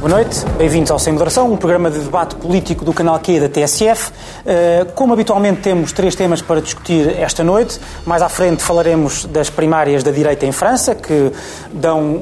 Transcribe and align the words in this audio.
Boa 0.00 0.12
noite, 0.12 0.46
bem-vindos 0.56 0.90
ao 0.90 0.98
Sem 0.98 1.12
Moderação, 1.12 1.52
um 1.52 1.58
programa 1.58 1.90
de 1.90 1.98
debate 1.98 2.34
político 2.36 2.86
do 2.86 2.92
canal 2.94 3.18
Q 3.18 3.38
da 3.38 3.50
TSF. 3.50 4.10
Eh, 4.46 4.86
como 4.94 5.12
habitualmente 5.12 5.60
temos 5.60 5.92
três 5.92 6.14
temas 6.14 6.40
para 6.40 6.58
discutir 6.62 7.20
esta 7.20 7.44
noite. 7.44 7.78
Mais 8.06 8.22
à 8.22 8.28
frente 8.30 8.62
falaremos 8.62 9.26
das 9.26 9.50
primárias 9.50 10.02
da 10.02 10.10
direita 10.10 10.46
em 10.46 10.52
França, 10.52 10.94
que 10.94 11.30
dão 11.70 12.18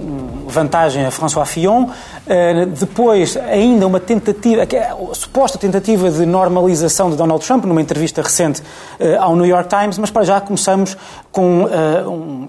vantagem 0.48 1.06
a 1.06 1.12
François 1.12 1.46
Fillon. 1.46 1.86
Eh, 2.26 2.66
depois, 2.66 3.36
ainda 3.36 3.86
uma 3.86 4.00
tentativa, 4.00 4.62
é 4.62 4.90
a 4.90 5.14
suposta 5.14 5.56
tentativa 5.56 6.10
de 6.10 6.26
normalização 6.26 7.10
de 7.10 7.16
Donald 7.16 7.46
Trump, 7.46 7.64
numa 7.64 7.80
entrevista 7.80 8.20
recente 8.22 8.60
eh, 8.98 9.16
ao 9.16 9.36
New 9.36 9.46
York 9.46 9.68
Times, 9.68 9.98
mas 9.98 10.10
para 10.10 10.24
já 10.24 10.40
começamos 10.40 10.96
com 11.30 11.68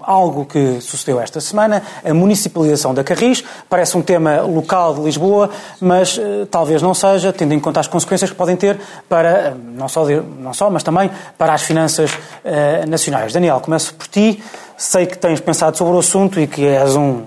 algo 0.02 0.44
que 0.44 0.80
sucedeu 0.80 1.20
esta 1.20 1.40
semana, 1.40 1.80
a 2.04 2.12
municipalização 2.12 2.92
da 2.92 3.04
Carris. 3.04 3.44
Parece 3.68 3.96
um 3.96 4.02
tema 4.02 4.40
local 4.40 4.94
de 4.94 5.02
Lisboa 5.02 5.19
Lisboa, 5.20 5.50
mas 5.80 6.16
uh, 6.16 6.46
talvez 6.50 6.80
não 6.80 6.94
seja, 6.94 7.32
tendo 7.32 7.52
em 7.52 7.60
conta 7.60 7.80
as 7.80 7.86
consequências 7.86 8.30
que 8.30 8.36
podem 8.36 8.56
ter 8.56 8.80
para, 9.08 9.52
uh, 9.52 9.58
não, 9.76 9.88
só, 9.88 10.06
não 10.06 10.54
só, 10.54 10.70
mas 10.70 10.82
também 10.82 11.10
para 11.36 11.52
as 11.52 11.62
finanças 11.62 12.12
uh, 12.12 12.88
nacionais. 12.88 13.32
Daniel, 13.32 13.60
começo 13.60 13.94
por 13.94 14.06
ti. 14.06 14.42
Sei 14.76 15.04
que 15.04 15.18
tens 15.18 15.40
pensado 15.40 15.76
sobre 15.76 15.94
o 15.94 15.98
assunto 15.98 16.40
e 16.40 16.46
que 16.46 16.66
és 16.66 16.96
um, 16.96 17.22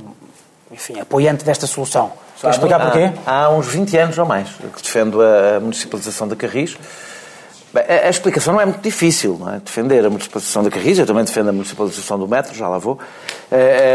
enfim, 0.71 0.99
apoiante 0.99 1.45
desta 1.45 1.67
solução. 1.67 2.11
Queres 2.41 2.57
explicar 2.57 2.81
há, 2.81 2.85
porquê? 2.85 3.11
Há 3.25 3.49
uns 3.51 3.67
20 3.67 3.97
anos 3.97 4.17
ou 4.17 4.25
mais 4.25 4.49
que 4.49 4.81
defendo 4.81 5.21
a 5.21 5.59
municipalização 5.61 6.27
da 6.27 6.35
Carris. 6.35 6.75
Bem, 7.71 7.83
a, 7.87 8.07
a, 8.07 8.09
explicação 8.09 8.53
não 8.53 8.61
é 8.61 8.65
muito 8.65 8.81
difícil, 8.81 9.37
não 9.39 9.53
é? 9.53 9.59
Defender 9.59 10.05
a 10.05 10.09
municipalização 10.09 10.63
da 10.63 10.69
Carris, 10.69 10.99
eu 10.99 11.05
também 11.05 11.23
defendo 11.23 11.49
a 11.49 11.53
municipalização 11.53 12.19
do 12.19 12.27
metro, 12.27 12.53
já 12.53 12.67
lá 12.67 12.77
vou. 12.79 12.99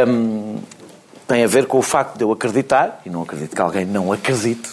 Um, 0.07 0.57
tem 1.29 1.45
a 1.45 1.47
ver 1.47 1.67
com 1.67 1.79
o 1.79 1.83
facto 1.83 2.17
de 2.17 2.25
eu 2.25 2.33
acreditar, 2.33 3.03
e 3.05 3.11
não 3.11 3.23
acredito 3.23 3.55
que 3.55 3.61
alguém 3.61 3.85
não 3.85 4.11
acredite, 4.11 4.71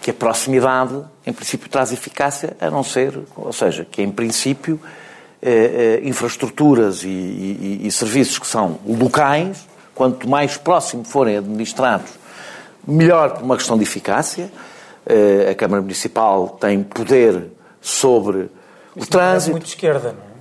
que 0.00 0.12
a 0.12 0.14
proximidade, 0.14 1.02
em 1.26 1.32
princípio, 1.32 1.68
traz 1.68 1.92
eficácia, 1.92 2.56
a 2.60 2.70
não 2.70 2.84
ser, 2.84 3.18
ou 3.36 3.52
seja, 3.52 3.84
que 3.84 4.00
em 4.00 4.10
princípio, 4.10 4.80
eh, 5.42 6.00
eh, 6.02 6.08
infraestruturas 6.08 7.02
e, 7.02 7.08
e, 7.08 7.80
e 7.82 7.90
serviços 7.90 8.38
que 8.38 8.46
são 8.46 8.78
locais, 8.86 9.66
quanto 9.92 10.28
mais 10.28 10.56
próximo 10.56 11.04
forem 11.04 11.36
administrados, 11.36 12.12
melhor 12.86 13.34
por 13.34 13.42
uma 13.42 13.56
questão 13.56 13.76
de 13.76 13.82
eficácia. 13.82 14.52
Eh, 15.04 15.50
a 15.50 15.54
Câmara 15.56 15.82
Municipal 15.82 16.48
tem 16.60 16.82
poder 16.82 17.48
sobre 17.80 18.48
Isso 18.96 19.06
o 19.06 19.06
trânsito. 19.06 19.50
É 19.50 19.52
muito 19.52 19.66
esquerda, 19.66 20.12
não 20.12 20.28
é? 20.28 20.31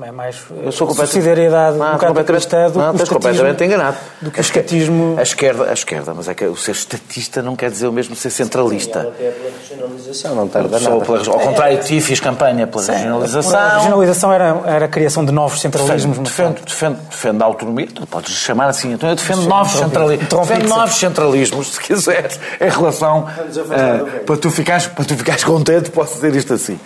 É 0.00 0.10
mais 0.10 0.36
eu 0.64 0.72
sou 0.72 0.92
solidariedade 0.94 1.76
não, 1.76 1.98
democrática 1.98 2.70
do 2.70 2.78
não, 2.78 2.94
que 2.94 3.02
o 3.02 3.06
completamente 3.06 3.64
enganado. 3.64 3.96
Do 4.20 4.30
que 4.30 4.38
o 4.38 4.40
estatismo... 4.40 5.16
A 5.18 5.22
esquerda, 5.22 5.70
a 5.70 5.72
esquerda, 5.72 6.14
mas 6.14 6.28
é 6.28 6.34
que 6.34 6.44
o 6.44 6.56
ser 6.56 6.72
estatista 6.72 7.42
não 7.42 7.54
quer 7.54 7.70
dizer 7.70 7.86
o 7.86 7.92
mesmo 7.92 8.16
ser 8.16 8.30
centralista. 8.30 9.00
Sim, 9.00 9.06
ela 9.06 9.32
pela 9.32 9.52
regionalização, 9.60 10.34
não 10.34 10.48
tarda 10.48 10.80
nada. 10.80 11.00
Pela, 11.00 11.18
ao 11.18 11.40
contrário 11.40 11.78
de 11.78 11.86
ti, 11.86 12.00
fiz 12.00 12.20
campanha 12.20 12.66
pela 12.66 12.82
Sim, 12.82 12.92
regionalização. 12.92 13.58
A 13.58 13.74
regionalização 13.78 14.32
era, 14.32 14.60
era 14.66 14.84
a 14.86 14.88
criação 14.88 15.24
de 15.24 15.32
novos 15.32 15.60
centralismos. 15.60 16.18
Defendo, 16.18 16.60
defendo, 16.64 16.98
defendo, 17.10 17.42
a 17.42 17.44
autonomia, 17.44 17.88
tu 17.94 18.06
podes 18.06 18.32
chamar 18.32 18.68
assim, 18.68 18.92
então 18.92 19.08
eu 19.08 19.16
defendo 19.16 19.42
Sim, 19.42 19.48
novos 19.48 19.72
centralismos. 19.72 20.28
Defendo 20.28 20.68
novos 20.68 20.94
centralismos, 20.94 21.72
se 21.72 21.80
quiseres, 21.80 22.40
em 22.60 22.68
relação... 22.68 23.26
Uh, 23.26 24.24
para, 24.24 24.36
tu 24.36 24.50
ficares, 24.50 24.86
para 24.86 25.04
tu 25.04 25.16
ficares 25.16 25.44
contente, 25.44 25.90
posso 25.90 26.14
dizer 26.14 26.34
isto 26.34 26.54
assim. 26.54 26.78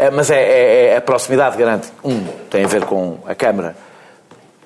É, 0.00 0.10
mas 0.10 0.30
é, 0.30 0.40
é, 0.40 0.84
é, 0.86 0.96
a 0.96 1.00
proximidade 1.02 1.58
garante. 1.58 1.92
Um, 2.02 2.24
tem 2.48 2.64
a 2.64 2.66
ver 2.66 2.86
com 2.86 3.18
a 3.26 3.34
Câmara 3.34 3.76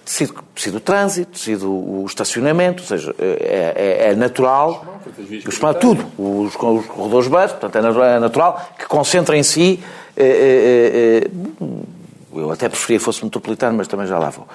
decide, 0.04 0.32
decide 0.54 0.76
o 0.76 0.80
trânsito, 0.80 1.32
decide 1.32 1.64
o, 1.64 2.04
estacionamento, 2.06 2.84
ou 2.84 2.86
seja, 2.86 3.12
é, 3.18 3.74
é, 3.74 4.10
é 4.10 4.14
natural, 4.14 5.00
os, 5.44 5.58
tudo, 5.80 6.06
os, 6.16 6.54
os 6.54 6.86
corredores 6.86 7.26
bus, 7.26 7.50
portanto 7.50 7.78
é 7.78 8.20
natural 8.20 8.64
que 8.78 8.86
concentra 8.86 9.36
em 9.36 9.42
si. 9.42 9.82
É, 10.16 11.26
eu 12.32 12.52
até 12.52 12.68
preferia 12.68 12.98
que 12.98 13.04
fosse 13.04 13.24
metropolitano, 13.24 13.76
mas 13.76 13.88
também 13.88 14.06
já 14.06 14.18
lá 14.20 14.30
vou. 14.30 14.46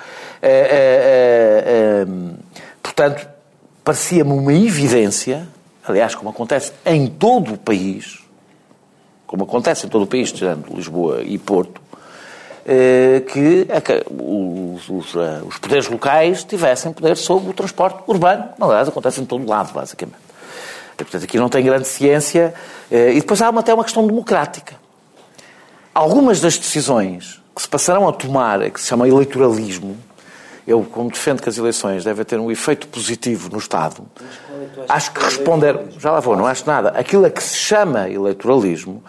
portanto, 2.81 3.27
parecia-me 3.83 4.31
uma 4.31 4.53
evidência, 4.53 5.45
aliás, 5.85 6.15
como 6.15 6.29
acontece 6.29 6.71
em 6.85 7.07
todo 7.07 7.55
o 7.55 7.57
país, 7.57 8.28
como 9.29 9.43
acontece 9.43 9.85
em 9.85 9.89
todo 9.89 10.05
o 10.05 10.07
país, 10.07 10.31
tirando 10.31 10.73
Lisboa 10.73 11.21
e 11.21 11.37
Porto, 11.37 11.79
eh, 12.65 13.21
que 13.27 13.67
os, 14.09 14.89
os, 14.89 15.15
eh, 15.15 15.41
os, 15.45 15.59
poderes 15.59 15.87
locais 15.87 16.43
tivessem 16.43 16.91
poder 16.91 17.15
sobre 17.15 17.51
o 17.51 17.53
transporte 17.53 17.99
urbano. 18.07 18.45
Aliás, 18.59 18.87
acontece 18.87 19.21
em 19.21 19.25
todo 19.25 19.47
lado, 19.47 19.71
basicamente. 19.71 20.17
E, 20.95 21.03
portanto, 21.03 21.25
aqui 21.25 21.37
não 21.37 21.47
tem 21.47 21.63
grande 21.63 21.87
ciência. 21.87 22.55
Eh, 22.89 23.11
e 23.11 23.19
depois 23.19 23.39
há 23.39 23.49
até 23.49 23.71
uma 23.71 23.83
questão 23.83 24.07
democrática. 24.07 24.75
Algumas 25.93 26.41
das 26.41 26.57
decisões 26.57 27.39
que 27.55 27.61
se 27.61 27.67
passarão 27.67 28.09
a 28.09 28.11
tomar, 28.11 28.67
que 28.71 28.81
se 28.81 28.87
chama 28.87 29.07
eleitoralismo, 29.07 29.95
eu, 30.65 30.83
como 30.83 31.11
defendo 31.11 31.39
que 31.43 31.49
as 31.49 31.57
eleições 31.59 32.03
devem 32.03 32.25
ter 32.25 32.39
um 32.39 32.49
efeito 32.49 32.87
positivo 32.87 33.47
no 33.51 33.59
Estado, 33.59 34.03
acho 34.87 35.11
que 35.11 35.23
responder. 35.23 35.79
Já 35.97 36.11
lá 36.11 36.19
vou, 36.19 36.35
não 36.35 36.45
acho 36.45 36.65
nada. 36.65 36.89
Aquilo 36.89 37.25
a 37.25 37.29
que 37.29 37.43
se 37.43 37.55
chama 37.55 38.09
eleitoralismo. 38.09 39.03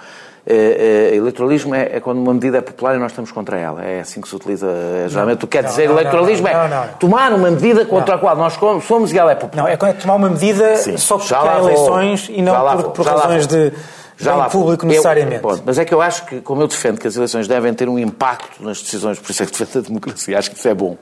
É, 0.46 1.10
é, 1.12 1.16
eleitoralismo 1.16 1.74
é, 1.74 1.96
é, 1.96 2.00
quando 2.00 2.18
uma 2.18 2.32
medida 2.32 2.58
é 2.58 2.60
popular 2.60 2.96
e 2.96 2.98
nós 2.98 3.12
estamos 3.12 3.30
contra 3.30 3.58
ela. 3.58 3.84
É 3.84 4.00
assim 4.00 4.20
que 4.20 4.28
se 4.28 4.34
utiliza. 4.34 4.66
É, 4.66 5.06
geralmente, 5.08 5.44
o 5.44 5.46
que 5.46 5.58
quer 5.58 5.64
dizer 5.64 5.88
não, 5.88 5.98
eleitoralismo 5.98 6.48
não, 6.48 6.68
não, 6.68 6.84
é 6.84 6.88
tomar 6.98 7.32
uma 7.32 7.50
medida 7.50 7.84
contra 7.84 8.14
a 8.14 8.18
qual 8.18 8.34
nós 8.36 8.58
somos 8.82 9.12
e 9.12 9.18
ela 9.18 9.32
é 9.32 9.34
popular. 9.34 9.64
Não, 9.64 9.68
é 9.68 9.92
tomar 9.92 10.14
uma 10.14 10.30
medida 10.30 10.76
Sim, 10.76 10.96
só 10.96 11.18
porque 11.18 11.34
há 11.34 11.58
eleições 11.58 12.28
e 12.30 12.40
não 12.40 12.54
por, 12.76 12.90
por 12.92 13.06
razões 13.06 13.46
de 13.46 13.72
já 14.20 14.34
lá 14.34 14.48
público 14.48 14.86
necessariamente. 14.86 15.42
Eu, 15.42 15.62
mas 15.64 15.78
é 15.78 15.84
que 15.84 15.94
eu 15.94 16.00
acho 16.00 16.26
que, 16.26 16.40
como 16.40 16.62
eu 16.62 16.68
defendo 16.68 16.98
que 16.98 17.08
as 17.08 17.16
eleições 17.16 17.48
devem 17.48 17.72
ter 17.72 17.88
um 17.88 17.98
impacto 17.98 18.62
nas 18.62 18.80
decisões, 18.82 19.18
por 19.18 19.30
isso 19.30 19.42
é 19.42 19.46
que 19.46 19.52
defendo 19.52 19.84
a 19.84 19.88
democracia, 19.88 20.38
acho 20.38 20.50
que 20.50 20.56
isso 20.56 20.68
é 20.68 20.74
bom. 20.74 20.96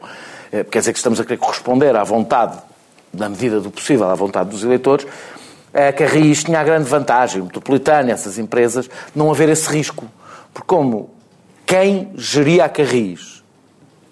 É, 0.52 0.64
quer 0.64 0.78
dizer 0.78 0.92
que 0.92 0.98
estamos 0.98 1.20
a 1.20 1.24
querer 1.24 1.38
corresponder 1.38 1.94
à 1.96 2.04
vontade, 2.04 2.56
na 3.12 3.28
medida 3.28 3.60
do 3.60 3.70
possível, 3.70 4.08
à 4.08 4.14
vontade 4.14 4.50
dos 4.50 4.62
eleitores, 4.62 5.06
é 5.72 5.88
a 5.88 6.06
RIS 6.06 6.44
tinha 6.44 6.60
a 6.60 6.64
grande 6.64 6.88
vantagem, 6.88 7.40
o 7.40 7.44
Metropolitano, 7.44 8.10
essas 8.10 8.38
empresas, 8.38 8.88
não 9.14 9.30
haver 9.30 9.48
esse 9.48 9.68
risco. 9.70 10.06
Porque 10.52 10.66
como 10.66 11.10
quem 11.66 12.10
geria 12.16 12.64
a 12.64 12.68
Carris 12.68 13.42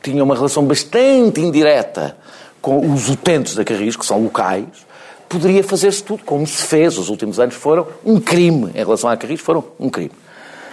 tinha 0.03 0.23
uma 0.23 0.35
relação 0.35 0.65
bastante 0.65 1.41
indireta 1.41 2.17
com 2.61 2.93
os 2.93 3.09
utentes 3.09 3.55
da 3.55 3.65
Carris, 3.65 3.97
que 3.97 4.05
são 4.05 4.23
locais, 4.23 4.87
poderia 5.29 5.65
fazer-se 5.65 6.03
tudo 6.03 6.23
como 6.25 6.47
se 6.47 6.63
fez. 6.63 6.99
Os 6.99 7.09
últimos 7.09 7.41
anos 7.41 7.55
foram 7.55 7.87
um 8.05 8.21
crime 8.21 8.71
em 8.75 8.79
relação 8.79 9.09
à 9.09 9.17
Carris, 9.17 9.41
foram 9.41 9.65
um 9.81 9.89
crime. 9.89 10.13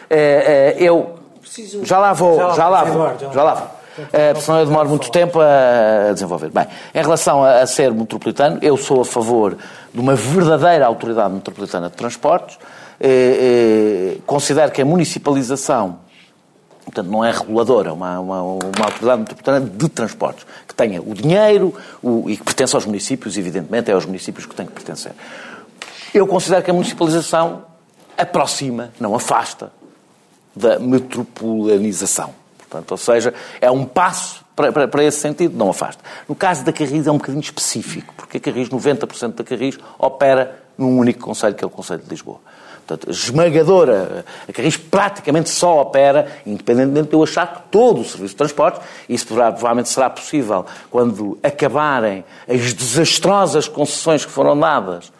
É, 0.09 0.75
é, 0.77 0.83
eu 0.83 1.15
já 1.83 1.97
lá 1.97 2.13
vou, 2.13 2.53
já 2.53 2.67
lá 2.67 2.83
vou, 2.83 3.31
já 3.33 3.43
lá 3.43 3.53
vou. 3.53 3.82
Uh, 3.97 4.41
senão 4.41 4.59
eu 4.59 4.65
demoro 4.65 4.89
muito 4.89 5.11
tempo 5.11 5.39
a 5.39 6.11
desenvolver. 6.13 6.49
Bem, 6.49 6.65
em 6.93 7.01
relação 7.01 7.43
a, 7.43 7.61
a, 7.61 7.67
ser 7.67 7.91
metropolitano, 7.91 8.57
eu 8.61 8.75
sou 8.75 9.01
a 9.01 9.05
favor 9.05 9.57
de 9.93 9.99
uma 9.99 10.15
verdadeira 10.15 10.85
autoridade 10.85 11.33
metropolitana 11.33 11.89
de 11.89 11.95
transportes. 11.95 12.55
Uh, 12.55 14.17
uh, 14.17 14.21
considero 14.23 14.71
que 14.71 14.81
a 14.81 14.85
municipalização, 14.85 15.99
portanto, 16.85 17.07
não 17.07 17.23
é 17.23 17.31
reguladora, 17.31 17.93
uma, 17.93 18.19
uma, 18.19 18.41
uma 18.41 18.85
autoridade 18.85 19.19
metropolitana 19.21 19.61
de 19.61 19.89
transportes, 19.89 20.45
que 20.67 20.73
tenha 20.73 21.01
o 21.01 21.13
dinheiro 21.13 21.73
o, 22.01 22.29
e 22.29 22.37
que 22.37 22.43
pertence 22.43 22.75
aos 22.75 22.85
municípios, 22.85 23.37
evidentemente, 23.37 23.91
é 23.91 23.93
aos 23.93 24.05
municípios 24.05 24.45
que 24.45 24.55
tem 24.55 24.65
que 24.65 24.71
pertencer. 24.71 25.11
Eu 26.13 26.25
considero 26.27 26.63
que 26.63 26.71
a 26.71 26.73
municipalização 26.73 27.63
aproxima, 28.17 28.91
não 28.99 29.15
afasta, 29.15 29.71
da 30.55 30.79
metropolianização. 30.79 32.42
Portanto, 32.73 32.91
ou 32.91 32.97
seja, 32.97 33.33
é 33.61 33.69
um 33.69 33.85
passo 33.85 34.43
para, 34.55 34.71
para, 34.71 34.87
para, 34.87 35.03
esse 35.03 35.19
sentido, 35.19 35.55
não 35.55 35.69
afasta. 35.69 36.03
No 36.27 36.33
caso 36.33 36.65
da 36.65 36.73
Carris 36.73 37.05
é 37.05 37.11
um 37.11 37.17
bocadinho 37.17 37.41
específico, 37.41 38.13
porque 38.17 38.37
a 38.37 38.39
Carris, 38.39 38.69
90% 38.69 39.35
da 39.35 39.43
Carris, 39.43 39.77
opera 39.99 40.59
num 40.75 40.97
único 40.97 41.19
conselho, 41.19 41.53
que 41.53 41.63
é 41.63 41.67
o 41.67 41.69
Conselho 41.69 42.01
de 42.01 42.09
Lisboa. 42.09 42.39
Portanto, 42.85 43.11
esmagadora. 43.11 44.25
A 44.47 44.51
Carris 44.51 44.75
praticamente 44.75 45.49
só 45.49 45.81
opera, 45.81 46.27
independentemente 46.45 47.09
de 47.09 47.15
eu 47.15 47.23
achar 47.23 47.47
que 47.47 47.61
todo 47.69 48.01
o 48.01 48.03
serviço 48.03 48.33
de 48.33 48.37
transportes, 48.37 48.81
isso 49.07 49.27
provavelmente 49.27 49.89
será 49.89 50.09
possível 50.09 50.65
quando 50.89 51.37
acabarem 51.43 52.25
as 52.47 52.73
desastrosas 52.73 53.67
concessões 53.67 54.25
que 54.25 54.31
foram 54.31 54.59
dadas 54.59 55.11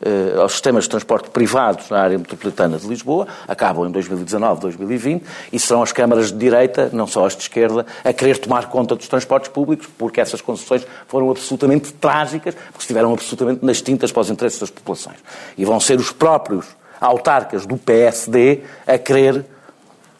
eh, 0.00 0.40
aos 0.40 0.52
sistemas 0.52 0.84
de 0.84 0.90
transporte 0.90 1.28
privados 1.30 1.90
na 1.90 2.00
área 2.00 2.16
metropolitana 2.16 2.78
de 2.78 2.86
Lisboa, 2.86 3.26
acabam 3.48 3.86
em 3.86 3.90
2019, 3.90 4.60
2020, 4.60 5.24
e 5.52 5.58
serão 5.58 5.82
as 5.82 5.90
câmaras 5.90 6.30
de 6.30 6.38
direita, 6.38 6.88
não 6.92 7.06
só 7.06 7.26
as 7.26 7.34
de 7.34 7.42
esquerda, 7.42 7.84
a 8.04 8.12
querer 8.12 8.38
tomar 8.38 8.68
conta 8.68 8.94
dos 8.94 9.08
transportes 9.08 9.50
públicos, 9.50 9.88
porque 9.98 10.20
essas 10.20 10.40
concessões 10.40 10.86
foram 11.08 11.30
absolutamente 11.30 11.92
trágicas, 11.92 12.54
porque 12.54 12.80
estiveram 12.80 13.12
absolutamente 13.12 13.64
nas 13.64 13.82
tintas 13.82 14.12
para 14.12 14.20
os 14.20 14.30
interesses 14.30 14.60
das 14.60 14.70
populações. 14.70 15.18
E 15.56 15.64
vão 15.64 15.80
ser 15.80 15.98
os 15.98 16.12
próprios 16.12 16.66
autarcas 17.00 17.66
do 17.66 17.76
PSD 17.76 18.62
a 18.86 18.98
querer 18.98 19.44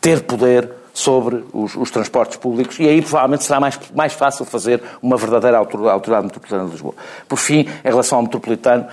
ter 0.00 0.22
poder 0.22 0.78
sobre 0.98 1.44
os, 1.52 1.76
os, 1.76 1.92
transportes 1.92 2.36
públicos 2.38 2.76
e 2.80 2.88
aí 2.88 3.00
provavelmente 3.00 3.44
será 3.44 3.60
mais, 3.60 3.78
mais 3.94 4.12
fácil 4.12 4.44
fazer 4.44 4.82
uma 5.00 5.16
verdadeira 5.16 5.58
autoridade 5.58 6.24
metropolitana 6.24 6.64
de 6.64 6.72
Lisboa. 6.72 6.94
Por 7.28 7.38
fim, 7.38 7.60
em 7.60 7.88
relação 7.88 8.18
ao 8.18 8.24
metropolitano, 8.24 8.84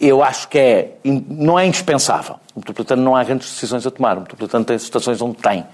eu 0.00 0.22
acho 0.22 0.48
que 0.48 0.58
é, 0.58 0.92
não 1.04 1.58
é 1.58 1.66
indispensável. 1.66 2.36
O 2.54 2.60
metropolitano 2.60 3.02
não 3.02 3.14
há 3.14 3.22
grandes 3.22 3.50
decisões 3.50 3.86
a 3.86 3.90
tomar. 3.90 4.16
O 4.16 4.20
metropolitano 4.20 4.64
tem 4.64 4.76
estações 4.76 5.20
onde 5.20 5.36
tem. 5.36 5.64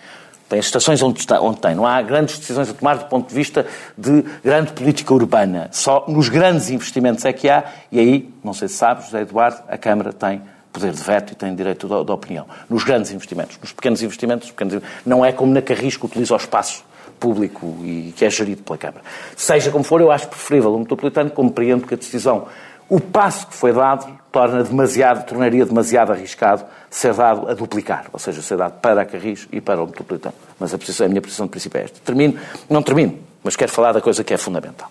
Tem 0.48 0.58
estações 0.58 1.02
onde, 1.02 1.20
está, 1.20 1.40
onde 1.40 1.60
tem. 1.60 1.74
Não 1.74 1.86
há 1.86 2.00
grandes 2.02 2.38
decisões 2.38 2.70
a 2.70 2.74
tomar 2.74 2.96
do 2.98 3.06
ponto 3.06 3.28
de 3.28 3.34
vista 3.34 3.66
de 3.96 4.24
grande 4.44 4.72
política 4.72 5.12
urbana. 5.12 5.68
Só 5.72 6.04
nos 6.08 6.28
grandes 6.28 6.70
investimentos 6.70 7.24
é 7.24 7.32
que 7.32 7.48
há. 7.48 7.64
E 7.90 7.98
aí, 7.98 8.30
não 8.44 8.52
sei 8.52 8.68
se 8.68 8.74
sabes, 8.74 9.06
José 9.06 9.22
Eduardo, 9.22 9.62
a 9.68 9.76
Câmara 9.76 10.12
tem 10.12 10.42
poder 10.72 10.92
de 10.92 11.02
veto 11.02 11.32
e 11.32 11.36
tem 11.36 11.54
direito 11.54 11.88
de, 11.88 12.04
de 12.04 12.12
opinião. 12.12 12.46
Nos 12.68 12.84
grandes 12.84 13.10
investimentos. 13.10 13.58
Nos 13.60 13.72
pequenos 13.72 14.02
investimentos, 14.02 14.50
pequenos, 14.50 14.82
não 15.04 15.24
é 15.24 15.32
como 15.32 15.52
na 15.52 15.62
Carris 15.62 15.96
que 15.96 16.04
utiliza 16.04 16.34
o 16.34 16.36
espaço 16.36 16.84
público 17.18 17.78
e 17.82 18.12
que 18.16 18.24
é 18.24 18.30
gerido 18.30 18.62
pela 18.62 18.78
Câmara. 18.78 19.02
Seja 19.34 19.70
como 19.70 19.82
for, 19.82 20.00
eu 20.00 20.12
acho 20.12 20.28
preferível 20.28 20.74
o 20.74 20.78
metropolitano, 20.78 21.30
compreendo 21.30 21.86
que 21.86 21.94
a 21.94 21.96
decisão 21.96 22.46
o 22.88 23.00
passo 23.00 23.46
que 23.46 23.54
foi 23.54 23.72
dado 23.72 24.06
torna 24.30 24.62
demasiado, 24.62 25.26
tornaria 25.26 25.64
demasiado 25.64 26.12
arriscado 26.12 26.64
ser 26.90 27.12
dado 27.14 27.48
a 27.48 27.54
duplicar, 27.54 28.06
ou 28.12 28.18
seja, 28.18 28.40
ser 28.42 28.56
dado 28.56 28.80
para 28.80 29.02
a 29.02 29.04
Carris 29.04 29.48
e 29.50 29.60
para 29.60 29.82
o 29.82 29.86
Metropolitano. 29.86 30.34
Mas 30.58 30.72
a, 30.72 30.78
posição, 30.78 31.06
a 31.06 31.08
minha 31.08 31.20
posição 31.20 31.46
de 31.46 31.50
princípio 31.50 31.78
é 31.80 31.84
esta. 31.84 31.98
Termino, 32.04 32.38
não 32.70 32.82
termino, 32.82 33.18
mas 33.42 33.56
quero 33.56 33.72
falar 33.72 33.92
da 33.92 34.00
coisa 34.00 34.22
que 34.22 34.32
é 34.32 34.36
fundamental. 34.36 34.90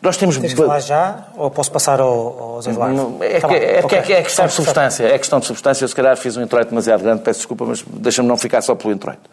Nós 0.00 0.16
temos... 0.16 0.38
Tens 0.38 0.54
que 0.54 0.56
falar 0.56 0.80
já 0.80 1.26
ou 1.36 1.50
posso 1.50 1.70
passar 1.70 2.00
ao, 2.00 2.54
ao 2.54 2.62
Zé 2.62 2.70
Eduardo? 2.70 3.16
É, 3.20 3.38
tá 3.38 3.48
que, 3.48 3.54
é, 3.54 3.80
okay. 3.84 3.98
é, 3.98 4.12
é, 4.12 4.22
questão 4.22 4.46
de 4.46 4.52
substância. 4.52 5.04
É 5.04 5.18
questão 5.18 5.40
de 5.40 5.46
substância. 5.46 5.84
Eu 5.84 5.88
se 5.88 5.94
calhar 5.94 6.16
fiz 6.16 6.38
um 6.38 6.42
introito 6.42 6.70
demasiado 6.70 7.02
grande, 7.02 7.22
peço 7.22 7.40
desculpa, 7.40 7.66
mas 7.66 7.84
deixa-me 7.86 8.26
não 8.26 8.36
ficar 8.38 8.62
só 8.62 8.74
pelo 8.74 8.94
introito. 8.94 9.28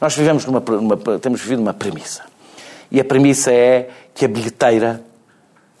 Nós 0.00 0.14
vivemos 0.14 0.46
numa, 0.46 0.60
numa, 0.60 0.96
temos 1.18 1.40
vivido 1.40 1.60
uma 1.60 1.74
premissa. 1.74 2.22
E 2.88 3.00
a 3.00 3.04
premissa 3.04 3.52
é 3.52 3.88
que 4.14 4.24
a 4.24 4.28
bilheteira 4.28 5.02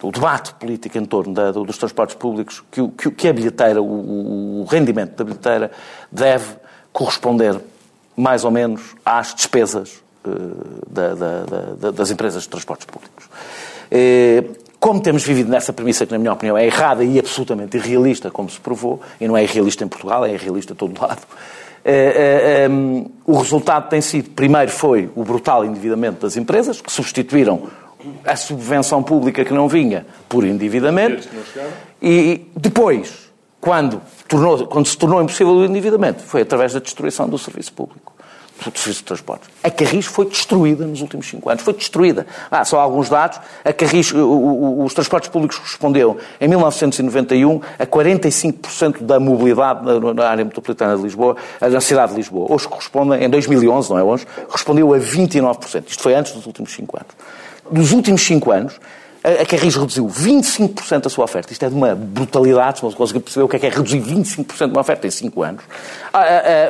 o 0.02 0.10
debate 0.10 0.54
político 0.54 0.98
em 0.98 1.04
torno 1.04 1.32
da, 1.32 1.52
dos 1.52 1.78
transportes 1.78 2.16
públicos, 2.16 2.62
que, 2.70 2.86
que, 2.88 3.10
que 3.10 3.28
a 3.28 3.32
bilheteira, 3.32 3.80
o, 3.80 4.62
o, 4.62 4.64
rendimento 4.64 5.16
da 5.16 5.24
bilheteira 5.24 5.70
deve 6.10 6.56
corresponder 6.92 7.60
mais 8.16 8.44
ou 8.44 8.50
menos 8.50 8.94
às 9.04 9.34
despesas 9.34 10.02
uh, 10.24 10.90
da, 10.90 11.14
da, 11.14 11.90
das 11.92 12.10
empresas 12.10 12.42
de 12.42 12.48
transportes 12.48 12.86
públicos. 12.86 13.26
Uh, 13.90 14.62
como 14.78 15.00
temos 15.00 15.22
vivido 15.22 15.48
nessa 15.48 15.72
premissa 15.72 16.04
que, 16.04 16.12
na 16.12 16.18
minha 16.18 16.32
opinião, 16.32 16.58
é 16.58 16.66
errada 16.66 17.04
e 17.04 17.16
absolutamente 17.18 17.76
irrealista, 17.76 18.30
como 18.30 18.50
se 18.50 18.58
provou, 18.58 19.00
e 19.20 19.28
não 19.28 19.36
é 19.36 19.44
irrealista 19.44 19.84
em 19.84 19.88
Portugal, 19.88 20.24
é 20.24 20.32
irrealista 20.32 20.72
em 20.72 20.76
todo 20.76 21.00
lado, 21.00 21.20
uh, 21.20 21.24
eh, 21.84 22.68
um, 22.68 23.06
o 23.24 23.38
resultado 23.38 23.88
tem 23.88 24.00
sido, 24.00 24.30
primeiro 24.30 24.72
foi 24.72 25.08
o 25.14 25.22
brutal 25.22 25.64
endividamento 25.64 26.22
das 26.22 26.36
empresas, 26.36 26.80
que 26.80 26.90
substituíram 26.90 27.68
a 28.24 28.36
subvenção 28.36 29.02
pública 29.02 29.44
que 29.44 29.52
não 29.52 29.68
vinha 29.68 30.06
por 30.28 30.44
endividamento. 30.44 31.28
E 32.00 32.46
depois, 32.56 33.30
quando, 33.60 34.00
tornou, 34.26 34.66
quando 34.66 34.86
se 34.86 34.96
tornou 34.96 35.22
impossível 35.22 35.54
o 35.54 35.64
endividamento, 35.64 36.22
foi 36.22 36.42
através 36.42 36.72
da 36.72 36.80
destruição 36.80 37.28
do 37.28 37.38
serviço 37.38 37.72
público, 37.72 38.12
do 38.58 38.76
serviço 38.76 39.00
de 39.00 39.04
transportes. 39.04 39.48
A 39.62 39.70
Carris 39.70 40.06
foi 40.06 40.26
destruída 40.26 40.84
nos 40.84 41.00
últimos 41.00 41.28
cinco 41.28 41.48
anos. 41.48 41.62
Foi 41.62 41.72
destruída. 41.72 42.26
Ah, 42.50 42.64
só 42.64 42.80
alguns 42.80 43.08
dados. 43.08 43.40
A 43.64 43.72
Carris, 43.72 44.12
os 44.12 44.94
transportes 44.94 45.30
públicos 45.30 45.58
corresponderam, 45.58 46.16
em 46.40 46.48
1991, 46.48 47.60
a 47.78 47.86
45% 47.86 49.02
da 49.02 49.20
mobilidade 49.20 49.80
na 50.14 50.28
área 50.28 50.44
metropolitana 50.44 50.96
de 50.96 51.02
Lisboa, 51.02 51.36
na 51.60 51.80
cidade 51.80 52.12
de 52.12 52.18
Lisboa. 52.18 52.52
Hoje 52.52 52.66
correspondem, 52.66 53.22
em 53.22 53.30
2011, 53.30 53.90
não 53.90 53.98
é 53.98 54.02
hoje, 54.02 54.26
respondeu 54.50 54.92
a 54.92 54.98
29%. 54.98 55.84
Isto 55.86 56.02
foi 56.02 56.14
antes 56.14 56.32
dos 56.32 56.46
últimos 56.46 56.72
cinco 56.72 56.96
anos 56.96 57.12
dos 57.72 57.92
últimos 57.92 58.22
cinco 58.22 58.50
anos, 58.50 58.78
a 59.24 59.46
Carris 59.46 59.76
reduziu 59.76 60.08
25% 60.08 61.02
da 61.02 61.08
sua 61.08 61.24
oferta. 61.24 61.52
Isto 61.52 61.64
é 61.64 61.68
de 61.68 61.74
uma 61.76 61.94
brutalidade, 61.94 62.78
se 62.78 62.82
não 62.82 62.90
se 62.90 62.96
conseguir 62.96 63.20
perceber 63.20 63.44
o 63.44 63.48
que 63.48 63.54
é 63.54 63.58
que 63.60 63.66
é 63.66 63.68
reduzir 63.68 64.00
25% 64.00 64.66
de 64.66 64.72
uma 64.72 64.80
oferta 64.80 65.06
em 65.06 65.10
5 65.10 65.42
anos. 65.44 65.62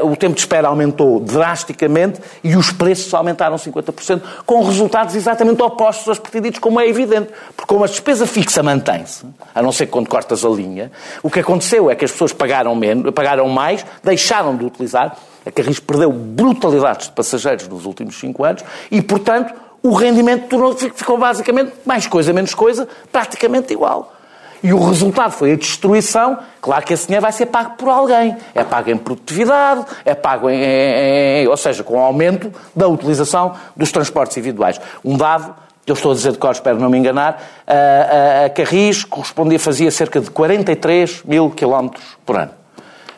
O 0.03 0.15
tempo 0.17 0.35
de 0.35 0.41
espera 0.41 0.69
aumentou 0.69 1.19
drasticamente 1.19 2.21
e 2.45 2.55
os 2.55 2.71
preços 2.71 3.15
aumentaram 3.15 3.57
50%, 3.57 4.21
com 4.45 4.63
resultados 4.65 5.15
exatamente 5.15 5.63
opostos 5.63 6.07
aos 6.07 6.19
pretendidos, 6.19 6.59
como 6.59 6.79
é 6.79 6.87
evidente. 6.87 7.31
Porque 7.57 7.73
como 7.73 7.85
a 7.85 7.87
despesa 7.87 8.27
fixa 8.27 8.63
mantém-se, 8.63 9.25
a 9.55 9.63
não 9.63 9.73
ser 9.73 9.87
quando 9.87 10.09
cortas 10.09 10.45
a 10.45 10.49
linha, 10.51 10.93
o 11.23 11.31
que 11.31 11.41
aconteceu 11.41 11.91
é 11.91 11.95
que 11.95 12.05
as 12.05 12.13
pessoas 12.13 12.35
pagaram, 12.35 12.75
menos, 12.77 13.15
pagaram 13.15 13.49
mais, 13.49 13.83
deixaram 14.05 14.55
de 14.55 14.67
utilizar. 14.67 15.17
A 15.47 15.51
Carris 15.51 15.81
perdeu 15.81 16.13
brutalidades 16.13 17.07
de 17.07 17.13
passageiros 17.15 17.67
nos 17.67 17.87
últimos 17.87 18.15
5 18.21 18.45
anos 18.45 18.63
e, 18.91 19.01
portanto, 19.01 19.55
o 19.83 19.93
rendimento 19.93 20.49
tornou, 20.49 20.77
ficou 20.77 21.19
basicamente 21.19 21.73
mais 21.85 22.07
coisa, 22.07 22.33
menos 22.33 22.55
coisa, 22.55 22.89
praticamente 23.11 23.73
igual. 23.73 24.15
E 24.63 24.73
o 24.73 24.79
resultado 24.79 25.33
foi 25.33 25.53
a 25.53 25.57
destruição. 25.57 26.39
Claro 26.61 26.85
que 26.87 26.95
esse 26.95 27.07
dinheiro 27.07 27.23
vai 27.23 27.33
ser 27.33 27.47
pago 27.47 27.77
por 27.77 27.89
alguém. 27.89 28.37
É 28.55 28.63
pago 28.63 28.91
em 28.91 28.97
produtividade, 28.97 29.85
é 30.05 30.15
pago 30.15 30.49
em, 30.49 30.63
em, 30.63 31.43
em 31.43 31.49
ou 31.49 31.57
seja, 31.57 31.83
com 31.83 31.95
o 31.95 31.99
aumento 31.99 32.53
da 32.75 32.87
utilização 32.87 33.55
dos 33.77 33.91
transportes 33.91 34.37
individuais. 34.37 34.81
Um 35.05 35.17
dado 35.17 35.53
que 35.85 35.91
eu 35.91 35.95
estou 35.95 36.13
a 36.13 36.15
dizer 36.15 36.31
de 36.31 36.39
cor, 36.39 36.53
espero 36.53 36.79
não 36.79 36.89
me 36.89 36.97
enganar, 36.97 37.43
a, 37.67 38.43
a, 38.43 38.45
a 38.47 38.51
Carris 38.51 39.03
correspondia, 39.03 39.59
fazia 39.59 39.91
cerca 39.91 40.21
de 40.21 40.31
43 40.31 41.25
mil 41.25 41.51
quilómetros 41.51 42.05
por 42.25 42.37
ano. 42.37 42.62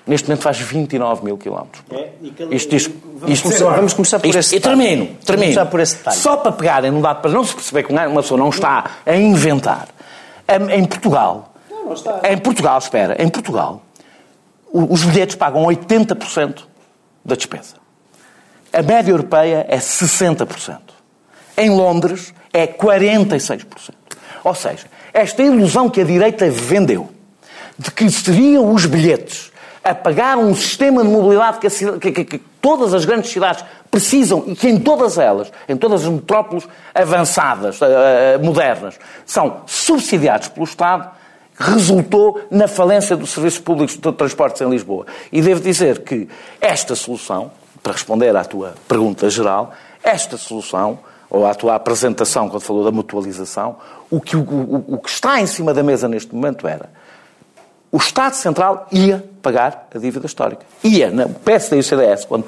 Neste 0.06 0.29
momento 0.29 0.43
faz 0.43 0.59
29 0.59 1.25
mil 1.25 1.39
quilómetros. 1.39 1.83
É, 1.91 2.11
isto 2.51 2.71
diz, 2.71 2.87
vamos, 2.87 3.31
isto, 3.31 3.45
começar, 3.45 3.71
vamos 3.71 3.93
começar 3.95 4.19
por 4.19 4.27
isto, 4.27 4.39
esse 4.39 4.55
detalhe. 4.56 4.77
termino, 4.77 5.17
termino. 5.25 5.53
Começar 5.55 5.67
por 5.67 5.81
esse 5.81 5.97
detalhe. 5.97 6.17
Só 6.17 6.37
para 6.37 6.53
pegarem 6.53 6.91
num 6.91 7.01
dado, 7.01 7.23
para 7.23 7.31
não 7.31 7.43
se 7.43 7.55
perceber 7.55 7.85
que 7.85 7.93
uma 7.93 8.23
pessoa 8.23 8.39
não 8.39 8.51
está 8.51 8.91
a 9.06 9.17
inventar. 9.17 9.89
Em 10.71 10.85
Portugal, 10.85 11.55
não, 11.71 11.87
não 11.87 11.93
está. 11.95 12.21
em 12.31 12.37
Portugal, 12.37 12.79
espera, 12.79 13.23
em 13.23 13.29
Portugal, 13.31 13.83
os 14.71 15.05
bilhetes 15.05 15.37
pagam 15.37 15.62
80% 15.65 16.65
da 17.25 17.35
despesa. 17.35 17.77
A 18.73 18.83
média 18.83 19.11
europeia 19.11 19.65
é 19.69 19.79
60%. 19.79 20.79
Em 21.56 21.71
Londres 21.71 22.35
é 22.53 22.67
46%. 22.67 23.65
Ou 24.43 24.55
seja, 24.55 24.85
esta 25.12 25.43
ilusão 25.43 25.89
que 25.89 26.01
a 26.01 26.05
direita 26.05 26.51
vendeu 26.51 27.09
de 27.79 27.91
que 27.91 28.11
seriam 28.11 28.71
os 28.73 28.85
bilhetes 28.85 29.53
a 29.84 29.94
pagar 29.94 30.38
um 30.38 30.54
sistema 30.54 31.04
de 31.04 31.10
mobilidade 31.10 31.58
que, 31.58 31.66
a, 31.66 31.98
que, 31.98 32.25
que, 32.25 32.38
todas 32.60 32.94
as 32.94 33.04
grandes 33.04 33.31
cidades 33.31 33.62
precisam 33.90 34.42
e 34.46 34.56
que 34.56 34.66
em 34.66 34.81
todas 34.81 35.19
elas, 35.19 35.52
em 35.69 35.76
todas 35.76 36.04
as 36.04 36.08
metrópoles 36.08 36.66
avançadas, 36.94 37.78
uh, 37.82 38.42
modernas, 38.42 38.98
são 39.26 39.60
subsidiados 39.67 40.48
pelo 40.48 40.64
Estado, 40.64 41.10
resultou 41.56 42.41
na 42.50 42.67
falência 42.67 43.14
dos 43.14 43.31
serviços 43.31 43.60
públicos 43.60 43.96
de 43.96 44.12
transportes 44.12 44.62
em 44.62 44.70
Lisboa. 44.70 45.06
E 45.31 45.43
devo 45.43 45.60
dizer 45.60 46.03
que 46.03 46.26
esta 46.60 46.94
solução, 46.94 47.53
para 47.82 47.93
responder 47.93 48.34
à 48.34 48.44
tua 48.44 48.74
pergunta 48.88 49.29
geral, 49.29 49.72
esta 50.03 50.38
solução, 50.38 50.98
ou 51.29 51.46
à 51.46 51.55
tua 51.55 51.74
apresentação 51.74 52.48
quando 52.48 52.62
falou 52.62 52.84
da 52.84 52.91
mutualização, 52.91 53.76
o 54.10 54.20
que, 54.20 54.36
o, 54.36 54.41
o, 54.41 54.94
o 54.94 54.98
que 54.98 55.10
está 55.10 55.41
em 55.41 55.46
cima 55.46 55.74
da 55.74 55.82
mesa 55.82 56.08
neste 56.08 56.34
momento 56.34 56.67
era 56.67 56.88
o 57.94 57.96
Estado 57.96 58.34
Central 58.34 58.89
ia 58.91 59.24
pagar 59.41 59.86
a 59.94 59.98
dívida 59.98 60.27
histórica. 60.27 60.67
Ia, 60.82 61.13
na 61.13 61.29
PSD 61.29 61.77
e 61.77 61.79
o 61.79 61.82
CDS, 61.84 62.24
quando, 62.24 62.44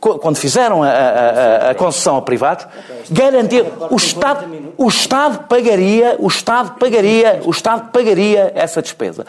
quando 0.00 0.34
fizeram 0.34 0.82
a, 0.82 0.88
a, 0.88 1.70
a, 1.70 1.74
concessão 1.76 2.16
a 2.16 2.22
privados, 2.22 2.66
garantia, 3.08 3.64
o 3.90 3.94
Estado, 3.94 4.44
o 4.76 4.88
Estado 4.88 5.46
pagaria, 5.46 6.16
o 6.18 6.26
Estado 6.26 6.76
pagaria, 6.80 7.40
o 7.44 7.50
Estado 7.52 7.92
pagaria 7.92 8.50
essa 8.56 8.82
despesa 8.82 9.24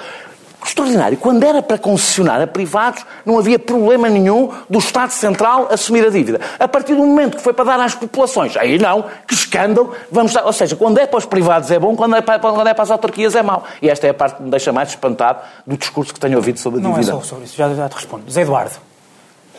extraordinário. 0.64 1.18
Quando 1.18 1.44
era 1.44 1.62
para 1.62 1.78
concessionar 1.78 2.42
a 2.42 2.48
privados, 2.48 3.06
não 3.26 3.38
havia 3.38 3.58
problema 3.58 4.10
nenhum 4.10 4.52
do 4.70 4.80
Estado 4.80 5.12
Central 5.12 5.68
assumir 5.72 6.06
a 6.06 6.10
dívida. 6.10 6.40
A 6.60 6.68
partir 6.68 6.96
do 6.96 7.02
momento 7.02 7.38
que 7.38 7.44
foi 7.44 7.54
para 7.54 7.66
dar 7.66 7.80
às 7.80 7.96
populações, 7.96 8.56
aí 8.58 8.78
não, 8.78 9.06
que 9.28 9.34
escândalo, 9.34 9.94
vamos 10.12 10.34
dar, 10.34 10.46
ou 10.46 10.54
seja, 10.54 10.76
quando 10.76 11.00
é 11.00 11.08
para 11.08 11.18
os 11.18 11.26
privados 11.26 11.72
é 11.72 11.80
bom, 11.80 11.96
quando 11.96 12.16
é 12.16 12.22
para, 12.22 12.40
quando 12.40 12.68
é 12.68 12.74
para 12.74 12.84
as 12.84 12.92
autarquias 12.92 13.36
é 13.36 13.42
mau. 13.42 13.64
E 13.82 13.90
esta 13.90 14.08
é 14.08 14.10
a 14.10 14.14
parte 14.14 14.38
que 14.38 14.44
me 14.44 14.52
deixa 14.52 14.72
mais 14.72 14.90
espantado 14.90 15.40
do 15.66 15.78
discurso 15.78 16.14
que 16.14 16.20
tenho 16.20 16.38
ouvido 16.38 16.60
sobre 16.60 16.80
a 16.80 16.84
dívida. 16.84 17.12
Não 17.12 17.20
é 17.20 17.22
só 17.22 17.28
sobre 17.28 17.46
isso, 17.46 17.56
já, 17.56 17.74
já 17.74 17.88
te 17.88 17.96
respondo. 17.96 18.30
Zé 18.30 18.42
Eduardo, 18.42 18.76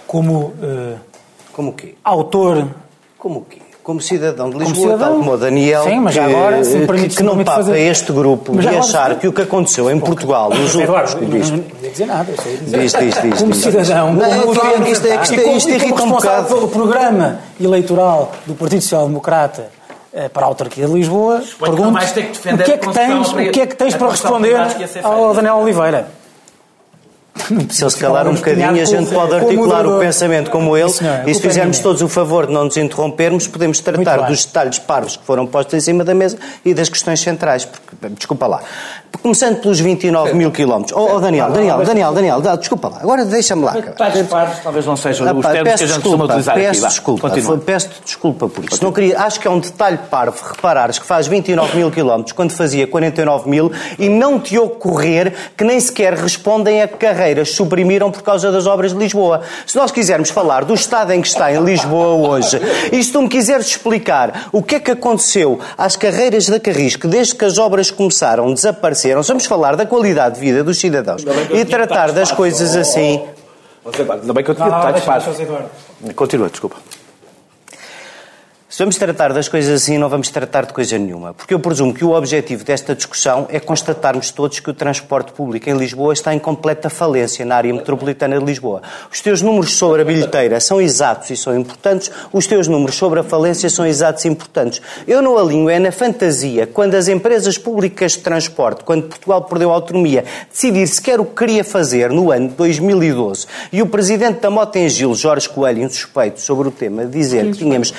como, 0.06 0.38
uh, 0.38 0.98
como 1.52 1.72
quê? 1.72 1.94
autor... 2.04 2.68
Como 3.18 3.44
quê? 3.44 3.60
Como 3.90 4.00
cidadão 4.00 4.48
de 4.50 4.58
Lisboa, 4.58 4.72
como 4.72 4.86
cidadão, 4.86 5.08
tal 5.08 5.18
como 5.18 5.32
o 5.32 5.36
Daniel, 5.36 5.82
sim, 5.82 5.98
mas 5.98 6.14
que, 6.14 6.20
agora, 6.20 6.62
se 6.62 6.86
que, 6.86 7.08
que 7.08 7.22
não 7.24 7.36
papa 7.38 7.56
fazer... 7.56 7.78
este 7.80 8.12
grupo 8.12 8.54
e 8.60 8.68
achar 8.68 9.16
que 9.16 9.26
o 9.26 9.32
que 9.32 9.42
aconteceu 9.42 9.90
em 9.90 9.98
Portugal 9.98 10.50
nos 10.50 10.74
últimos... 10.76 11.50
Não, 11.50 11.56
não, 11.56 11.64
não 11.82 11.90
dizer 11.90 12.06
nada, 12.06 12.30
eu 12.30 12.40
sei 12.40 12.56
dizer. 12.56 12.78
Diz, 12.78 12.92
diz, 12.92 13.22
diz, 13.22 13.40
como 13.40 13.54
cidadão, 13.54 14.14
não, 14.14 14.40
como 14.42 14.54
claro, 14.54 14.86
isto, 14.86 15.06
é, 15.08 15.20
isto, 15.20 15.34
é, 15.34 15.56
isto 15.56 15.70
irrita 15.70 16.02
um 16.04 16.10
bocado. 16.10 16.46
pelo 16.46 16.68
programa 16.68 17.40
eleitoral 17.60 18.30
do 18.46 18.54
Partido 18.54 18.82
Social 18.82 19.08
Democrata 19.08 19.68
eh, 20.12 20.28
para 20.28 20.44
a 20.44 20.46
autarquia 20.46 20.86
de 20.86 20.92
Lisboa, 20.92 21.42
pergunto 21.58 21.98
o 21.98 22.64
que 22.64 22.72
é 22.72 22.78
que 22.78 22.92
tens, 22.92 23.32
o 23.32 23.50
que 23.50 23.60
é 23.60 23.66
que 23.66 23.74
tens 23.74 23.96
para 23.96 24.10
responder 24.10 24.56
ao 25.02 25.34
Daniel 25.34 25.56
Oliveira? 25.56 26.19
Se 27.70 27.82
ele 27.82 27.90
se 27.90 27.98
calar 27.98 28.26
um 28.28 28.34
bocadinho, 28.34 28.80
a 28.80 28.84
gente 28.84 29.12
pode 29.12 29.34
articular 29.34 29.86
o 29.86 29.98
pensamento 29.98 30.50
como 30.50 30.76
ele. 30.76 30.90
E 31.26 31.34
se 31.34 31.40
fizermos 31.40 31.78
todos 31.80 32.02
o 32.02 32.08
favor 32.08 32.46
de 32.46 32.52
não 32.52 32.64
nos 32.64 32.76
interrompermos, 32.76 33.46
podemos 33.46 33.80
tratar 33.80 34.26
dos 34.26 34.44
detalhes 34.44 34.78
parvos 34.78 35.16
que 35.16 35.24
foram 35.24 35.46
postos 35.46 35.74
em 35.74 35.80
cima 35.80 36.04
da 36.04 36.14
mesa 36.14 36.38
e 36.64 36.72
das 36.72 36.88
questões 36.88 37.20
centrais. 37.20 37.64
Porque, 37.64 38.08
desculpa 38.14 38.46
lá. 38.46 38.60
Começando 39.22 39.60
pelos 39.60 39.78
29 39.78 40.32
mil 40.32 40.50
quilómetros. 40.50 40.96
Oh, 40.96 41.16
oh, 41.16 41.20
Daniel, 41.20 41.50
Daniel, 41.50 41.84
Daniel, 41.84 42.12
Daniel, 42.14 42.40
desculpa 42.56 42.88
lá. 42.88 43.00
Agora 43.02 43.22
deixa-me 43.24 43.64
lá. 43.64 43.74
Talvez 44.62 44.86
não 44.86 44.96
sejam 44.96 45.28
ah, 45.28 45.34
os 45.34 45.46
termos 45.46 45.74
que 45.74 45.84
a 45.84 45.86
gente 45.86 46.00
costuma 46.00 46.24
utilizar 46.24 46.54
peço 46.54 46.84
aqui. 46.84 46.94
Desculpa, 46.94 47.30
peço 47.58 47.90
desculpa 48.02 48.48
por 48.48 48.64
isso. 48.64 48.82
Não 48.82 48.90
queria, 48.90 49.20
acho 49.20 49.38
que 49.38 49.46
é 49.46 49.50
um 49.50 49.58
detalhe 49.58 49.98
parvo 50.10 50.42
reparares 50.54 50.98
que 50.98 51.04
faz 51.04 51.26
29 51.26 51.76
mil 51.76 51.90
quilómetros 51.90 52.32
quando 52.32 52.52
fazia 52.52 52.86
49 52.86 53.50
mil 53.50 53.70
e 53.98 54.08
não 54.08 54.40
te 54.40 54.56
ocorrer 54.56 55.34
que 55.54 55.64
nem 55.64 55.78
sequer 55.78 56.14
respondem 56.14 56.80
a 56.80 56.88
carreiras 56.88 57.50
suprimiram 57.50 58.10
por 58.10 58.22
causa 58.22 58.50
das 58.50 58.66
obras 58.66 58.92
de 58.92 58.98
Lisboa. 58.98 59.42
Se 59.66 59.76
nós 59.76 59.90
quisermos 59.90 60.30
falar 60.30 60.64
do 60.64 60.72
estado 60.72 61.12
em 61.12 61.20
que 61.20 61.28
está 61.28 61.52
em 61.52 61.62
Lisboa 61.62 62.28
hoje, 62.28 62.58
e 62.90 63.04
se 63.04 63.12
tu 63.12 63.20
me 63.20 63.28
quiseres 63.28 63.66
explicar 63.66 64.48
o 64.50 64.62
que 64.62 64.76
é 64.76 64.80
que 64.80 64.92
aconteceu 64.92 65.58
às 65.76 65.94
carreiras 65.94 66.48
da 66.48 66.58
Carris, 66.58 66.96
que 66.96 67.06
desde 67.06 67.34
que 67.34 67.44
as 67.44 67.58
obras 67.58 67.90
começaram 67.90 68.54
desapareceram, 68.54 68.99
vamos 69.26 69.46
falar 69.46 69.76
da 69.76 69.86
qualidade 69.86 70.36
de 70.36 70.40
vida 70.40 70.64
dos 70.64 70.78
cidadãos 70.78 71.24
e 71.52 71.64
tratar 71.64 72.12
das 72.12 72.30
coisas 72.32 72.76
assim. 72.76 73.22
Ainda 74.20 74.32
bem 74.32 74.44
que 74.44 74.50
eu 74.50 74.54
tinha 74.54 74.66
detalhes 74.66 75.04
Continua, 76.14 76.48
desculpa. 76.48 76.76
Vamos 78.80 78.96
tratar 78.96 79.34
das 79.34 79.46
coisas 79.46 79.82
assim, 79.82 79.98
não 79.98 80.08
vamos 80.08 80.30
tratar 80.30 80.64
de 80.64 80.72
coisa 80.72 80.96
nenhuma. 80.96 81.34
Porque 81.34 81.52
eu 81.52 81.60
presumo 81.60 81.92
que 81.92 82.02
o 82.02 82.12
objetivo 82.12 82.64
desta 82.64 82.94
discussão 82.94 83.46
é 83.50 83.60
constatarmos 83.60 84.30
todos 84.30 84.58
que 84.58 84.70
o 84.70 84.72
transporte 84.72 85.32
público 85.32 85.68
em 85.68 85.76
Lisboa 85.76 86.14
está 86.14 86.32
em 86.32 86.38
completa 86.38 86.88
falência 86.88 87.44
na 87.44 87.56
área 87.56 87.74
metropolitana 87.74 88.38
de 88.38 88.44
Lisboa. 88.46 88.80
Os 89.12 89.20
teus 89.20 89.42
números 89.42 89.76
sobre 89.76 90.00
a 90.00 90.04
bilheteira 90.06 90.58
são 90.60 90.80
exatos 90.80 91.28
e 91.28 91.36
são 91.36 91.54
importantes, 91.54 92.10
os 92.32 92.46
teus 92.46 92.68
números 92.68 92.96
sobre 92.96 93.20
a 93.20 93.22
falência 93.22 93.68
são 93.68 93.84
exatos 93.84 94.24
e 94.24 94.28
importantes. 94.28 94.80
Eu 95.06 95.20
não 95.20 95.36
alinho 95.36 95.68
é 95.68 95.78
na 95.78 95.92
fantasia, 95.92 96.66
quando 96.66 96.94
as 96.94 97.06
empresas 97.06 97.58
públicas 97.58 98.12
de 98.12 98.20
transporte, 98.20 98.82
quando 98.82 99.08
Portugal 99.08 99.42
perdeu 99.42 99.72
a 99.72 99.74
autonomia, 99.74 100.24
decidir 100.50 100.86
sequer 100.86 101.20
o 101.20 101.26
que 101.26 101.34
queria 101.34 101.62
fazer 101.62 102.08
no 102.08 102.32
ano 102.32 102.48
de 102.48 102.54
2012 102.54 103.46
e 103.74 103.82
o 103.82 103.86
presidente 103.86 104.40
da 104.40 104.48
Motengil, 104.48 105.14
Jorge 105.14 105.50
Coelho, 105.50 105.82
insuspeito 105.82 106.40
sobre 106.40 106.68
o 106.68 106.70
tema, 106.70 107.04
dizer 107.04 107.44
que 107.50 107.58
tínhamos 107.58 107.92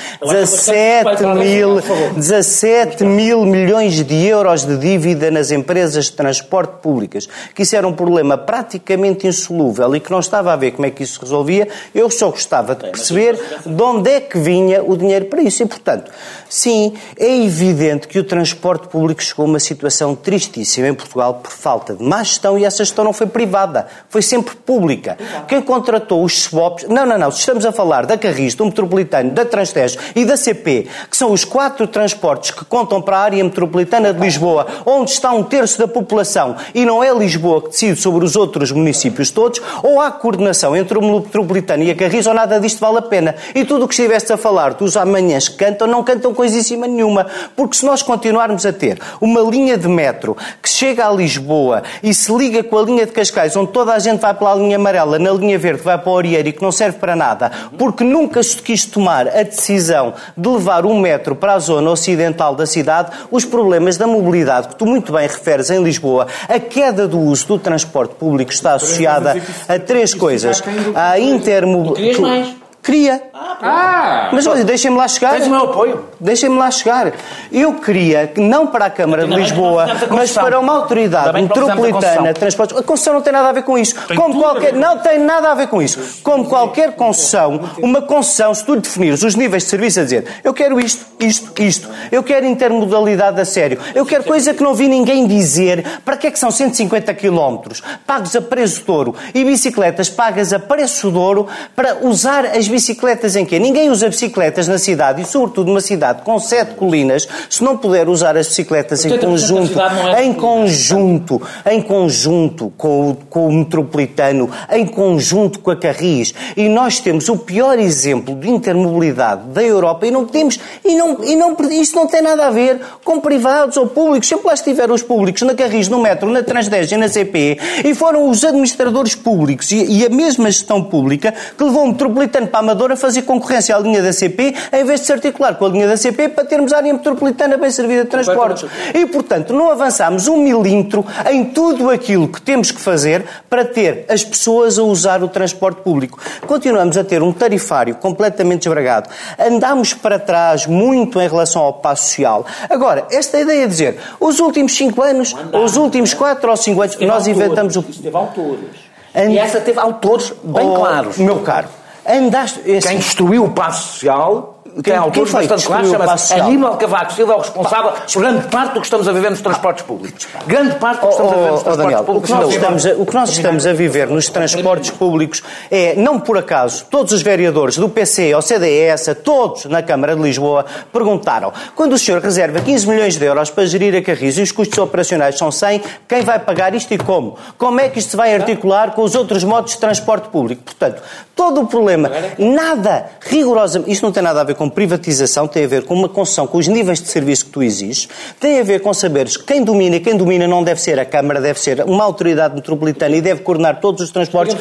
17 0.72 1.25
mil, 1.38 1.82
17 2.16 3.04
mil 3.04 3.46
milhões 3.46 4.01
de 4.04 4.25
euros 4.25 4.66
de 4.66 4.78
dívida 4.78 5.30
nas 5.30 5.51
empresas 5.51 6.06
de 6.06 6.13
transporte 6.13 6.75
públicas, 6.82 7.28
que 7.54 7.63
isso 7.63 7.75
era 7.75 7.88
um 7.88 7.94
problema 7.94 8.38
praticamente 8.38 9.28
insolúvel 9.28 9.96
e 9.96 10.00
que 10.00 10.10
não 10.10 10.20
estava 10.20 10.54
a 10.54 10.56
ver 10.56 10.72
como 10.72 10.86
é 10.86 10.92
que 10.92 11.04
isso 11.04 11.16
se 11.16 11.22
resolvia, 11.22 11.68
eu 11.94 12.10
só 12.10 12.30
gostava 12.30 12.75
de 12.75 12.90
perceber 12.90 13.38
de 13.66 13.84
onde 13.84 14.10
é 14.10 14.22
que 14.22 14.38
vinha 14.38 14.84
o 14.84 14.96
dinheiro 14.96 15.25
para 15.25 15.42
isso. 15.42 15.63
E, 15.63 15.66
portanto, 15.66 16.10
sim, 16.50 16.94
é 17.18 17.44
evidente 17.44 18.08
que 18.08 18.20
o 18.20 18.24
transporte 18.24 18.88
público 18.88 19.22
chegou 19.22 19.46
a 19.46 19.50
uma 19.50 19.60
situação 19.60 20.16
tristíssima 20.16 20.88
em 20.88 20.94
Portugal 20.94 21.36
por 21.36 21.51
falta 21.51 21.94
de 21.94 22.04
má 22.04 22.24
gestão 22.24 22.58
e 22.58 22.66
essa 22.66 22.84
gestão 22.84 23.04
não 23.04 23.13
foi 23.13 23.28
privada, 23.28 23.88
foi 24.10 24.22
sempre 24.22 24.56
pública. 24.56 25.18
Quem 25.48 25.62
contratou 25.62 26.24
os 26.24 26.44
SWOPs... 26.44 26.88
Não, 26.88 27.06
não, 27.06 27.18
não, 27.18 27.30
estamos 27.30 27.66
a 27.66 27.72
falar 27.72 28.06
da 28.06 28.18
Carris, 28.18 28.56
do 28.56 28.66
Metropolitano, 28.66 29.32
da 29.32 29.46
Transtejo 29.46 29.98
e 30.16 30.24
da 30.25 30.38
CP 30.38 30.61
que 30.63 31.18
são 31.18 31.32
os 31.32 31.44
quatro 31.44 31.88
transportes 31.88 32.51
que 32.51 32.63
contam 32.65 33.01
para 33.01 33.18
a 33.18 33.22
área 33.22 33.44
metropolitana 33.44 34.13
de 34.13 34.20
Lisboa, 34.20 34.68
onde 34.86 35.12
está 35.12 35.32
um 35.32 35.44
terço 35.44 35.80
da 35.80 35.88
população, 35.88 36.56
e 36.74 36.86
não 36.86 37.03
é 37.03 37.13
Lisboa 37.13 37.62
que 37.62 37.70
decide 37.70 38.00
sobre 38.00 38.24
os 38.24 38.36
outros 38.36 38.72
municípios 38.72 39.32
todos, 39.32 39.62
ou 39.84 40.00
há 40.00 40.12
coordenação 40.12 40.75
entre 40.75 40.98
o 40.98 41.01
metropolitano 41.01 41.84
e 41.84 41.91
a 41.91 41.96
Carris, 41.96 42.25
ou 42.27 42.34
nada 42.34 42.60
disto 42.60 42.80
vale 42.80 43.00
a 43.00 43.01
pena. 43.01 43.36
E 43.53 43.65
tudo 43.65 43.86
o 43.86 43.88
que 43.88 43.94
estiveste 43.94 44.32
a 44.32 44.38
falar 44.38 44.74
dos 44.74 44.96
amanhãs 44.96 45.48
que 45.48 45.58
cantam, 45.58 45.88
não 45.88 46.03
cantam 46.03 46.34
coisíssima 46.34 46.88
nenhuma. 46.88 47.27
Porque 47.56 47.75
se 47.75 47.86
nós 47.86 48.01
continuarmos 48.01 48.65
a 48.65 48.74
ter 48.74 49.00
uma 49.20 49.41
linha 49.41 49.77
de 49.77 49.88
metro 49.88 50.36
que 50.62 50.70
chega 50.70 51.08
a 51.08 51.12
Lisboa 51.12 51.84
e 52.01 52.13
se 52.13 52.32
liga 52.36 52.63
com 52.63 52.77
a 52.77 52.82
linha 52.82 53.06
de 53.06 53.12
Cascais, 53.12 53.56
onde 53.56 53.72
toda 53.72 53.94
a 53.94 54.00
gente 54.00 54.20
vai 54.20 54.34
pela 54.34 54.56
linha 54.56 54.75
amarela, 54.75 55.20
na 55.20 55.32
linha 55.32 55.58
verde 55.58 55.82
vai 55.84 55.98
para 55.98 56.10
o 56.10 56.13
Orieiro 56.13 56.50
e 56.50 56.53
que 56.53 56.62
não 56.62 56.72
serve 56.72 57.00
para 57.00 57.15
nada, 57.15 57.51
porque 57.77 58.03
nunca 58.03 58.41
se 58.44 58.58
quis 58.58 58.86
tomar 58.86 59.27
a 59.27 59.44
decisão 59.44 60.13
de 60.41 60.50
levar 60.50 60.86
um 60.86 61.00
metro 61.00 61.36
para 61.36 61.53
a 61.53 61.60
zona 61.60 61.91
ocidental 61.91 62.55
da 62.55 62.65
cidade, 62.65 63.12
os 63.29 63.45
problemas 63.45 63.98
da 63.98 64.07
mobilidade, 64.07 64.69
que 64.69 64.75
tu 64.75 64.86
muito 64.86 65.13
bem 65.13 65.27
referes 65.27 65.69
em 65.69 65.83
Lisboa, 65.83 66.27
a 66.50 66.60
queda 66.60 67.07
do 67.07 67.19
uso 67.19 67.48
do 67.48 67.60
transporte 67.60 68.15
público 68.15 68.51
está 68.51 68.74
associada 68.74 69.41
a 69.67 69.79
três 69.79 70.13
coisas. 70.13 70.63
A 70.95 71.19
intermobilidade. 71.19 72.62
Queria. 72.84 73.22
Ah, 73.34 74.30
Mas 74.32 74.48
olha, 74.48 74.64
deixem-me 74.64 74.98
lá 74.98 75.08
chegar. 75.08 75.34
Tens 75.34 75.46
o 75.46 75.50
meu 75.52 75.66
apoio. 75.66 76.06
Deixem-me 76.20 76.58
lá 76.58 76.72
chegar. 76.72 77.14
Eu 77.52 77.76
queria 77.76 78.28
que, 78.28 78.42
não 78.42 78.66
para 78.68 78.86
a 78.86 78.90
Câmara 78.90 79.28
de 79.28 79.34
Lisboa, 79.36 79.86
mas 80.10 80.32
para 80.32 80.60
uma 80.60 80.74
autoridade 80.74 81.32
metropolitana 81.34 82.34
de 82.34 82.40
transportes. 82.40 82.76
A 82.78 82.82
concessão 82.82 83.14
não 83.14 83.22
tem 83.22 83.34
nada 83.34 83.50
a 83.50 83.52
ver 83.52 83.64
com 83.64 83.78
isso. 83.78 83.96
Tem 84.08 84.18
Como 84.18 84.40
qualquer. 84.40 84.74
Não 84.74 84.98
tem 84.98 85.20
nada 85.20 85.52
a 85.52 85.56
ver 85.56 85.68
com 85.68 85.82
isso. 85.82 86.22
Como 86.24 86.46
qualquer 86.46 86.96
concessão, 86.96 87.60
uma 87.78 88.02
concessão, 88.02 88.54
se 88.54 88.66
tu 88.66 88.76
definires 88.76 89.22
os 89.24 89.36
níveis 89.36 89.64
de 89.64 89.70
serviço 89.70 90.00
a 90.00 90.04
dizer 90.04 90.28
eu 90.44 90.54
quero 90.54 90.80
isto, 90.80 91.06
isto, 91.20 91.62
isto, 91.62 91.90
eu 92.12 92.24
quero 92.24 92.46
intermodalidade 92.46 93.40
a 93.40 93.46
sério, 93.46 93.78
eu 93.94 94.06
quero 94.06 94.24
coisa 94.24 94.54
que 94.54 94.64
não 94.64 94.74
vi 94.74 94.88
ninguém 94.88 95.28
dizer 95.28 95.86
para 96.04 96.18
que 96.18 96.28
é 96.28 96.32
que 96.32 96.40
são 96.40 96.50
150 96.52 97.14
km 97.14 97.60
pagos 98.06 98.36
a 98.36 98.42
preço 98.42 98.84
de 98.84 98.92
ouro 98.92 99.16
e 99.34 99.44
bicicletas 99.44 100.10
pagas 100.10 100.54
a 100.54 100.60
preço 100.60 101.12
de 101.12 101.18
ouro 101.18 101.48
para 101.76 102.06
usar 102.06 102.46
as 102.46 102.68
bicicletas 102.72 103.36
em 103.36 103.46
quê? 103.46 103.60
Ninguém 103.60 103.90
usa 103.90 104.10
bicicletas 104.10 104.68
na 104.68 104.78
cidade 104.78 105.22
e, 105.22 105.25
sobretudo, 105.25 105.68
numa 105.68 105.82
cidade 105.82 106.24
com 106.24 106.40
sete 106.40 106.74
colinas, 106.75 107.28
se 107.50 107.63
não 107.63 107.78
puder 107.78 108.10
usar 108.10 108.36
as 108.38 108.48
bicicletas 108.48 109.06
em 109.06 109.18
conjunto, 109.18 109.80
é 110.16 110.24
em 110.24 110.34
conjunto, 110.34 111.42
em 111.70 111.82
conjunto 111.82 112.74
com 112.78 113.12
o, 113.12 113.16
com 113.30 113.48
o 113.48 113.54
metropolitano, 113.54 114.50
em 114.72 114.86
conjunto 114.86 115.60
com 115.60 115.72
a 115.72 115.75
Carris. 115.75 116.34
E 116.58 116.68
nós 116.68 117.00
temos 117.00 117.30
o 117.30 117.38
pior 117.38 117.78
exemplo 117.78 118.36
de 118.36 118.50
intermobilidade 118.50 119.50
da 119.50 119.62
Europa 119.62 120.08
e 120.08 120.12
não 120.12 120.25
temos, 120.25 120.60
e 120.84 120.96
não, 120.96 121.24
e 121.24 121.36
não, 121.36 121.56
isto 121.72 121.96
não 121.96 122.08
tem 122.08 122.22
nada 122.22 122.48
a 122.48 122.50
ver 122.50 122.80
com 123.04 123.20
privados 123.20 123.78
ou 123.78 123.88
públicos. 123.88 124.28
Sempre 124.28 124.48
lá 124.48 124.54
estiveram 124.54 124.96
os 124.96 125.04
públicos 125.04 125.42
na 125.42 125.54
Carris, 125.54 125.88
no 125.88 126.01
metro, 126.01 126.30
na 126.30 126.42
Transdez 126.42 126.92
e 126.92 126.98
na 126.98 127.10
CP 127.10 127.60
e 127.84 127.94
foram 127.94 128.30
os 128.30 128.44
administradores 128.44 129.16
públicos 129.16 129.72
e, 129.72 129.84
e 129.84 130.06
a 130.06 130.10
mesma 130.10 130.50
gestão 130.50 130.84
pública 130.84 131.34
que 131.58 131.63
levou 131.63 131.84
o 131.84 131.88
metropolitano 131.90 132.48
para 132.48 132.61
Amadora 132.62 132.96
fazer 132.96 133.24
concorrência 133.24 133.75
à 133.75 133.80
linha 133.80 134.01
da 134.01 134.13
CP, 134.13 134.56
em 134.72 134.86
vez 134.86 135.01
de 135.01 135.08
se 135.08 135.12
articular 135.12 135.56
com 135.56 135.65
a 135.65 135.70
linha 135.70 135.88
da 135.88 135.98
CP 135.98 136.30
para 136.30 136.46
termos 136.46 136.72
a 136.72 136.77
área 136.77 136.94
metropolitana 136.94 137.58
bem 137.58 137.70
servida 137.70 138.03
de 138.03 138.10
transportes. 138.10 138.70
E, 138.94 139.06
portanto, 139.06 139.53
não 139.53 139.70
avançamos 139.72 140.27
um 140.27 140.38
milímetro 140.38 141.06
em 141.30 141.46
tudo 141.46 141.89
aquilo 141.89 142.27
que 142.27 142.41
temos 142.41 142.72
que 142.72 142.80
fazer 142.80 143.25
para 143.50 143.65
ter 143.65 144.06
as 144.08 144.24
pessoas 144.24 144.77
a 144.77 144.84
usar 144.84 145.24
o 145.24 145.27
transporte 145.27 145.82
público. 145.82 146.20
Continuamos 146.48 146.98
a 146.98 147.03
ter 147.03 147.22
um 147.22 147.34
tarifário 147.34 147.96
completamente 147.96 148.62
desbragado. 148.62 149.10
Andamos 149.39 149.94
para 149.94 150.20
trás 150.20 150.65
muito 150.65 151.20
em 151.20 151.27
relação 151.27 151.62
ao 151.62 151.74
passo 151.74 152.08
social. 152.08 152.46
Agora, 152.70 153.06
esta 153.12 153.39
ideia 153.39 153.65
de 153.65 153.72
dizer 153.72 154.00
os 154.20 154.39
últimos 154.39 154.75
cinco 154.75 155.01
anos, 155.01 155.36
ou 155.51 155.63
os 155.63 155.75
últimos 155.75 156.13
quatro 156.13 156.50
ou 156.50 156.58
cinco 156.58 156.82
anos, 156.82 156.98
nós 157.00 157.27
inventamos 157.27 157.75
o. 157.75 157.86
Isso 157.89 158.01
teve 158.01 158.15
autores. 158.15 158.91
E 159.13 159.38
essa 159.38 159.60
teve 159.60 159.80
autores 159.80 160.32
bem 160.44 160.65
oh, 160.65 160.75
claros. 160.75 161.18
Meu 161.18 161.39
caro, 161.39 161.68
Andaste. 162.05 162.62
Esse... 162.65 162.88
Quem 162.88 162.98
destruiu 162.98 163.46
o 163.46 163.50
passo 163.51 163.93
social 163.93 164.61
tem 164.84 164.96
autores 164.96 165.32
bastante 165.32 165.66
claros, 165.66 165.90
chama-se 165.90 166.34
Aníbal 166.34 166.78
Cavaco 166.78 167.13
Silva, 167.13 167.34
é 167.34 167.36
o 167.36 167.40
responsável 167.40 167.92
por 168.12 168.22
grande 168.22 168.48
parte 168.48 168.74
do 168.74 168.80
que 168.80 168.86
estamos 168.86 169.08
a 169.08 169.12
viver 169.12 169.30
nos 169.32 169.42
transportes 169.42 169.84
públicos. 169.84 170.28
Grande 170.46 170.75
parte 170.75 171.01
do 171.01 171.08
que 171.08 171.13
estamos 171.13 171.32
a 171.34 171.36
viver 171.36 171.51
nos 171.51 171.63
transportes 171.63 172.06
públicos. 172.06 172.30
O 172.30 172.32
que, 172.32 172.32
nós 172.32 172.54
estamos 172.54 172.86
a, 172.86 172.90
o 172.92 173.06
que 173.06 173.13
nós 173.16 173.30
estamos 173.30 173.66
a 173.66 173.74
viver 173.74 174.08
nos 174.08 174.30
transportes 174.30 174.90
públicos 174.92 175.44
é, 175.70 175.96
não 175.96 176.20
por 176.20 176.38
acaso, 176.38 176.86
todos 176.90 177.12
os 177.12 177.22
vereadores 177.22 177.78
do 177.78 177.90
PC, 177.90 178.32
ao 178.32 178.42
CDS, 178.42 179.16
todos 179.24 179.66
na 179.66 179.82
Câmara 179.82 180.16
de 180.16 180.22
Lisboa, 180.22 180.66
perguntaram, 180.94 181.51
quando 181.75 181.94
o 181.94 181.98
senhor 181.98 182.22
reserva 182.22 182.62
15 182.62 182.88
milhões 182.88 183.18
de 183.18 183.25
euros 183.25 183.50
para 183.50 183.66
gerir 183.66 183.96
a 183.96 184.01
Carris 184.01 184.38
e 184.38 184.42
os 184.42 184.51
custos 184.51 184.78
operacionais 184.78 185.38
são 185.38 185.51
100, 185.51 185.82
quem 186.08 186.22
vai 186.22 186.40
pagar 186.40 186.74
isto 186.75 186.94
e 186.94 186.98
como? 186.98 187.38
Como 187.58 187.80
é 187.80 187.90
que 187.90 188.00
isto 188.00 188.12
se 188.12 188.18
vai 188.18 188.34
articular 188.34 188.92
com 188.92 189.01
os 189.01 189.16
outros 189.16 189.44
modos 189.44 189.74
de 189.74 189.80
transporte 189.80 190.30
público? 190.30 190.63
Portanto, 190.63 191.01
todo 191.36 191.62
o 191.62 191.68
problema, 191.68 192.12
nada 192.38 193.08
rigorosamente, 193.22 193.92
isto 193.92 194.04
não 194.04 194.12
tem 194.12 194.24
nada 194.24 194.42
a 194.42 194.44
ver 194.44 194.51
ver 194.51 194.56
com 194.62 194.70
privatização, 194.70 195.48
tem 195.48 195.65
a 195.65 195.68
ver 195.68 195.86
com 195.86 195.96
uma 195.96 196.08
concessão, 196.08 196.46
com 196.46 196.60
os 196.60 196.68
níveis 196.68 197.01
de 197.01 197.08
serviço 197.08 197.46
que 197.46 197.51
tu 197.51 197.63
exiges, 197.63 198.08
tem 198.39 198.60
a 198.60 198.63
ver 198.63 198.80
com 198.82 198.94
saberes 198.94 199.36
quem 199.36 199.63
domina 199.63 199.96
e 199.96 200.00
quem 200.00 200.15
domina 200.15 200.48
não 200.48 200.63
deve 200.63 200.80
ser 200.80 201.00
a 201.00 201.06
Câmara, 201.06 201.41
deve 201.41 201.60
ser 201.60 201.84
uma 201.84 202.03
autoridade 202.03 202.53
metropolitana 202.53 203.15
e 203.15 203.22
deve 203.22 203.41
coordenar 203.41 203.80
todos 203.82 204.01
os 204.03 204.12
transportes, 204.12 204.56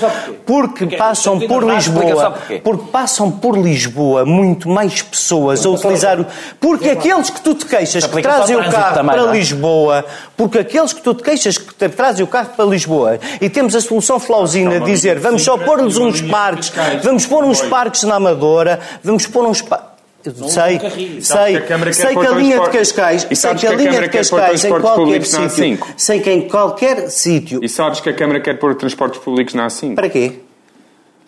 porque 0.46 0.86
passam 0.96 1.38
por 1.40 1.62
Lisboa, 1.62 2.34
porque 2.64 2.84
passam 2.90 3.30
por 3.30 3.58
Lisboa 3.58 4.24
muito 4.24 4.70
mais 4.70 5.02
pessoas 5.02 5.66
a 5.66 5.68
utilizar, 5.68 6.18
o- 6.18 6.26
porque 6.58 6.88
aqueles 6.88 7.28
que 7.28 7.42
tu 7.42 7.54
te 7.54 7.66
queixas 7.66 8.06
que 8.06 8.22
trazem 8.22 8.56
o 8.56 8.70
carro 8.70 8.94
também, 8.94 9.16
para 9.16 9.28
é? 9.28 9.32
Lisboa, 9.32 10.04
porque 10.34 10.58
aqueles 10.60 10.94
que 10.94 11.02
tu 11.02 11.12
te 11.12 11.22
queixas 11.22 11.58
que 11.58 11.74
te 11.74 11.88
trazem 11.90 12.24
o 12.24 12.26
carro 12.26 12.48
para 12.56 12.64
Lisboa 12.64 13.18
e 13.38 13.50
temos 13.50 13.74
a 13.76 13.82
solução 13.82 14.18
flausina 14.18 14.80
de 14.80 14.86
dizer 14.86 15.18
vamos 15.18 15.42
só 15.44 15.58
pôr-lhes 15.58 15.98
uns 15.98 16.22
parques, 16.22 16.72
vamos 17.02 17.26
pôr 17.26 17.44
uns 17.44 17.60
parques 17.60 18.02
na 18.04 18.14
Amadora, 18.14 18.80
vamos 19.04 19.26
pôr 19.26 19.44
uns 19.44 19.60
parques. 19.60 19.89
Sei, 20.22 20.78
Sabes 20.78 21.26
sei, 21.26 21.60
que 21.60 21.72
a 21.72 21.92
sei 21.92 22.14
que 22.14 22.26
a 22.26 22.30
linha 22.32 22.60
de 22.60 22.68
Cascais, 22.70 23.26
E 23.30 23.34
sei 23.34 23.36
sabes 23.36 23.60
que 23.62 23.66
a 23.66 23.72
linha 23.72 24.00
de 24.02 24.08
Cascais 24.10 24.64
em 24.64 24.68
qualquer 24.80 25.24
sítio, 25.24 25.78
A5. 25.78 25.86
sei 25.96 26.20
que 26.20 26.30
em 26.30 26.48
qualquer 26.48 27.08
sítio, 27.08 27.60
E 27.64 27.68
sabes 27.68 28.00
que 28.00 28.10
a 28.10 28.12
Câmara 28.12 28.40
quer 28.40 28.58
pôr 28.58 28.74
transportes 28.74 29.18
públicos 29.20 29.54
na 29.54 29.68
A5? 29.68 29.94
para 29.94 30.10
quê? 30.10 30.40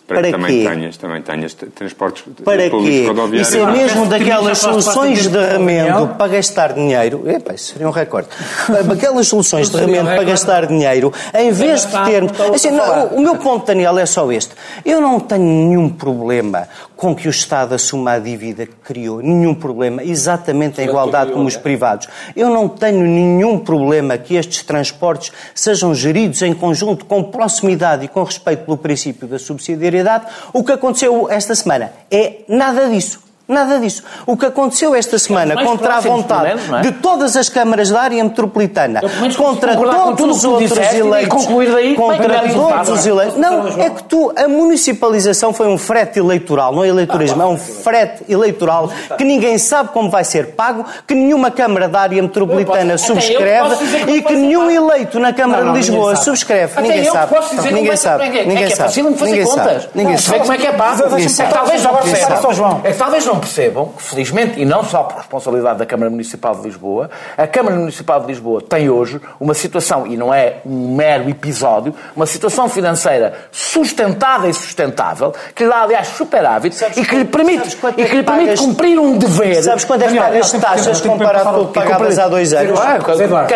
Para, 0.05 0.19
para 0.19 0.27
que 0.27 0.31
também 0.33 0.63
quê? 0.63 0.69
tenhas, 0.69 0.97
também 0.97 1.21
tenhas 1.21 1.53
transportes 1.53 2.23
Para 2.43 2.69
públicos 2.69 2.89
quê? 2.89 3.07
rodoviários. 3.07 3.47
Isso 3.47 3.57
é 3.57 3.71
mesmo 3.71 4.05
daquelas 4.05 4.57
soluções 4.57 5.27
de 5.29 5.37
remendo 5.37 6.09
para 6.09 6.27
gastar 6.27 6.73
dinheiro. 6.73 7.23
Epá, 7.25 7.53
isso 7.53 7.71
seria 7.71 7.87
um 7.87 7.91
recorde. 7.91 8.27
Aquelas 8.91 9.27
soluções 9.27 9.69
de 9.69 9.77
remendo 9.77 10.09
para 10.09 10.23
gastar 10.25 10.65
dinheiro, 10.65 11.13
em 11.33 11.51
vez 11.51 11.85
de 11.85 12.03
termos. 12.03 12.33
Assim, 12.53 12.71
não, 12.71 13.07
o 13.07 13.21
meu 13.21 13.37
ponto, 13.37 13.65
Daniel, 13.65 13.97
é 13.97 14.05
só 14.05 14.29
este. 14.29 14.51
Eu 14.83 14.99
não 14.99 15.21
tenho 15.21 15.41
nenhum 15.41 15.87
problema 15.87 16.67
com 16.95 17.15
que 17.15 17.27
o 17.27 17.31
Estado 17.31 17.75
assuma 17.75 18.13
a 18.13 18.19
dívida 18.19 18.65
que 18.65 18.75
criou. 18.83 19.21
Nenhum 19.21 19.53
problema. 19.53 20.03
Exatamente 20.03 20.79
a 20.79 20.83
igualdade 20.83 21.31
como 21.31 21.47
os 21.47 21.57
privados. 21.57 22.07
Eu 22.35 22.49
não 22.49 22.67
tenho 22.67 23.05
nenhum 23.05 23.59
problema 23.59 24.17
que 24.17 24.35
estes 24.35 24.63
transportes 24.63 25.31
sejam 25.53 25.93
geridos 25.93 26.41
em 26.41 26.53
conjunto, 26.53 27.05
com 27.05 27.23
proximidade 27.23 28.05
e 28.05 28.07
com 28.07 28.23
respeito 28.23 28.65
pelo 28.65 28.77
princípio 28.77 29.27
da 29.27 29.39
subsidiariedade. 29.39 30.25
O 30.53 30.63
que 30.63 30.71
aconteceu 30.71 31.29
esta 31.29 31.55
semana 31.55 31.91
é 32.11 32.41
nada 32.47 32.87
disso. 32.87 33.32
Nada 33.45 33.77
disso. 33.79 34.03
O 34.25 34.37
que 34.37 34.45
aconteceu 34.45 34.95
esta 34.95 35.19
semana 35.19 35.61
contra 35.61 35.95
a 35.95 35.99
vontade 35.99 36.43
menos, 36.43 36.71
é? 36.71 36.81
de 36.81 36.91
todas 36.93 37.35
as 37.35 37.49
câmaras 37.49 37.89
da 37.89 38.01
área 38.01 38.23
metropolitana, 38.23 39.01
Eu, 39.03 39.35
contra 39.35 39.75
todos 39.75 40.37
os 40.37 40.41
que 40.41 40.47
outros 40.47 40.69
disseste 40.69 40.95
eleitos, 40.97 41.45
daí 41.45 41.89
que 41.89 41.95
contra 41.95 42.39
todos 42.49 42.89
os 42.89 43.05
é? 43.05 43.09
eleitos. 43.09 43.37
Não, 43.37 43.67
é 43.67 43.89
que 43.89 44.03
tu, 44.05 44.31
a 44.35 44.47
municipalização 44.47 45.53
foi 45.53 45.67
um 45.67 45.77
frete 45.77 46.19
eleitoral, 46.19 46.73
não 46.73 46.83
é 46.83 46.87
eleitorismo, 46.87 47.41
é 47.41 47.45
um 47.45 47.57
frete 47.57 48.23
eleitoral 48.29 48.89
que 49.17 49.23
ninguém 49.25 49.57
sabe 49.57 49.89
como 49.89 50.09
vai 50.09 50.23
ser 50.23 50.51
pago, 50.55 50.85
que 51.07 51.13
nenhuma 51.13 51.51
Câmara 51.51 51.87
da 51.89 51.99
área 52.01 52.21
metropolitana 52.21 52.93
posso- 52.93 53.07
subscreve 53.07 53.75
como 53.75 54.09
e 54.09 54.21
que 54.21 54.33
nenhum 54.35 54.69
eleito 54.71 55.19
na 55.19 55.31
Câmara 55.33 55.59
Não, 55.61 55.67
não, 55.67 55.73
de 55.73 55.79
Lisboa 55.79 55.99
ninguém 55.99 56.15
sabe. 56.15 56.25
subscreve. 56.25 56.71
Até 56.73 56.81
Ninguém 56.81 57.05
eu 57.05 57.11
sabe. 57.13 57.35
posso 57.35 57.55
dizer 57.55 57.71
Ninguém 57.73 57.75
como 57.83 57.87
é 57.87 57.91
que- 57.91 57.97
sabe. 57.97 58.23
é 58.23 58.29
que 58.29 58.37
é 58.37 58.45
Ninguém 58.45 58.69
fácil 58.69 59.03
sabe. 59.03 59.13
de 59.13 59.19
fazer 59.19 59.31
Ninguém 59.31 59.45
contas. 59.45 59.63
sabe. 59.83 59.87
Ninguém 59.95 60.11
Não, 60.13 60.19
sabe. 60.21 60.39
como 60.39 60.53
é 60.53 60.57
que 60.57 60.67
é 60.67 60.71
pago. 60.71 60.97
Deixa-me 60.97 61.21
É 61.21 61.25
que 61.25 61.29
só- 61.29 61.43
talvez 61.45 61.83
não 61.83 61.91
Ninguém 61.93 62.09
percebam. 62.11 62.29
sabe. 62.29 62.41
Só, 62.41 62.53
João. 62.53 62.81
É 62.83 62.91
que 62.91 62.97
talvez 62.97 63.25
não 63.33 63.39
percebam 63.39 63.85
que, 63.97 64.03
felizmente, 64.03 64.59
e 64.61 64.65
não 64.65 64.83
só 64.83 65.03
por 65.03 65.17
responsabilidade 65.17 65.79
da 65.79 65.85
Câmara 65.85 66.09
Municipal 66.09 66.55
de 66.55 66.61
Lisboa, 66.63 67.09
a 67.37 67.47
Câmara 67.47 67.75
Municipal 67.75 68.19
de 68.21 68.27
Lisboa 68.27 68.61
tem 68.61 68.89
hoje 68.89 69.19
uma 69.39 69.53
situação, 69.53 70.05
e 70.05 70.15
não 70.15 70.33
é 70.33 70.57
um 70.65 70.95
mero 70.95 71.29
episódio, 71.29 71.93
uma 72.15 72.25
situação 72.25 72.69
financeira 72.69 73.33
sustentada 73.51 74.47
e 74.47 74.53
sustentável, 74.53 75.33
que 75.55 75.63
lhe 75.63 75.69
dá, 75.69 75.81
aliás, 75.83 76.07
superávit 76.09 76.75
Sabes 76.75 76.97
e 76.97 77.05
que 77.05 77.15
lhe 77.15 77.25
permite, 77.25 77.77
e 77.97 78.01
é 78.01 78.05
que 78.05 78.15
lhe 78.17 78.23
permite 78.23 78.45
pagas- 78.45 78.59
cumprir 78.59 78.99
um 78.99 79.17
dever. 79.17 79.63
Sabes 79.63 79.83
quanto 79.85 80.03
é 80.03 80.07
que 80.07 80.17
pagas 80.17 80.51
taxas 80.51 81.01
comparado 81.01 81.49
com 81.55 81.61
o 81.61 81.67
que 81.67 81.73
pagavas 81.73 82.19
há 82.19 82.27
dois 82.27 82.53
anos? 82.53 82.69
Eduardo, 82.69 83.05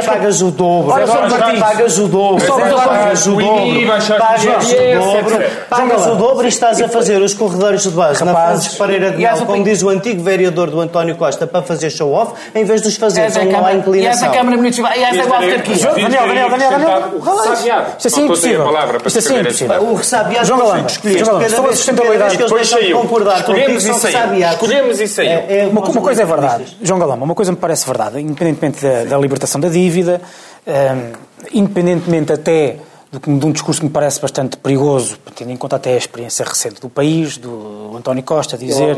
Pagas 0.07 0.41
o 0.41 0.51
dobro. 0.51 0.91
Olha, 0.93 1.07
Pagas 1.07 1.31
Sr. 1.31 1.39
Martins. 1.39 1.59
pagas 1.59 1.97
o 1.99 2.07
dobro. 2.07 2.45
Só 2.45 2.53
Pagas 2.57 2.71
Eduardo, 2.71 3.29
o 3.29 3.35
o 3.35 3.41
dobro. 3.41 4.17
Pagas 4.17 4.45
o 4.45 4.75
dobro. 4.99 5.45
Pagas 5.69 6.07
o 6.07 6.15
dobro 6.15 6.45
e 6.45 6.49
estás 6.49 6.81
a 6.81 6.87
fazer 6.89 7.21
os 7.21 7.33
corredores 7.33 7.83
de 7.83 7.89
base 7.91 8.23
na 8.23 8.31
Rapazes. 8.31 8.47
Francisco 8.67 8.85
Pereira 8.85 9.11
de 9.11 9.17
Mel, 9.17 9.45
pri- 9.45 9.63
diz 9.69 9.83
o 9.83 9.89
antigo 9.89 10.21
vereador 10.23 10.69
do 10.69 10.79
António 10.79 11.15
Costa, 11.15 11.45
para 11.47 11.61
fazer 11.61 11.89
show-off, 11.89 12.33
em 12.55 12.63
vez 12.63 12.81
de 12.81 12.87
os 12.87 12.95
fazer 12.95 13.21
És 13.21 13.35
a 13.37 13.41
onde 13.41 13.51
não 13.51 13.59
há 13.59 13.71
Câmara- 13.71 13.75
E 13.75 13.77
essa 13.77 13.87
inclinação. 13.89 14.31
Câmara 14.31 14.57
Municipal, 14.57 14.91
e 14.95 15.03
essa 15.03 15.15
é 15.15 15.19
a 15.21 15.23
autarquia. 15.35 15.75
Daniel, 15.87 16.27
Daniel, 16.27 16.49
Daniel, 16.49 16.69
Daniel. 16.71 17.03
O 17.15 17.19
Relaxa. 17.19 17.49
ressabiado. 17.49 17.87
Isto 17.97 18.07
assim 18.07 18.21
é 18.21 18.25
impossível. 18.25 18.61
a 18.61 18.65
palavra 18.65 18.97
para 18.99 19.07
Isto 19.07 19.19
assim 19.19 19.35
é 19.35 19.41
impossível. 19.41 19.81
O 19.83 19.95
ressabiado 19.95 20.47
João 20.47 20.59
Cada 20.59 21.49
sobre 21.55 21.71
a 21.71 21.75
sustentabilidade, 21.75 22.37
que 22.37 22.41
eles 22.43 22.51
depois 22.51 22.69
deixam 22.69 22.79
de 22.79 22.85
saiu. 22.85 22.97
Escolhemos 23.39 23.85
e 23.85 23.93
saiu. 23.93 24.49
Escolhemos 24.51 24.99
e 25.01 25.07
saiu. 25.07 25.29
É- 25.29 25.59
é 25.63 25.67
Uma, 25.67 25.81
uma 25.81 26.01
coisa 26.01 26.21
é 26.21 26.25
verdade. 26.25 26.77
João 26.81 26.99
Galamba, 26.99 27.23
uma 27.25 27.35
coisa 27.35 27.51
me 27.51 27.57
parece 27.57 27.85
verdade, 27.85 28.19
independentemente 28.21 28.81
da, 28.83 29.03
da 29.05 29.17
libertação 29.17 29.59
da 29.61 29.69
dívida, 29.69 30.21
hum, 30.67 31.11
independentemente 31.53 32.31
até 32.33 32.77
de 33.11 33.45
um 33.45 33.51
discurso 33.51 33.79
que 33.79 33.87
me 33.87 33.91
parece 33.91 34.19
bastante 34.19 34.57
perigoso, 34.57 35.17
tendo 35.35 35.51
em 35.51 35.57
conta 35.57 35.77
até 35.77 35.93
a 35.93 35.97
experiência 35.97 36.43
recente 36.43 36.81
do 36.81 36.89
país, 36.89 37.37
do 37.37 37.95
António 37.95 38.21
Costa, 38.23 38.57
dizer, 38.57 38.95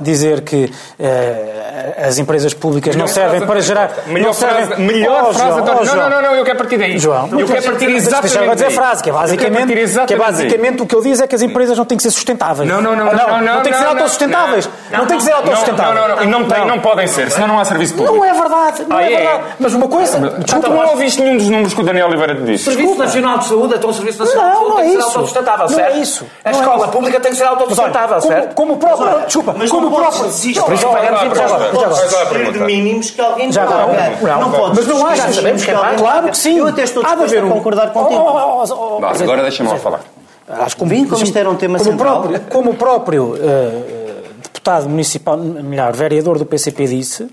dizer 0.00 0.42
que 0.42 0.70
eh, 0.98 1.71
as 1.98 2.18
empresas 2.18 2.54
públicas 2.54 2.94
não 2.96 3.04
Melhor 3.04 3.14
servem 3.14 3.40
frase- 3.40 3.46
para 3.52 3.60
gerar. 3.60 3.90
Melhor 4.06 4.26
não 4.26 4.32
servem, 4.34 4.66
frase, 4.66 4.82
melhor 4.82 5.26
Oh, 5.28 5.32
frase 5.32 5.50
João, 5.50 5.62
oh, 5.62 5.74
Não, 5.74 5.84
João. 5.84 6.10
não, 6.10 6.22
não, 6.22 6.34
eu 6.34 6.44
quero 6.44 6.58
partir 6.58 6.78
daí. 6.78 6.98
João, 6.98 7.28
eu 7.38 7.46
quero 7.46 7.62
partir 7.62 7.90
exatamente 7.90 8.22
Deixa 8.34 8.44
eu 8.44 8.52
dizer 8.54 8.64
a 8.64 8.68
daí. 8.68 8.76
frase, 8.76 9.02
que 9.02 9.10
é 9.10 9.12
basicamente, 9.12 10.06
que 10.06 10.14
é 10.14 10.16
basicamente 10.16 10.82
o 10.82 10.86
que 10.86 10.94
ele 10.94 11.02
diz 11.02 11.20
é 11.20 11.26
que 11.26 11.34
as 11.34 11.42
empresas 11.42 11.76
não 11.78 11.84
têm 11.84 11.96
que 11.96 12.02
ser 12.02 12.10
sustentáveis. 12.10 12.68
Não, 12.68 12.80
não, 12.80 12.94
não, 12.96 13.06
não, 13.06 13.12
não, 13.12 13.40
não, 13.40 13.62
tem 13.62 13.72
que 13.72 13.78
ser 13.78 13.84
não, 13.84 13.90
autossustentáveis. 13.92 14.68
não. 14.90 14.98
Não, 15.00 15.06
tem 15.06 15.16
que 15.18 15.22
ser 15.24 15.32
autossustentáveis. 15.32 15.94
Não, 15.96 16.08
não, 16.08 16.16
não, 16.16 16.22
e 16.22 16.26
não, 16.26 16.44
tem, 16.44 16.66
não 16.66 16.78
podem 16.80 17.06
ser, 17.06 17.30
senão 17.30 17.48
não 17.48 17.58
há 17.58 17.64
serviço 17.64 17.94
público. 17.94 18.16
Não 18.16 18.24
é 18.24 18.32
verdade, 18.32 18.84
não 18.88 18.96
Ah, 18.96 19.02
é 19.02 19.12
é? 19.12 19.16
verdade. 19.16 19.42
Mas 19.58 19.74
uma 19.74 19.88
coisa. 19.88 20.18
Tu 20.46 20.70
não 20.70 20.86
ouviste 20.90 21.20
nenhum 21.22 21.36
dos 21.36 21.48
números 21.48 21.74
que 21.74 21.80
o 21.80 21.84
Daniel 21.84 22.08
Oliveira 22.08 22.34
te 22.34 22.42
disse. 22.42 22.64
Serviço 22.64 22.94
Nacional 22.98 23.38
de 23.38 23.46
Saúde, 23.46 23.74
então 23.76 23.90
o 23.90 23.94
Serviço 23.94 24.18
Nacional 24.20 24.44
Não, 24.44 24.52
de 24.52 24.56
Saúde 24.58 24.70
não 24.70 24.76
tem 24.76 24.84
é 24.84 24.86
que 24.88 24.92
ser 24.92 24.98
isso. 25.08 25.18
autossustentável, 25.18 25.66
Não 25.70 25.78
é 25.78 25.82
certo? 25.82 25.98
isso. 25.98 26.26
A 26.44 26.50
Não 26.52 26.58
é 26.58 26.62
escola 26.62 26.88
pública 26.88 27.20
tem 27.20 27.32
que 27.32 27.38
ser 27.38 27.44
autossustentável, 27.44 28.16
como, 28.20 28.32
certo? 28.32 28.54
como 28.54 28.72
o 28.74 28.76
próprio. 28.76 29.20
Desculpa, 29.26 29.54
Mas 29.56 29.70
como 29.70 29.82
não 29.88 29.92
o 29.92 29.96
próprio. 29.96 30.22
Não, 30.22 30.64
Por 30.64 30.74
isso 30.74 30.86
pagamos 30.88 31.22
impostos. 31.22 31.71
Já 31.80 32.22
a 32.22 32.50
de 32.52 32.58
mínimos 32.60 33.10
que 33.10 33.20
alguém 33.20 33.52
Já 33.52 33.66
paga. 33.66 33.86
não, 34.20 34.28
não, 34.28 34.40
não. 34.40 34.50
podes. 34.58 34.78
Mas 34.78 34.86
não 34.86 35.08
exigir 35.08 35.24
achas- 35.24 35.36
mínimos 35.42 35.64
que 35.64 35.70
alguém 35.70 35.96
Claro 35.98 36.28
que 36.28 36.36
sim. 36.38 36.58
Eu 36.58 36.66
até 36.68 36.82
estou 36.82 37.02
Há 37.04 37.14
disposto 37.14 37.38
a 37.38 37.44
um- 37.44 37.50
concordar 37.50 37.90
Oh, 37.94 37.98
contigo. 37.98 38.20
oh, 38.20 38.64
oh, 38.68 38.98
oh, 39.02 39.06
agora 39.06 39.42
deixa-me 39.42 39.68
lá 39.70 39.76
falar. 39.76 40.00
Acho 40.48 40.76
que 40.76 40.84
Vim 40.84 41.06
como 41.06 41.22
isto 41.22 41.36
era 41.38 41.48
um 41.48 41.54
tema 41.56 41.78
como 41.78 41.88
o 41.90 41.92
central. 41.92 42.20
próprio, 42.22 42.40
como 42.50 42.70
o 42.70 42.74
próprio 42.74 43.36
eh, 43.36 43.40
eh, 43.46 44.22
deputado 44.42 44.88
municipal, 44.88 45.36
melhor, 45.38 45.92
vereador 45.92 46.36
do 46.38 46.44
PCP 46.44 46.86
disse, 46.86 47.26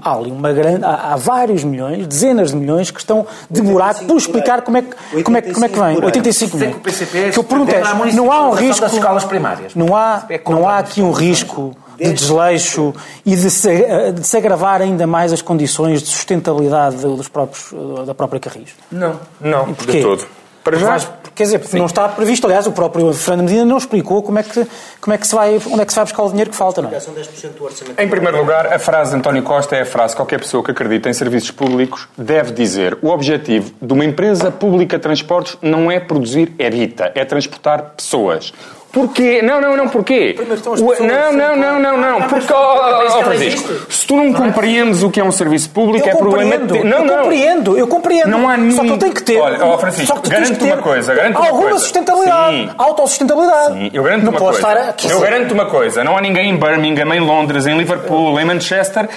há 0.00 0.14
ali 0.14 0.30
uma 0.30 0.52
grande, 0.52 0.84
há, 0.84 1.12
há 1.12 1.16
vários 1.16 1.64
milhões, 1.64 2.06
dezenas 2.06 2.50
de 2.50 2.56
milhões 2.56 2.90
que 2.92 3.00
estão 3.00 3.26
de 3.50 3.60
buraco 3.62 4.04
por 4.04 4.16
explicar 4.16 4.62
como 4.62 4.76
é 4.76 4.82
que, 4.82 5.22
como 5.24 5.36
é, 5.36 5.42
que- 5.42 5.52
como 5.52 5.64
é 5.64 5.68
que 5.68 5.78
vem. 5.80 6.04
85 6.04 6.32
Sei 6.32 6.48
que 6.48 6.56
milhões. 6.56 6.76
o 6.76 6.80
PCP 6.80 7.30
que 7.30 7.38
eu 7.38 7.42
pergunto 7.44 7.74
é, 7.74 8.12
não 8.12 8.30
há 8.30 8.48
um 8.48 8.52
risco, 8.52 8.80
das 8.82 8.92
escolas 8.92 9.24
primárias. 9.24 9.74
não 9.74 9.96
há, 9.96 10.22
É 10.28 10.40
não 10.48 10.68
há 10.68 10.78
aqui 10.78 11.02
um 11.02 11.10
risco 11.10 11.74
de 11.98 12.12
desleixo 12.12 12.94
e 13.24 13.34
de 13.36 13.50
se, 13.50 13.70
eh, 13.70 14.12
de 14.12 14.26
se 14.26 14.36
agravar 14.36 14.80
ainda 14.82 15.06
mais 15.06 15.32
as 15.32 15.42
condições 15.42 16.02
de 16.02 16.08
sustentabilidade 16.08 16.96
dos 16.96 17.28
próprios, 17.28 17.72
eh, 17.72 18.04
da 18.04 18.14
própria 18.14 18.40
Carris. 18.40 18.70
Não, 18.90 19.18
não, 19.40 19.72
de 19.72 20.02
todo. 20.02 20.26
Para 20.64 20.78
já, 20.78 20.86
vais- 20.86 21.08
quer 21.34 21.42
dizer, 21.42 21.58
porque 21.58 21.76
não 21.76 21.86
está 21.86 22.08
previsto. 22.08 22.44
Aliás, 22.46 22.68
o 22.68 22.70
próprio 22.72 23.12
Fernando 23.12 23.46
Medina 23.48 23.64
não 23.64 23.76
explicou 23.78 24.22
como 24.22 24.38
é 24.38 24.44
que, 24.44 24.64
como 25.00 25.12
é 25.12 25.18
que 25.18 25.26
se 25.26 25.34
vai, 25.34 25.56
onde 25.68 25.80
é 25.80 25.84
que 25.84 25.92
se 25.92 25.96
vai 25.96 26.04
buscar 26.04 26.22
o 26.22 26.28
dinheiro 26.28 26.50
que 26.50 26.56
falta, 26.56 26.80
não 26.80 26.88
é? 26.88 27.00
São 27.00 27.12
10% 27.12 27.54
do 27.58 27.64
orçamento. 27.64 27.98
Em 28.00 28.08
primeiro 28.08 28.38
lugar, 28.38 28.72
a 28.72 28.78
frase 28.78 29.10
de 29.10 29.16
António 29.16 29.42
Costa 29.42 29.74
é 29.74 29.80
a 29.80 29.84
frase 29.84 30.14
que 30.14 30.18
qualquer 30.18 30.38
pessoa 30.38 30.62
que 30.62 30.70
acredita 30.70 31.10
em 31.10 31.12
serviços 31.12 31.50
públicos 31.50 32.06
deve 32.16 32.52
dizer. 32.52 32.96
O 33.02 33.08
objetivo 33.08 33.72
de 33.82 33.92
uma 33.92 34.04
empresa 34.04 34.52
pública 34.52 34.98
de 34.98 35.02
transportes 35.02 35.56
não 35.60 35.90
é 35.90 35.98
produzir 35.98 36.52
EBITDA, 36.56 37.10
é 37.16 37.24
transportar 37.24 37.94
pessoas. 37.96 38.52
Porquê? 38.92 39.40
Não, 39.40 39.58
não, 39.58 39.74
não, 39.74 39.88
porquê? 39.88 40.36
O- 40.38 41.02
Não, 41.02 41.32
não, 41.32 41.56
não, 41.56 41.78
não, 41.80 41.96
não. 41.96 42.22
Porque, 42.28 42.52
ó, 42.52 42.58
ó, 42.58 43.06
ó, 43.06 43.22
Francisco, 43.24 43.72
se 43.90 44.06
tu 44.06 44.16
não 44.16 44.32
compreendes 44.34 45.02
o 45.02 45.10
que 45.10 45.18
é 45.18 45.24
um 45.24 45.32
serviço 45.32 45.70
público, 45.70 46.06
é 46.06 46.14
problema 46.14 46.58
compreendo, 46.58 46.74
teu. 46.74 46.84
Não, 46.84 46.98
eu 46.98 47.04
não. 47.06 47.16
compreendo, 47.22 47.78
eu 47.78 47.86
compreendo. 47.88 48.28
Não 48.28 48.46
há 48.46 48.56
nenhum- 48.58 48.76
Só 48.76 48.82
que 48.82 48.88
ele 48.90 48.98
tem 48.98 49.12
que 49.12 49.22
ter. 49.22 49.38
Olha, 49.40 49.64
ó, 49.64 49.78
Francisco, 49.78 50.20
tu 50.20 50.28
tens 50.28 50.50
garanto-te 50.50 50.64
uma 50.64 50.76
coisa, 50.76 51.14
garanto-te 51.14 51.38
uma 51.40 51.46
alguma 51.46 51.62
coisa. 51.70 51.78
sustentabilidade, 51.78 52.56
Sim. 52.56 52.70
autossustentabilidade. 52.76 53.72
Sim, 53.72 53.90
eu 53.94 54.02
garanto 54.02 54.22
não 54.24 54.30
uma 54.32 54.38
coisa. 54.40 54.58
estar 54.58 54.76
aqui. 54.76 55.10
eu 55.10 55.20
garanto 55.20 55.52
uma 55.54 55.66
coisa. 55.66 56.04
Não 56.04 56.16
há 56.16 56.20
ninguém 56.20 56.50
em 56.50 56.56
Birmingham, 56.58 57.14
em 57.14 57.20
Londres, 57.20 57.66
em 57.66 57.76
Liverpool, 57.78 58.38
em 58.38 58.44
Manchester 58.44 59.08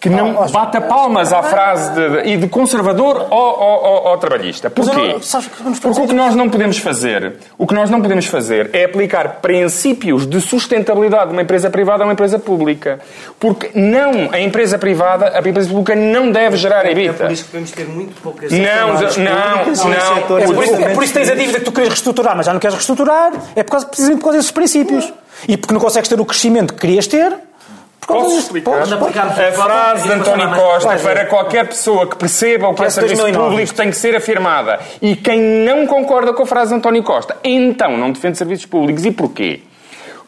que 0.00 0.08
não 0.08 0.32
bata 0.50 0.80
palmas 0.80 1.30
à 1.30 1.42
frase 1.42 1.92
de, 1.92 2.08
de- 2.22 2.28
e 2.30 2.36
de 2.38 2.48
conservador 2.48 3.26
ou, 3.30 3.38
ou- 3.38 3.84
ou- 3.84 4.04
ou 4.08 4.16
trabalhista. 4.18 4.70
Porquê? 4.70 5.16
Porque 5.82 6.00
o 6.00 6.08
que 6.08 6.14
nós 6.14 6.34
não 6.34 6.48
podemos 6.48 6.78
fazer, 6.78 7.34
o 7.58 7.66
que 7.66 7.74
nós 7.74 7.90
não 7.90 8.00
podemos 8.00 8.24
fazer 8.24 8.70
é 8.72 8.84
aplicar 8.84 9.40
princípios 9.42 10.26
de 10.26 10.40
sustentabilidade 10.40 11.26
de 11.26 11.32
uma 11.32 11.42
empresa 11.42 11.68
privada 11.68 12.02
a 12.02 12.06
uma 12.06 12.14
empresa 12.14 12.38
pública. 12.38 12.98
Porque 13.38 13.70
não, 13.74 14.30
a 14.32 14.40
empresa 14.40 14.78
privada, 14.78 15.32
a 15.36 15.46
empresa 15.46 15.68
pública 15.68 15.94
não 15.94 16.32
deve 16.32 16.56
gerar 16.56 16.86
É 16.86 16.92
EBITDA. 16.92 17.24
por 17.26 17.32
isso 17.32 17.44
que 17.44 17.50
devemos 17.50 17.70
ter 17.72 17.86
muito 17.86 18.20
poucas 18.22 18.50
Não, 18.50 18.58
não, 18.58 18.94
não. 18.96 19.60
É 19.60 19.64
por, 19.64 19.72
isso, 19.72 19.88
é 19.88 19.96
altamente 20.00 20.94
por 20.94 21.04
isso 21.04 21.12
que 21.12 21.18
tens 21.18 21.30
a 21.30 21.34
dívida 21.34 21.58
que 21.58 21.64
tu 21.66 21.72
queres 21.72 21.90
reestruturar, 21.90 22.34
mas 22.36 22.46
já 22.46 22.52
não 22.54 22.60
queres 22.60 22.74
reestruturar. 22.74 23.32
É 23.54 23.62
por 23.62 23.72
causa, 23.72 23.86
precisamente 23.86 24.18
por 24.20 24.24
causa 24.24 24.38
desses 24.38 24.50
princípios. 24.52 25.12
E 25.46 25.56
porque 25.58 25.74
não 25.74 25.80
consegues 25.80 26.08
ter 26.08 26.18
o 26.20 26.24
crescimento 26.24 26.72
que 26.74 26.80
querias 26.80 27.06
ter, 27.06 27.34
Posso 28.06 28.38
explicar? 28.38 28.86
Pode. 28.86 28.94
A 28.94 29.52
frase 29.52 30.08
de 30.08 30.12
António 30.14 30.50
Costa 30.54 30.96
para 30.98 31.26
qualquer 31.26 31.66
pessoa 31.68 32.06
que 32.06 32.16
perceba 32.16 32.68
o 32.68 32.74
que 32.74 32.84
é 32.84 32.90
serviço 32.90 33.22
2009. 33.22 33.50
público 33.50 33.74
tem 33.74 33.90
que 33.90 33.96
ser 33.96 34.16
afirmada. 34.16 34.80
E 35.00 35.14
quem 35.16 35.40
não 35.40 35.86
concorda 35.86 36.32
com 36.32 36.42
a 36.42 36.46
frase 36.46 36.70
de 36.70 36.76
António 36.78 37.02
Costa, 37.02 37.36
então 37.44 37.96
não 37.96 38.10
defende 38.10 38.38
serviços 38.38 38.66
públicos. 38.66 39.04
E 39.04 39.10
porquê? 39.10 39.62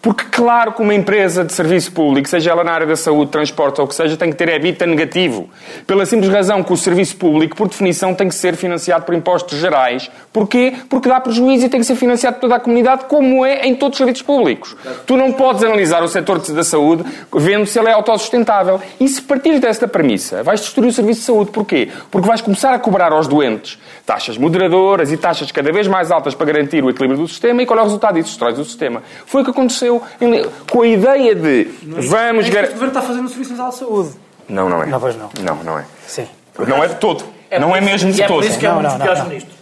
Porque, 0.03 0.25
claro 0.33 0.73
que 0.73 0.83
uma 0.83 0.93
empresa 0.93 1.45
de 1.45 1.53
serviço 1.53 1.93
público, 1.93 2.29
seja 2.29 2.51
ela 2.51 2.65
na 2.65 2.73
área 2.73 2.87
da 2.89 2.97
saúde, 2.97 3.31
transporte 3.31 3.81
ou 3.81 3.85
o 3.85 3.89
que 3.89 3.95
seja, 3.95 4.17
tem 4.17 4.31
que 4.31 4.37
ter 4.37 4.49
EBITDA 4.49 4.85
negativo. 4.85 5.49
Pela 5.87 6.05
simples 6.05 6.29
razão 6.29 6.61
que 6.65 6.73
o 6.73 6.77
serviço 6.77 7.17
público, 7.17 7.57
por 7.57 7.69
definição, 7.69 8.13
tem 8.13 8.29
que 8.29 8.35
ser 8.35 8.57
financiado 8.57 9.05
por 9.05 9.15
impostos 9.15 9.61
gerais. 9.61 10.11
Porquê? 10.33 10.75
Porque 10.89 11.09
dá 11.09 11.21
prejuízo 11.21 11.67
e 11.67 11.69
tem 11.69 11.79
que 11.79 11.87
ser 11.87 11.95
financiado 11.95 12.35
por 12.35 12.41
toda 12.43 12.57
a 12.57 12.61
comunidade, 12.61 13.05
como 13.05 13.47
é 13.47 13.65
em 13.65 13.77
todos 13.77 13.95
os 13.95 13.99
serviços 13.99 14.23
públicos. 14.23 14.77
Tu 15.07 15.17
não 15.17 15.33
podes 15.33 15.63
analisar 15.63 16.03
o 16.03 16.09
setor 16.09 16.41
da 16.41 16.65
saúde 16.65 17.05
vendo 17.33 17.65
se 17.67 17.79
ele 17.79 17.89
é 17.89 17.93
autossustentável. 17.93 18.81
E 18.99 19.07
se 19.07 19.23
partires 19.23 19.61
desta 19.61 19.87
premissa, 19.87 20.43
vais 20.43 20.61
destruir 20.61 20.89
o 20.89 20.93
serviço 20.93 21.21
de 21.21 21.27
saúde. 21.27 21.53
Porquê? 21.53 21.89
Porque 22.11 22.27
vais 22.27 22.41
começar 22.41 22.75
a 22.75 22.79
cobrar 22.81 23.13
aos 23.13 23.29
doentes 23.29 23.79
taxas 24.05 24.37
moderadoras 24.37 25.13
e 25.13 25.17
taxas 25.17 25.53
cada 25.53 25.71
vez 25.73 25.87
mais 25.87 26.11
altas 26.11 26.35
para 26.35 26.47
garantir 26.47 26.83
o 26.85 26.91
equilíbrio 26.91 27.21
do 27.21 27.29
sistema 27.29 27.63
e 27.63 27.67
qual 27.67 27.79
é 27.79 27.83
o 27.83 27.85
resultado 27.85 28.15
disso? 28.15 28.31
Destrói 28.31 28.53
o 28.53 28.65
sistema. 28.65 29.03
Foi 29.27 29.43
o 29.43 29.45
que 29.45 29.51
aconteceu 29.51 29.92
em- 30.21 30.47
com 30.71 30.83
a 30.83 30.87
ideia 30.87 31.35
de 31.35 31.65
vamos... 31.85 32.47
É 32.47 32.51
gar- 32.51 32.65
o 32.65 32.69
governo 32.69 32.89
está 32.89 33.03
fazendo 33.03 33.23
no 33.25 33.29
Serviço 33.29 33.51
Nacional 33.51 33.73
de 33.73 33.79
Saúde. 33.79 34.11
Não, 34.49 34.69
não 34.69 34.83
é. 34.83 34.87
Não, 34.87 35.01
pois 35.01 35.17
não. 35.17 35.31
Não, 35.41 35.57
não 35.65 35.79
é. 35.79 35.85
Sim. 36.07 36.27
Não 36.59 36.83
é 36.85 36.89
de 36.89 36.95
todo. 36.97 37.25
Não 37.61 37.75
é 37.77 37.81
mesmo 37.81 38.11
de 38.13 38.21
E 38.21 38.23
é 38.23 38.27
por 38.27 38.35
todo. 38.37 38.47
isso 38.47 38.59
que 38.59 38.67
é 38.67 38.71
Não, 38.71 38.79
um 38.79 38.83
dos 38.83 38.93
não, 38.93 39.01
piores 39.01 39.19
não. 39.21 39.29
ministros. 39.29 39.57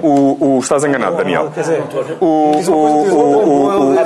O, 0.00 0.56
o- 0.56 0.60
estás 0.60 0.84
enganado, 0.84 1.16
Daniel. 1.16 1.50
Quer 1.54 1.60
dizer, 1.60 1.82
O, 2.20 2.24
o, 2.24 2.70
o, 2.70 2.72
o, 2.72 3.92
o- 3.92 3.96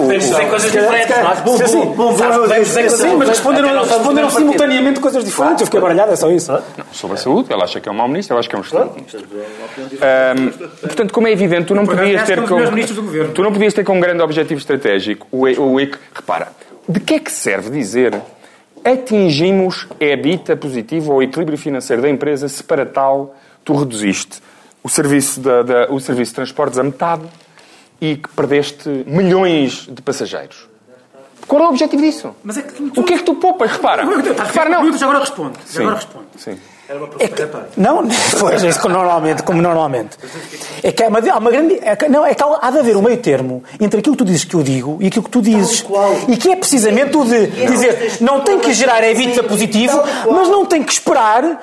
coisas 0.49 0.71
diferentes, 0.71 1.11
é? 1.16 1.42
Bom, 1.45 1.57
Sim, 1.57 1.85
bom, 1.87 1.95
bom, 1.95 2.16
Sabes, 2.16 2.37
podemos 2.38 2.69
dizer 2.69 2.81
coisas 2.83 3.01
sim, 3.01 3.16
mas 3.16 3.29
responderam, 3.31 3.83
responderam 3.85 4.31
simultaneamente 4.31 5.01
coisas 5.01 5.25
diferentes. 5.25 5.61
Eu 5.62 5.66
fiquei 5.66 5.81
baralhado, 5.81 6.12
é 6.12 6.16
só 6.16 6.31
isso. 6.31 6.57
sobre 6.92 7.16
a 7.16 7.21
saúde, 7.21 7.53
ele 7.53 7.62
acha 7.62 7.81
que 7.81 7.88
é 7.88 7.92
um 7.92 7.95
mau 7.95 8.07
ministro, 8.09 8.35
eu 8.35 8.38
acho 8.38 8.49
que 8.49 8.55
é 8.55 8.59
um 8.59 8.62
excelente 8.62 8.95
ministro. 8.95 9.25
Portanto, 10.81 11.12
como 11.12 11.27
é 11.27 11.33
evidente, 11.33 11.66
tu 11.66 11.75
não 11.75 11.85
podias 11.87 12.23
ter 12.25 12.42
com, 12.42 12.57
tu 13.35 13.42
não 13.42 13.53
podias 13.53 13.75
ter 13.75 13.85
com 13.85 13.95
um 13.97 14.01
grande 14.01 14.23
objetivo 14.23 14.59
estratégico 14.61 15.27
o, 15.33 15.42
o 15.45 15.81
EIC. 15.81 15.97
Repara, 16.14 16.49
de 16.88 17.01
que 17.01 17.14
é 17.14 17.19
que 17.19 17.33
serve 17.33 17.71
dizer 17.71 18.14
atingimos 18.85 19.87
EBITDA 19.99 20.57
positivo 20.57 21.12
ou 21.14 21.23
equilíbrio 21.23 21.59
financeiro 21.59 22.03
da 22.03 22.09
empresa 22.09 22.49
se 22.49 22.62
para 22.62 22.87
tal 22.87 23.35
tu 23.64 23.75
reduziste 23.75 24.40
o 24.87 24.88
serviço, 24.88 25.40
da, 25.40 25.62
da- 25.62 25.87
o 25.90 25.99
serviço 25.99 26.31
de 26.31 26.37
transportes 26.37 26.79
a 26.79 26.83
metade 26.85 27.25
e 28.01 28.16
que 28.16 28.29
perdeste 28.29 28.88
milhões 29.05 29.87
de 29.90 30.01
passageiros? 30.01 30.68
Qual 31.49 31.61
é 31.62 31.66
o 31.66 31.70
objetivo 31.70 32.03
disso? 32.03 32.35
Mas 32.44 32.57
é 32.57 32.62
que 32.62 32.83
O 32.96 33.03
que 33.03 33.14
é 33.14 33.18
que 33.18 33.25
tu 33.25 33.35
poupas? 33.35 33.70
Repara, 33.70 34.05
repara 34.05 34.70
não. 34.70 34.79
Perguntas, 34.79 35.03
agora 35.03 35.18
responde. 35.20 35.59
Agora 35.77 35.94
responde. 35.96 36.27
Sim. 36.37 36.59
É 37.18 37.27
que, 37.27 37.42
não, 37.77 38.07
pois 38.38 38.62
é 38.62 38.68
isso 38.68 38.81
que 38.81 38.88
normalmente, 38.88 39.42
como 39.42 39.61
normalmente. 39.61 40.16
É 40.85 40.92
que 40.92 41.03
há 41.03 41.09
uma, 41.09 41.18
há 41.18 41.38
uma 41.38 41.51
grande. 41.51 41.81
É 41.83 41.96
que, 41.96 42.09
não, 42.09 42.25
é 42.25 42.33
que 42.33 42.42
há, 42.44 42.59
há 42.62 42.70
de 42.70 42.79
haver 42.79 42.96
um 42.96 43.03
meio 43.03 43.16
termo 43.18 43.64
entre 43.81 43.99
aquilo 43.99 44.14
que 44.16 44.22
tu 44.22 44.25
dizes 44.25 44.44
que 44.44 44.55
eu 44.55 44.62
digo 44.62 44.99
e 45.01 45.09
aquilo 45.09 45.25
que 45.25 45.31
tu 45.31 45.42
dizes. 45.42 45.85
E 46.29 46.37
que 46.37 46.53
é 46.53 46.55
precisamente 46.57 47.16
o 47.16 47.25
de 47.25 47.46
dizer 47.66 48.18
não 48.20 48.40
tem 48.42 48.61
que 48.61 48.72
gerar 48.72 49.03
EBITDA 49.03 49.42
positivo, 49.42 50.01
mas 50.31 50.49
não 50.49 50.64
tem 50.64 50.81
que 50.85 50.92
esperar 50.92 51.61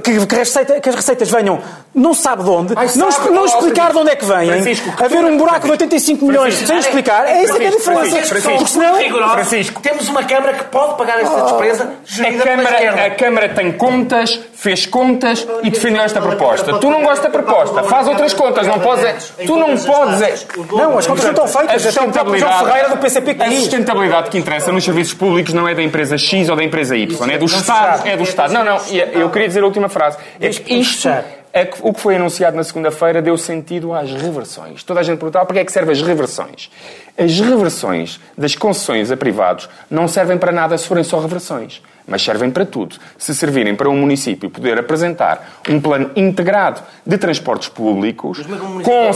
que, 0.26 0.34
a 0.34 0.38
receita- 0.38 0.80
que 0.80 0.88
as 0.88 0.94
receitas 0.94 1.30
venham 1.30 1.60
não 1.94 2.14
sabe 2.14 2.42
de 2.42 2.48
onde, 2.50 2.72
Ai, 2.76 2.88
não, 2.96 3.10
sabe, 3.12 3.30
não 3.30 3.44
explicar 3.44 3.92
de 3.92 3.98
onde 3.98 4.10
é 4.10 4.16
que 4.16 4.24
vêm, 4.24 4.48
Francisco, 4.48 4.96
que 4.96 5.04
haver 5.04 5.24
um 5.24 5.36
buraco 5.36 5.66
de 5.66 5.70
85 5.72 6.24
milhões 6.24 6.54
sem 6.54 6.78
explicar, 6.78 7.26
é 7.28 7.42
isso 7.42 7.54
que 7.54 7.62
é 7.62 7.68
a 7.68 7.72
Francisco, 7.72 8.00
diferença. 8.02 8.26
Francisco, 8.26 8.56
Porque 8.58 8.70
senão. 8.72 8.96
Rigorosos. 8.98 9.32
Francisco. 9.34 9.80
Temos 9.82 10.08
uma 10.08 10.24
Câmara 10.24 10.54
que 10.54 10.64
pode 10.64 10.96
pagar 10.96 11.20
esta 11.20 11.40
despesa 11.42 11.84
A 11.84 11.88
gerida 12.04 12.42
pela 12.42 12.56
Câmara, 12.64 13.06
a. 13.06 13.10
Câmara 13.10 13.48
tem 13.50 13.72
contas, 13.72 14.40
fez 14.56 14.86
contas 14.86 15.46
e 15.62 15.70
defendeu 15.70 16.02
esta 16.02 16.20
proposta. 16.20 16.78
Tu 16.78 16.90
não 16.90 17.02
gostas 17.02 17.24
da 17.24 17.30
proposta, 17.30 17.82
faz 17.84 18.06
outras 18.08 18.32
contas, 18.32 18.66
não 18.66 18.78
podes. 18.80 19.04
é- 19.04 19.44
Tu 19.44 19.56
não 19.56 19.76
podes. 19.76 20.22
é- 20.22 20.34
Não, 20.72 20.98
as 20.98 21.06
contas 21.06 21.24
não 21.24 21.30
estão 21.32 21.44
A 21.44 21.48
feitas. 21.48 21.94
Próprio 21.94 22.38
João 22.38 22.64
Ferreira 22.64 22.88
do 22.90 22.96
PCP 22.98 23.36
a 23.42 23.50
sustentabilidade 23.50 24.30
que 24.30 24.38
interessa 24.38 24.72
nos 24.72 24.84
serviços 24.84 25.14
públicos 25.14 25.52
não 25.52 25.68
é 25.68 25.74
da 25.74 25.82
empresa 25.82 26.16
X 26.16 26.48
ou 26.48 26.56
da 26.56 26.64
empresa 26.64 26.96
Y, 26.96 27.30
é 27.30 27.38
do 27.38 27.44
Estado. 27.44 28.06
É 28.06 28.16
do 28.16 28.22
Estado. 28.22 28.52
Não, 28.52 28.64
não, 28.64 28.78
eu 29.12 29.30
queria 29.30 29.48
dizer 29.48 29.62
a 29.62 29.66
última 29.66 29.88
frase. 29.88 30.16
É 30.40 30.48
que 30.48 30.74
isto, 30.74 31.08
é 31.52 31.64
que 31.64 31.76
o 31.80 31.92
que 31.92 32.00
foi 32.00 32.16
anunciado 32.16 32.56
na 32.56 32.64
segunda-feira 32.64 33.20
deu 33.22 33.36
sentido 33.36 33.92
às 33.92 34.10
reversões. 34.10 34.82
Toda 34.82 35.00
a 35.00 35.02
gente 35.02 35.18
perguntava 35.18 35.44
para 35.46 35.54
que 35.54 35.60
é 35.60 35.64
que 35.64 35.72
servem 35.72 35.92
as 35.92 36.02
reversões. 36.02 36.70
As 37.18 37.38
reversões 37.38 38.20
das 38.36 38.54
concessões 38.56 39.10
a 39.10 39.16
privados 39.16 39.68
não 39.90 40.08
servem 40.08 40.36
para 40.38 40.50
nada 40.52 40.76
se 40.78 40.86
forem 40.86 41.04
só 41.04 41.18
reversões. 41.20 41.80
Mas 42.06 42.22
servem 42.22 42.50
para 42.50 42.66
tudo. 42.66 42.96
Se 43.16 43.34
servirem 43.34 43.74
para 43.74 43.88
um 43.88 43.96
município 43.96 44.50
poder 44.50 44.78
apresentar 44.78 45.60
um 45.68 45.80
plano 45.80 46.10
integrado 46.14 46.82
de 47.06 47.16
transportes 47.16 47.68
públicos, 47.68 48.42
como 48.42 48.54
é 48.54 48.58
um 48.62 48.82
com 48.82 48.90
levar 48.90 49.08
um 49.08 49.12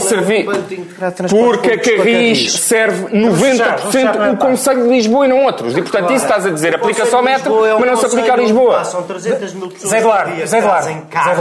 Porque 1.29 1.71
a 1.71 1.79
Carris 1.79 2.51
serve 2.53 3.05
fechar, 3.05 3.31
vamos 3.31 3.57
fechar, 3.57 3.79
90% 3.79 4.15
não 4.15 4.25
é, 4.25 4.31
o? 4.31 4.37
Conselho 4.37 4.83
de 4.83 4.89
Lisboa 4.89 5.25
e 5.25 5.29
não 5.29 5.43
outros. 5.45 5.77
E 5.77 5.81
portanto, 5.81 6.13
isso 6.13 6.25
estás 6.25 6.45
a 6.45 6.49
dizer, 6.49 6.75
aplica-se 6.75 7.13
ao 7.13 7.21
metro, 7.21 7.51
Lisboa 7.51 7.67
é 7.67 7.75
um 7.75 7.79
mas 7.79 7.89
não 7.89 7.97
se 7.97 8.05
aplica 8.05 8.33
a 8.33 8.37
Lisboa. 8.37 8.75
Passam 8.77 9.03
300 9.03 9.53
mil 9.53 9.67
pessoas 9.69 9.91
Zé 9.91 9.99
dia 10.35 10.47
Zé 10.47 10.57
Eduardo, 10.59 10.85
fazem 10.85 11.01
Zé 11.11 11.31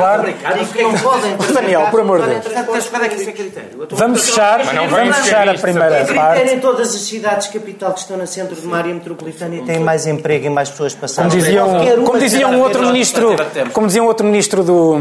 podem 1.02 1.36
ter 1.36 1.52
Daniel, 1.52 1.86
por 1.90 2.00
amor 2.00 2.20
de 2.22 2.28
Deus. 2.28 2.46
é 2.46 2.58
é 2.58 3.96
Vamos 3.96 4.26
fechar, 4.26 4.64
Mas 4.64 4.74
não 4.74 4.88
vamos 4.88 5.16
fechar 5.16 5.48
a 5.48 5.54
primeira 5.54 6.04
parte. 6.04 6.54
em 6.54 6.60
todas 6.60 6.94
as 6.94 7.00
cidades 7.02 7.48
capital 7.48 7.92
que 7.92 8.00
estão 8.00 8.16
no 8.16 8.26
centro 8.26 8.54
de 8.54 8.66
uma 8.66 8.78
área 8.78 8.92
metropolitana 8.92 9.54
e 9.56 9.62
têm 9.62 9.80
mais 9.80 10.06
emprego 10.06 10.46
e 10.46 10.50
mais 10.50 10.70
pessoas 10.70 10.94
passadas. 10.94 11.37
Como 11.38 11.44
dizia 11.44 11.64
um, 11.64 12.04
como 12.04 12.18
dizia 12.18 12.48
um 12.48 12.60
outro 12.60 12.86
ministro, 12.86 13.36
como 13.72 13.86
dizia 13.86 14.02
um 14.02 14.06
outro 14.06 14.26
ministro 14.26 14.64
do, 14.64 14.98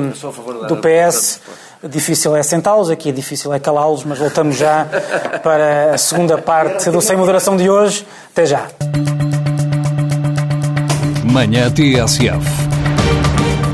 do 0.67 0.77
PS, 0.77 1.39
difícil 1.83 2.35
é 2.35 2.43
sentá-los, 2.43 2.89
aqui 2.89 3.09
é 3.09 3.11
difícil 3.11 3.53
é 3.53 3.59
calá-los, 3.59 4.03
mas 4.03 4.19
voltamos 4.19 4.55
já 4.55 4.85
para 5.43 5.93
a 5.93 5.97
segunda 5.97 6.37
parte 6.37 6.89
do 6.91 7.01
Sem 7.01 7.17
Moderação 7.17 7.57
de 7.57 7.69
hoje. 7.69 8.05
Até 8.31 8.45
já. 8.45 8.67
Manhã 11.23 11.71
TSF. 11.71 12.67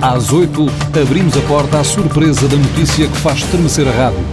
Às 0.01 0.31
8, 0.31 0.65
abrimos 1.01 1.37
a 1.37 1.41
porta 1.41 1.79
à 1.79 1.83
surpresa 1.83 2.47
da 2.47 2.57
notícia 2.57 3.07
que 3.07 3.17
faz 3.17 3.39
estremecer 3.39 3.87
a 3.87 3.91
rádio. 3.91 4.25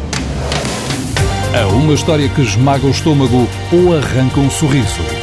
A 1.55 1.67
uma 1.69 1.95
história 1.95 2.29
que 2.29 2.43
esmaga 2.43 2.87
o 2.87 2.91
estômago 2.91 3.49
ou 3.73 3.97
arranca 3.97 4.41
um 4.41 4.51
sorriso. 4.51 5.20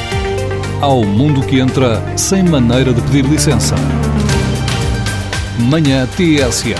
Ao 0.79 1.03
mundo 1.03 1.41
que 1.41 1.59
entra 1.59 2.15
sem 2.15 2.43
maneira 2.43 2.93
de 2.93 3.01
pedir 3.01 3.25
licença. 3.25 3.73
Manhã 5.59 6.05
TSF. 6.05 6.79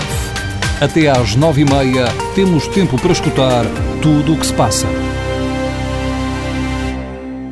Até 0.80 1.08
às 1.10 1.36
9h30 1.36 2.08
temos 2.32 2.68
tempo 2.68 2.96
para 2.96 3.10
escutar 3.10 3.64
tudo 4.00 4.34
o 4.34 4.38
que 4.38 4.46
se 4.46 4.54
passa. 4.54 4.86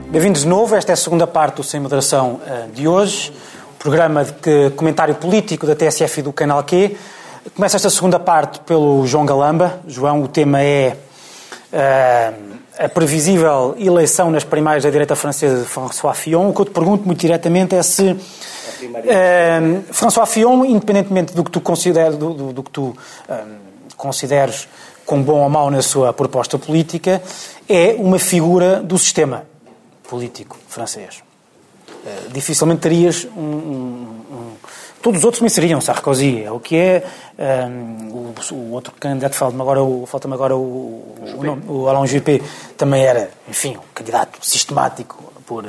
Bem-vindos 0.09 0.43
de 0.43 0.47
novo, 0.47 0.77
esta 0.77 0.93
é 0.93 0.95
a 0.95 0.97
segunda 0.97 1.27
parte 1.27 1.57
do 1.57 1.65
Sem 1.65 1.81
Moderação 1.81 2.41
eh, 2.47 2.67
de 2.73 2.87
hoje, 2.87 3.33
programa 3.77 4.25
de 4.25 4.71
comentário 4.77 5.17
político 5.17 5.67
da 5.67 5.75
TSF 5.75 6.21
e 6.21 6.23
do 6.23 6.33
Canal 6.33 6.63
Q. 6.63 6.97
Começa 7.57 7.77
esta 7.77 7.91
segunda 7.91 8.21
parte 8.21 8.61
pelo 8.61 9.05
João 9.05 9.27
Galamba. 9.27 9.81
João, 9.89 10.23
o 10.23 10.29
tema 10.29 10.63
é 10.63 10.97
eh, 11.73 12.33
a 12.79 12.89
previsível 12.89 13.75
eleição 13.79 14.31
nas 14.31 14.45
primárias 14.45 14.85
da 14.85 14.91
direita 14.91 15.17
francesa 15.17 15.63
de 15.63 15.69
François 15.69 16.15
Fillon. 16.15 16.51
O 16.51 16.55
que 16.55 16.61
eu 16.61 16.65
te 16.67 16.71
pergunto 16.73 17.05
muito 17.07 17.21
diretamente 17.21 17.75
é 17.75 17.83
se 17.83 18.17
eh, 19.07 19.81
François 19.91 20.27
Fillon, 20.27 20.65
independentemente 20.65 21.35
do 21.35 21.43
que 21.45 21.51
tu 21.51 21.61
consideres, 21.61 22.17
do, 22.17 22.35
do- 22.35 22.53
do 22.53 22.63
que 22.63 22.71
tu 22.71 22.97
eh, 23.29 23.45
consideres 23.97 24.69
com 25.05 25.23
bom 25.23 25.41
ou 25.43 25.49
mau 25.49 25.71
na 25.71 25.81
sua 25.83 26.13
proposta 26.13 26.59
política, 26.59 27.23
é 27.69 27.95
uma 27.99 28.19
figura 28.19 28.81
do 28.83 28.99
sistema 28.99 29.45
político 30.09 30.57
francês. 30.69 31.23
Eh, 32.05 32.29
dificilmente 32.33 32.81
terias 32.81 33.27
um, 33.37 33.41
um- 33.41 34.21
um- 34.31 34.53
Todos 35.03 35.21
os 35.21 35.25
outros 35.25 35.39
também 35.39 35.51
seriam, 35.51 35.81
Sarkozy, 35.81 36.43
é 36.43 36.51
o 36.51 36.59
que 36.59 36.77
é. 36.77 37.05
eh, 37.39 37.69
o, 38.11 38.35
o 38.55 38.73
outro 38.73 38.93
candidato, 38.99 39.37
falta-me 39.37 39.63
agora, 39.63 39.83
o, 39.83 40.07
falta 40.07 40.33
agora 40.33 40.57
o, 40.57 41.05
o, 41.37 41.45
nome, 41.45 41.63
o 41.69 41.89
Alain 41.89 42.07
Juppé, 42.07 42.41
também 42.77 43.05
era, 43.05 43.31
enfim, 43.49 43.77
um 43.77 43.95
candidato 43.95 44.39
sistemático 44.43 45.33
por, 45.47 45.65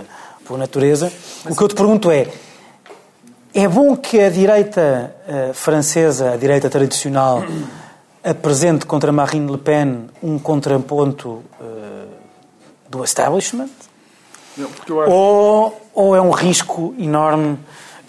por 0.46 0.58
natureza. 0.58 1.12
O 1.48 1.56
que 1.56 1.64
eu 1.64 1.68
te 1.68 1.76
pergunto 1.76 2.10
é, 2.10 2.28
é 3.54 3.68
bom 3.68 3.96
que 3.96 4.20
a 4.20 4.30
direita 4.30 5.16
eh, 5.28 5.52
francesa, 5.54 6.32
a 6.32 6.38
direita 6.38 6.70
tradicional, 6.70 7.44
apresente 8.24 8.86
contra 8.86 9.12
Marine 9.12 9.52
Le 9.52 9.58
Pen 9.58 10.10
um 10.22 10.38
contraponto 10.40 11.44
eh, 11.62 12.06
do 12.90 13.04
establishment? 13.04 13.70
Ou, 15.08 15.82
ou 15.94 16.16
é 16.16 16.22
um 16.22 16.32
risco 16.32 16.96
enorme, 16.98 17.60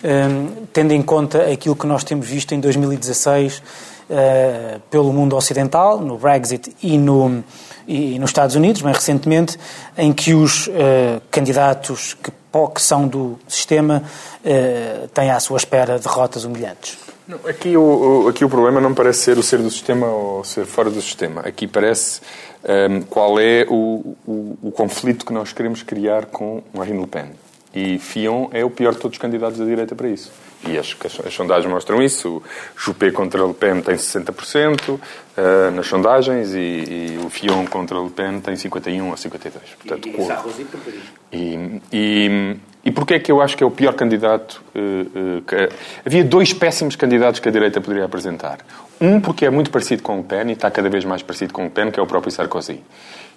hum, 0.04 0.66
tendo 0.72 0.92
em 0.92 1.02
conta 1.02 1.50
aquilo 1.50 1.76
que 1.76 1.86
nós 1.86 2.04
temos 2.04 2.26
visto 2.26 2.54
em 2.54 2.60
2016 2.60 3.62
eh, 4.10 4.78
pelo 4.90 5.12
mundo 5.12 5.36
ocidental, 5.36 6.00
no 6.00 6.16
Brexit 6.16 6.74
e, 6.82 6.96
no, 6.96 7.44
e 7.86 8.18
nos 8.18 8.30
Estados 8.30 8.56
Unidos, 8.56 8.80
mais 8.80 8.96
recentemente, 8.96 9.58
em 9.96 10.12
que 10.12 10.32
os 10.32 10.68
eh, 10.72 11.20
candidatos 11.30 12.14
que 12.14 12.32
que 12.74 12.82
são 12.82 13.06
do 13.06 13.38
sistema 13.46 14.02
uh, 14.44 15.08
têm 15.08 15.30
à 15.30 15.38
sua 15.38 15.58
espera 15.58 15.98
derrotas 15.98 16.44
humilhantes? 16.44 16.98
Não, 17.26 17.38
aqui, 17.46 17.76
o, 17.76 18.24
o, 18.24 18.28
aqui 18.28 18.44
o 18.44 18.48
problema 18.48 18.80
não 18.80 18.94
parece 18.94 19.20
ser 19.20 19.38
o 19.38 19.42
ser 19.42 19.58
do 19.58 19.70
sistema 19.70 20.06
ou 20.06 20.42
ser 20.42 20.64
fora 20.64 20.90
do 20.90 21.00
sistema. 21.00 21.42
Aqui 21.42 21.66
parece 21.66 22.20
um, 22.64 23.02
qual 23.02 23.38
é 23.38 23.66
o, 23.68 24.16
o, 24.26 24.58
o, 24.62 24.72
conflito 24.72 25.26
que 25.26 25.32
nós 25.32 25.52
queremos 25.52 25.82
criar 25.82 26.26
com 26.26 26.62
Marine 26.72 27.00
Le 27.00 27.06
Pen. 27.06 27.26
E 27.78 27.96
Fion 28.00 28.48
é 28.50 28.64
o 28.64 28.70
pior 28.70 28.92
de 28.92 28.98
todos 28.98 29.14
os 29.14 29.20
candidatos 29.20 29.56
da 29.56 29.64
direita 29.64 29.94
para 29.94 30.08
isso. 30.08 30.32
E 30.66 30.76
as, 30.76 30.96
as, 31.04 31.26
as 31.26 31.32
sondagens 31.32 31.72
mostram 31.72 32.02
isso. 32.02 32.38
O 32.38 32.42
Juppé 32.76 33.12
contra 33.12 33.46
Le 33.46 33.54
Pen 33.54 33.80
tem 33.80 33.94
60% 33.94 34.90
uh, 34.90 35.00
nas 35.72 35.86
sondagens 35.86 36.54
e, 36.54 36.58
e, 36.58 37.20
o 37.24 37.30
Fion 37.30 37.64
contra 37.66 37.96
Le 38.00 38.10
Pen 38.10 38.40
tem 38.40 38.54
51% 38.54 39.12
a 39.12 39.14
52%. 39.14 39.52
Portanto, 39.78 40.08
e, 41.30 41.36
e, 41.36 41.80
e, 41.92 42.56
e 42.86 42.90
porquê 42.90 43.14
é 43.14 43.18
que 43.20 43.30
eu 43.30 43.40
acho 43.40 43.56
que 43.56 43.62
é 43.62 43.66
o 43.66 43.70
pior 43.70 43.94
candidato? 43.94 44.60
Uh, 44.74 45.38
uh, 45.38 45.42
que, 45.42 45.68
havia 46.04 46.24
dois 46.24 46.52
péssimos 46.52 46.96
candidatos 46.96 47.38
que 47.38 47.48
a 47.48 47.52
direita 47.52 47.80
poderia 47.80 48.06
apresentar. 48.06 48.58
Um 49.00 49.20
porque 49.20 49.46
é 49.46 49.50
muito 49.50 49.70
parecido 49.70 50.02
com 50.02 50.16
Le 50.16 50.24
Pen 50.24 50.48
e 50.48 50.54
está 50.54 50.68
cada 50.68 50.90
vez 50.90 51.04
mais 51.04 51.22
parecido 51.22 51.52
com 51.52 51.62
Le 51.62 51.70
Pen, 51.70 51.92
que 51.92 52.00
é 52.00 52.02
o 52.02 52.06
próprio 52.08 52.32
Sarkozy. 52.32 52.82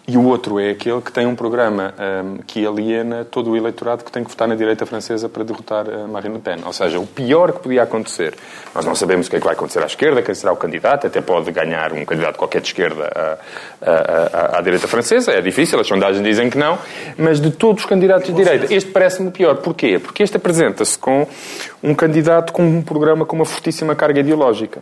E 0.07 0.17
o 0.17 0.25
outro 0.25 0.59
é 0.59 0.71
aquele 0.71 0.99
que 0.99 1.11
tem 1.11 1.27
um 1.27 1.35
programa 1.35 1.93
um, 2.25 2.37
que 2.37 2.65
aliena 2.65 3.23
todo 3.23 3.51
o 3.51 3.55
eleitorado 3.55 4.03
que 4.03 4.11
tem 4.11 4.23
que 4.23 4.31
votar 4.31 4.47
na 4.47 4.55
direita 4.55 4.85
francesa 4.85 5.29
para 5.29 5.43
derrotar 5.43 5.87
uh, 5.87 6.07
Marine 6.07 6.35
Le 6.35 6.41
Pen. 6.41 6.57
Ou 6.65 6.73
seja, 6.73 6.99
o 6.99 7.05
pior 7.05 7.51
que 7.53 7.59
podia 7.59 7.83
acontecer. 7.83 8.33
Nós 8.73 8.83
não 8.83 8.95
sabemos 8.95 9.27
o 9.27 9.29
que 9.29 9.35
é 9.35 9.39
que 9.39 9.45
vai 9.45 9.53
acontecer 9.53 9.81
à 9.83 9.85
esquerda, 9.85 10.21
quem 10.23 10.33
será 10.33 10.51
o 10.51 10.57
candidato, 10.57 11.05
até 11.05 11.21
pode 11.21 11.51
ganhar 11.51 11.93
um 11.93 12.03
candidato 12.03 12.35
qualquer 12.37 12.61
de 12.61 12.67
esquerda 12.67 13.11
à, 13.15 13.89
à, 13.89 14.55
à, 14.55 14.57
à 14.57 14.61
direita 14.61 14.87
francesa. 14.87 15.33
É 15.33 15.41
difícil, 15.41 15.79
as 15.79 15.87
sondagens 15.87 16.23
dizem 16.23 16.49
que 16.49 16.57
não. 16.57 16.79
Mas 17.15 17.39
de 17.39 17.51
todos 17.51 17.83
os 17.83 17.89
candidatos 17.89 18.25
de 18.27 18.33
direita, 18.33 18.73
este 18.73 18.89
parece-me 18.91 19.29
o 19.29 19.31
pior. 19.31 19.57
Porquê? 19.57 19.99
Porque 19.99 20.23
este 20.23 20.35
apresenta-se 20.35 20.97
com 20.97 21.27
um 21.83 21.93
candidato 21.93 22.51
com 22.51 22.63
um 22.63 22.81
programa 22.81 23.23
com 23.23 23.35
uma 23.35 23.45
fortíssima 23.45 23.95
carga 23.95 24.19
ideológica. 24.19 24.81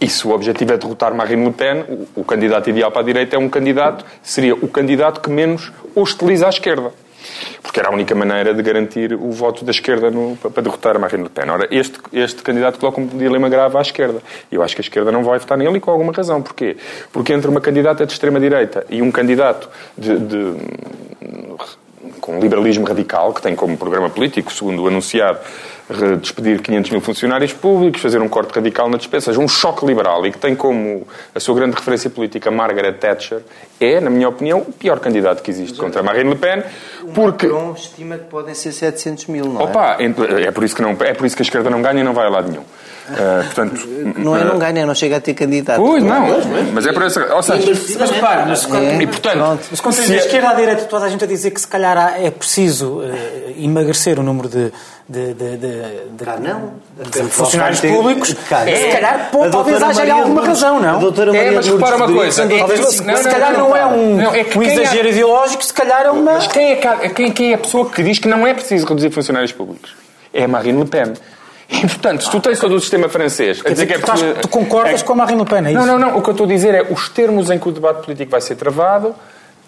E 0.00 0.08
se 0.08 0.26
o 0.26 0.30
objetivo 0.30 0.72
é 0.72 0.76
derrotar 0.76 1.12
Marine 1.12 1.46
Le 1.46 1.52
Pen, 1.52 1.84
o, 1.88 2.20
o, 2.20 2.24
candidato 2.24 2.70
ideal 2.70 2.90
para 2.90 3.00
a 3.00 3.04
direita 3.04 3.36
é 3.36 3.38
um 3.38 3.48
candidato, 3.48 4.04
seria 4.22 4.54
o 4.54 4.68
candidato 4.68 5.20
que 5.20 5.28
menos 5.28 5.72
hostiliza 5.94 6.46
a 6.46 6.50
esquerda. 6.50 6.92
Porque 7.62 7.80
era 7.80 7.88
a 7.88 7.92
única 7.92 8.14
maneira 8.14 8.54
de 8.54 8.62
garantir 8.62 9.12
o 9.12 9.32
voto 9.32 9.64
da 9.64 9.72
esquerda 9.72 10.08
no, 10.08 10.36
para 10.36 10.62
derrotar 10.62 10.94
a 10.94 10.98
Marine 11.00 11.24
Le 11.24 11.28
Pen. 11.28 11.50
Ora, 11.50 11.66
este, 11.70 11.98
este 12.12 12.42
candidato 12.42 12.78
coloca 12.78 13.00
um 13.00 13.06
dilema 13.06 13.48
grave 13.48 13.76
à 13.76 13.80
esquerda. 13.80 14.22
Eu 14.50 14.62
acho 14.62 14.76
que 14.76 14.80
a 14.80 14.84
esquerda 14.84 15.10
não 15.10 15.24
vai 15.24 15.38
votar 15.38 15.58
nele 15.58 15.78
e 15.78 15.80
com 15.80 15.90
alguma 15.90 16.12
razão. 16.12 16.40
Porquê? 16.40 16.76
Porque 17.12 17.32
entre 17.32 17.50
uma 17.50 17.60
candidata 17.60 18.06
de 18.06 18.12
extrema-direita 18.12 18.86
e 18.88 19.02
um 19.02 19.10
candidato 19.10 19.68
de, 19.96 20.16
de 20.16 20.54
com 22.20 22.38
liberalismo 22.38 22.86
radical, 22.86 23.32
que 23.32 23.42
tem 23.42 23.56
como 23.56 23.76
programa 23.76 24.10
político, 24.10 24.52
segundo 24.52 24.82
o 24.82 24.86
anunciado, 24.86 25.38
despedir 26.20 26.60
500 26.60 26.90
mil 26.90 27.00
funcionários 27.00 27.52
públicos, 27.52 28.00
fazer 28.00 28.20
um 28.20 28.28
corte 28.28 28.54
radical 28.54 28.88
na 28.90 28.98
despesa, 28.98 29.26
seja, 29.26 29.40
um 29.40 29.48
choque 29.48 29.86
liberal 29.86 30.26
e 30.26 30.32
que 30.32 30.38
tem 30.38 30.54
como 30.54 31.06
a 31.34 31.40
sua 31.40 31.54
grande 31.54 31.76
referência 31.76 32.10
política 32.10 32.50
Margaret 32.50 32.92
Thatcher, 32.94 33.40
é, 33.80 34.00
na 34.00 34.10
minha 34.10 34.28
opinião, 34.28 34.58
o 34.60 34.72
pior 34.72 35.00
candidato 35.00 35.42
que 35.42 35.50
existe 35.50 35.78
contra 35.78 36.02
Marine 36.02 36.30
Le 36.30 36.36
Pen, 36.36 36.62
porque... 37.14 37.46
O 37.46 37.54
Macron 37.54 37.72
estima 37.72 38.18
que 38.18 38.24
podem 38.24 38.54
ser 38.54 38.72
700 38.72 39.26
mil, 39.26 39.46
não 39.46 39.60
é? 39.60 39.64
Opa, 39.64 39.96
é 39.98 40.50
por 40.50 40.64
isso 40.64 40.76
que, 40.76 40.82
não, 40.82 40.90
é 41.00 41.14
por 41.14 41.26
isso 41.26 41.36
que 41.36 41.42
a 41.42 41.44
esquerda 41.44 41.70
não 41.70 41.80
ganha 41.80 42.00
e 42.00 42.04
não 42.04 42.12
vai 42.12 42.26
a 42.26 42.30
lado 42.30 42.50
nenhum. 42.50 42.64
Uh, 43.08 43.44
portanto, 43.44 43.88
não 44.18 44.36
é 44.36 44.44
não 44.44 44.58
ganha, 44.58 44.84
não 44.84 44.94
chega 44.94 45.16
a 45.16 45.20
ter 45.20 45.32
candidato. 45.32 45.78
Pois, 45.78 46.02
não, 46.02 46.26
mas 46.74 46.86
é 46.86 46.92
por 46.92 47.02
essa. 47.02 47.34
Ou 47.34 47.42
seja, 47.42 47.72
mas 47.98 48.10
repara, 48.10 48.44
mas, 48.46 48.70
é, 48.74 49.02
e, 49.02 49.06
portanto, 49.06 49.60
mas 49.70 49.80
quando 49.80 49.96
tens 49.96 50.10
a 50.10 50.16
esquerda 50.16 50.50
à 50.50 50.54
direita, 50.54 50.84
toda 50.84 51.06
a 51.06 51.08
gente 51.08 51.24
a 51.24 51.26
dizer 51.26 51.50
que 51.50 51.60
se 51.60 51.68
calhar 51.68 52.20
é 52.20 52.30
preciso 52.30 52.98
uh, 52.98 53.04
emagrecer 53.56 54.18
o 54.18 54.22
número 54.22 54.48
de. 54.48 54.72
De, 55.08 55.32
de, 55.32 55.56
de, 55.56 55.68
de, 56.10 56.28
ah, 56.28 56.36
não. 56.38 56.74
de 57.02 57.22
funcionários 57.30 57.80
públicos, 57.80 58.36
é, 58.66 58.76
se 58.76 58.88
calhar 58.88 59.30
pô, 59.32 59.48
talvez 59.48 59.82
haja 59.82 60.12
alguma 60.12 60.44
razão, 60.44 60.78
não? 60.80 60.96
A 60.96 60.98
doutora 60.98 61.32
Maria 61.32 61.48
é, 61.48 61.50
mas 61.52 61.66
repara 61.66 61.96
uma 61.96 62.12
coisa. 62.12 62.42
É, 62.42 62.58
talvez, 62.58 63.00
não, 63.00 63.16
se 63.16 63.24
calhar 63.24 63.52
não, 63.54 63.70
não, 63.70 63.76
é 63.76 63.86
um, 63.86 64.16
não, 64.16 64.34
é 64.34 64.46
um 64.54 64.62
exagero 64.62 65.08
é, 65.08 65.10
ideológico, 65.10 65.64
se 65.64 65.72
calhar 65.72 66.02
é 66.02 66.10
uma. 66.10 66.34
Mas 66.34 66.46
quem 66.48 66.72
é, 66.72 67.08
quem, 67.08 67.32
quem 67.32 67.52
é 67.52 67.54
a 67.54 67.58
pessoa 67.58 67.88
que 67.88 68.02
diz 68.02 68.18
que 68.18 68.28
não 68.28 68.46
é 68.46 68.52
preciso 68.52 68.86
reduzir 68.86 69.10
funcionários 69.10 69.50
públicos? 69.50 69.96
É 70.30 70.44
a 70.44 70.48
Marine 70.48 70.78
Le 70.78 70.86
Pen. 70.86 71.14
E, 71.70 71.80
portanto, 71.80 72.24
se 72.24 72.30
tu 72.30 72.38
tens 72.40 72.58
todo 72.58 72.74
o 72.74 72.80
sistema 72.80 73.08
francês 73.08 73.62
a 73.64 73.70
dizer 73.70 73.86
que 73.86 73.94
é 73.94 73.98
preciso... 73.98 74.34
Tu 74.42 74.48
concordas 74.48 75.00
é... 75.00 75.04
com 75.04 75.14
a 75.14 75.16
Marine 75.16 75.40
Le 75.40 75.46
Pen, 75.46 75.66
é 75.66 75.70
isso? 75.70 75.74
Não, 75.74 75.86
não, 75.86 75.98
não. 75.98 76.18
O 76.18 76.22
que 76.22 76.28
eu 76.28 76.32
estou 76.32 76.44
a 76.44 76.48
dizer 76.48 76.74
é 76.74 76.82
os 76.82 77.08
termos 77.08 77.50
em 77.50 77.58
que 77.58 77.66
o 77.66 77.72
debate 77.72 78.04
político 78.04 78.30
vai 78.30 78.42
ser 78.42 78.56
travado 78.56 79.14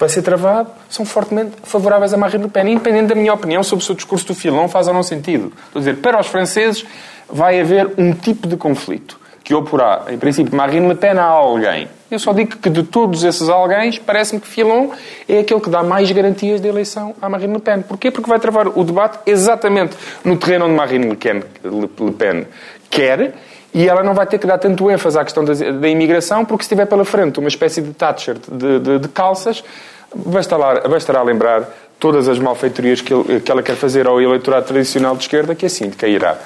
vai 0.01 0.09
ser 0.09 0.23
travado, 0.23 0.71
são 0.89 1.05
fortemente 1.05 1.53
favoráveis 1.63 2.15
a 2.15 2.17
Marine 2.17 2.45
Le 2.45 2.51
Pen, 2.51 2.73
independente 2.73 3.09
da 3.09 3.15
minha 3.15 3.35
opinião 3.35 3.63
sobre 3.63 3.85
se 3.85 3.93
o 3.93 3.95
discurso 3.95 4.27
do 4.29 4.35
Filão 4.35 4.67
faz 4.67 4.89
ou 4.89 4.95
não 4.95 5.03
sentido. 5.03 5.53
Estou 5.67 5.77
a 5.77 5.79
dizer, 5.81 5.97
para 5.99 6.19
os 6.19 6.27
franceses 6.27 6.87
vai 7.29 7.61
haver 7.61 7.93
um 7.99 8.13
tipo 8.15 8.49
de 8.49 8.57
conflito 8.57 9.21
que 9.45 9.55
oporá, 9.55 10.05
em 10.09 10.17
princípio, 10.17 10.55
Marine 10.57 10.89
Le 10.89 10.95
Pen 10.95 11.19
a 11.19 11.25
alguém. 11.25 11.89
Eu 12.11 12.19
só 12.19 12.33
digo 12.33 12.57
que 12.57 12.71
de 12.71 12.83
todos 12.83 13.25
esses 13.25 13.49
alguém, 13.49 13.93
parece-me 14.01 14.41
que 14.41 14.47
Filon 14.47 14.91
é 15.29 15.41
aquele 15.41 15.61
que 15.61 15.69
dá 15.69 15.83
mais 15.83 16.11
garantias 16.11 16.61
de 16.61 16.69
eleição 16.69 17.15
à 17.21 17.29
Marine 17.29 17.55
Le 17.55 17.61
Pen. 17.61 17.83
Porquê? 17.83 18.11
Porque 18.11 18.29
vai 18.29 18.39
travar 18.39 18.69
o 18.69 18.85
debate 18.85 19.19
exatamente 19.27 19.97
no 20.25 20.37
terreno 20.37 20.65
onde 20.65 20.75
Marine 20.75 21.09
Le 21.09 22.13
Pen 22.13 22.47
quer 22.89 23.35
e 23.73 23.89
ela 23.89 24.03
não 24.03 24.15
vai 24.15 24.27
ter 24.27 24.39
que 24.39 24.47
dar 24.47 24.59
tanto 24.59 24.91
ênfase 24.91 25.19
à 25.19 25.25
questão 25.25 25.45
da, 25.45 25.53
da 25.53 25.89
imigração, 25.89 26.45
porque 26.45 26.65
se 26.65 26.69
tiver 26.69 26.87
pela 26.87 27.05
frente 27.05 27.39
uma 27.39 27.49
espécie 27.49 27.81
de 27.81 27.93
Thatcher 27.93 28.37
de, 28.51 28.79
de, 28.81 28.99
de 28.99 29.09
calças, 29.09 29.63
bastará, 30.15 30.89
bastará 30.89 31.23
lembrar 31.23 31.69
todas 31.99 32.29
as 32.29 32.39
malfeitorias 32.39 33.01
que, 33.01 33.13
ele, 33.13 33.41
que 33.41 33.51
ela 33.51 33.63
quer 33.63 33.77
fazer 33.77 34.07
ao 34.07 34.21
eleitorado 34.21 34.67
tradicional 34.67 35.15
de 35.15 35.23
esquerda, 35.23 35.55
que 35.55 35.67
assim 35.67 35.91
cairá 35.91 36.37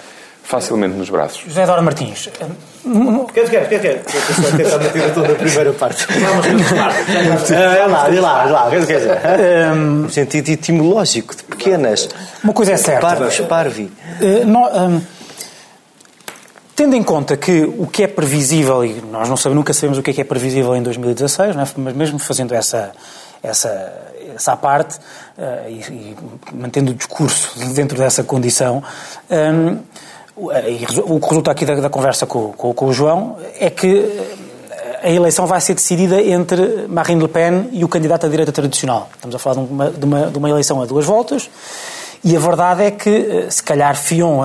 facilmente 0.44 0.94
nos 0.94 1.08
braços. 1.08 1.42
José 1.46 1.64
Dora 1.64 1.80
Martins. 1.80 2.28
Quer, 3.32 3.48
quer, 3.48 3.80
quer, 3.80 4.02
a 4.02 4.56
tentar 4.56 4.78
manter 4.78 5.14
toda 5.14 5.32
a 5.32 5.34
primeira 5.36 5.72
parte. 5.72 6.06
É 7.50 7.86
lá, 7.86 8.08
é 8.14 8.20
lá, 8.20 8.46
é 8.46 8.50
lá. 8.50 8.70
Quer 8.70 8.80
dizer, 8.80 9.20
um, 9.74 10.08
sentido 10.10 10.50
etimológico, 10.50 11.34
de 11.34 11.42
pequenas. 11.44 12.08
Uma 12.42 12.52
coisa 12.52 12.72
é 12.72 12.76
certa. 12.76 13.00
Parvos, 13.00 13.40
parvi. 13.40 13.90
Uh, 14.20 14.46
no, 14.46 14.68
um, 14.68 15.02
tendo 16.74 16.96
em 16.96 17.02
conta 17.02 17.36
que 17.36 17.62
o 17.62 17.86
que 17.86 18.02
é 18.02 18.06
previsível, 18.06 18.84
e 18.84 18.94
nós 19.10 19.28
não 19.28 19.36
sabemos, 19.36 19.56
nunca 19.56 19.72
sabemos 19.72 19.98
o 19.98 20.02
que 20.02 20.10
é, 20.10 20.14
que 20.14 20.20
é 20.20 20.24
previsível 20.24 20.74
em 20.74 20.82
2016, 20.82 21.54
é? 21.54 21.58
mas 21.58 21.94
mesmo 21.94 22.18
fazendo 22.18 22.54
essa, 22.54 22.92
essa, 23.42 23.92
essa 24.34 24.56
parte 24.56 24.96
uh, 24.96 25.68
e, 25.68 25.72
e, 25.72 26.16
mantendo 26.52 26.92
o 26.92 26.94
discurso 26.94 27.58
dentro 27.74 27.96
dessa 27.96 28.24
condição, 28.24 28.82
um, 29.30 29.78
o 30.36 31.20
que 31.20 31.28
resulta 31.28 31.52
aqui 31.52 31.64
da, 31.64 31.76
da 31.76 31.88
conversa 31.88 32.26
com, 32.26 32.52
com, 32.52 32.74
com, 32.74 32.86
o 32.86 32.92
João 32.92 33.38
é 33.58 33.70
que 33.70 34.20
a 35.00 35.08
eleição 35.08 35.46
vai 35.46 35.60
ser 35.60 35.74
decidida 35.74 36.20
entre 36.20 36.88
Marine 36.88 37.22
Le 37.22 37.28
Pen 37.28 37.68
e 37.72 37.84
o 37.84 37.88
candidato 37.88 38.26
à 38.26 38.28
direita 38.28 38.50
tradicional. 38.50 39.08
Estamos 39.14 39.36
a 39.36 39.38
falar 39.38 39.62
de 39.62 39.72
uma, 39.72 39.90
de 39.90 40.04
uma, 40.04 40.26
de 40.26 40.38
uma 40.38 40.50
eleição 40.50 40.82
a 40.82 40.86
duas 40.86 41.04
voltas. 41.04 41.48
E 42.24 42.34
a 42.34 42.40
verdade 42.40 42.84
é 42.84 42.90
que, 42.90 43.10
eh, 43.10 43.50
se 43.50 43.62
calhar, 43.62 43.96
Fion 43.96 44.40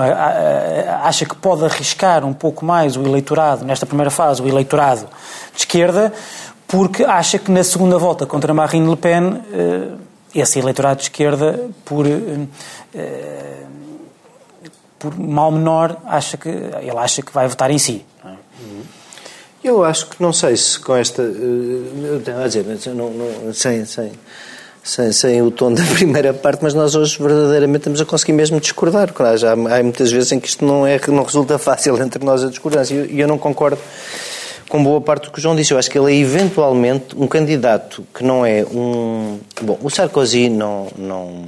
acha 1.02 1.24
que 1.24 1.34
pode 1.34 1.64
arriscar 1.64 2.24
um 2.26 2.34
pouco 2.34 2.64
mais 2.64 2.96
o 2.96 3.02
eleitorado, 3.02 3.64
nesta 3.64 3.86
primeira 3.86 4.10
fase, 4.10 4.42
o 4.42 4.46
eleitorado 4.46 5.08
de 5.54 5.60
esquerda, 5.60 6.12
porque 6.68 7.04
acha 7.04 7.38
que 7.38 7.50
na 7.50 7.64
segunda 7.64 7.96
volta 7.96 8.26
contra 8.26 8.52
Marine 8.52 8.88
Le 8.88 8.96
Pen, 8.96 9.42
eh, 9.52 9.88
esse 10.34 10.58
eleitorado 10.58 10.98
de 10.98 11.04
esquerda, 11.04 11.58
por 11.84 12.06
eh, 12.06 13.64
por 15.00 15.18
mal 15.18 15.50
menor, 15.50 15.96
acha 16.04 16.36
que, 16.36 16.48
ele 16.48 16.98
acha 16.98 17.22
que 17.22 17.32
vai 17.32 17.48
votar 17.48 17.70
em 17.70 17.78
si. 17.78 18.04
É? 18.22 18.36
Eu 19.64 19.82
acho 19.82 20.08
que, 20.08 20.22
não 20.22 20.32
sei 20.32 20.56
se 20.56 20.78
com 20.78 20.94
esta. 20.94 21.22
Uh, 21.22 22.22
a 22.42 22.46
dizer, 22.46 22.94
não, 22.94 23.10
não, 23.10 23.52
sem, 23.54 23.84
sem, 23.84 24.12
sem, 24.82 25.12
sem 25.12 25.42
o 25.42 25.50
tom 25.50 25.72
da 25.72 25.82
primeira 25.94 26.32
parte, 26.32 26.62
mas 26.62 26.74
nós 26.74 26.94
hoje 26.94 27.18
verdadeiramente 27.18 27.80
estamos 27.80 28.00
a 28.00 28.04
conseguir 28.04 28.32
mesmo 28.32 28.60
discordar. 28.60 29.12
Claro, 29.12 29.36
já 29.36 29.52
há 29.52 29.82
muitas 29.82 30.10
vezes 30.10 30.32
em 30.32 30.40
que 30.40 30.48
isto 30.48 30.64
não, 30.64 30.86
é, 30.86 31.00
não 31.08 31.22
resulta 31.22 31.58
fácil 31.58 31.96
entre 32.02 32.24
nós 32.24 32.42
a 32.42 32.48
discordância. 32.48 32.94
E 32.94 32.98
eu, 32.98 33.18
eu 33.20 33.28
não 33.28 33.38
concordo 33.38 33.78
com 34.68 34.82
boa 34.82 35.00
parte 35.00 35.24
do 35.24 35.32
que 35.32 35.38
o 35.38 35.42
João 35.42 35.56
disse. 35.56 35.72
Eu 35.72 35.78
acho 35.78 35.90
que 35.90 35.98
ele 35.98 36.12
é 36.12 36.16
eventualmente 36.16 37.16
um 37.16 37.26
candidato 37.26 38.04
que 38.14 38.24
não 38.24 38.46
é 38.46 38.64
um. 38.64 39.38
Bom, 39.60 39.78
o 39.82 39.90
Sarkozy 39.90 40.48
não. 40.48 40.88
não 40.96 41.44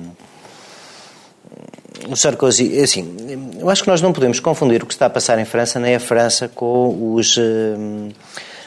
o 2.08 2.16
Sarkozy, 2.16 2.80
é 2.80 2.82
assim, 2.82 3.14
eu 3.60 3.70
acho 3.70 3.84
que 3.84 3.88
nós 3.88 4.02
não 4.02 4.12
podemos 4.12 4.40
confundir 4.40 4.82
o 4.82 4.86
que 4.86 4.92
está 4.92 5.06
a 5.06 5.10
passar 5.10 5.38
em 5.38 5.44
França 5.44 5.78
nem 5.78 5.94
a 5.94 6.00
França 6.00 6.48
com 6.48 7.14
os, 7.14 7.36
uh, 7.36 7.40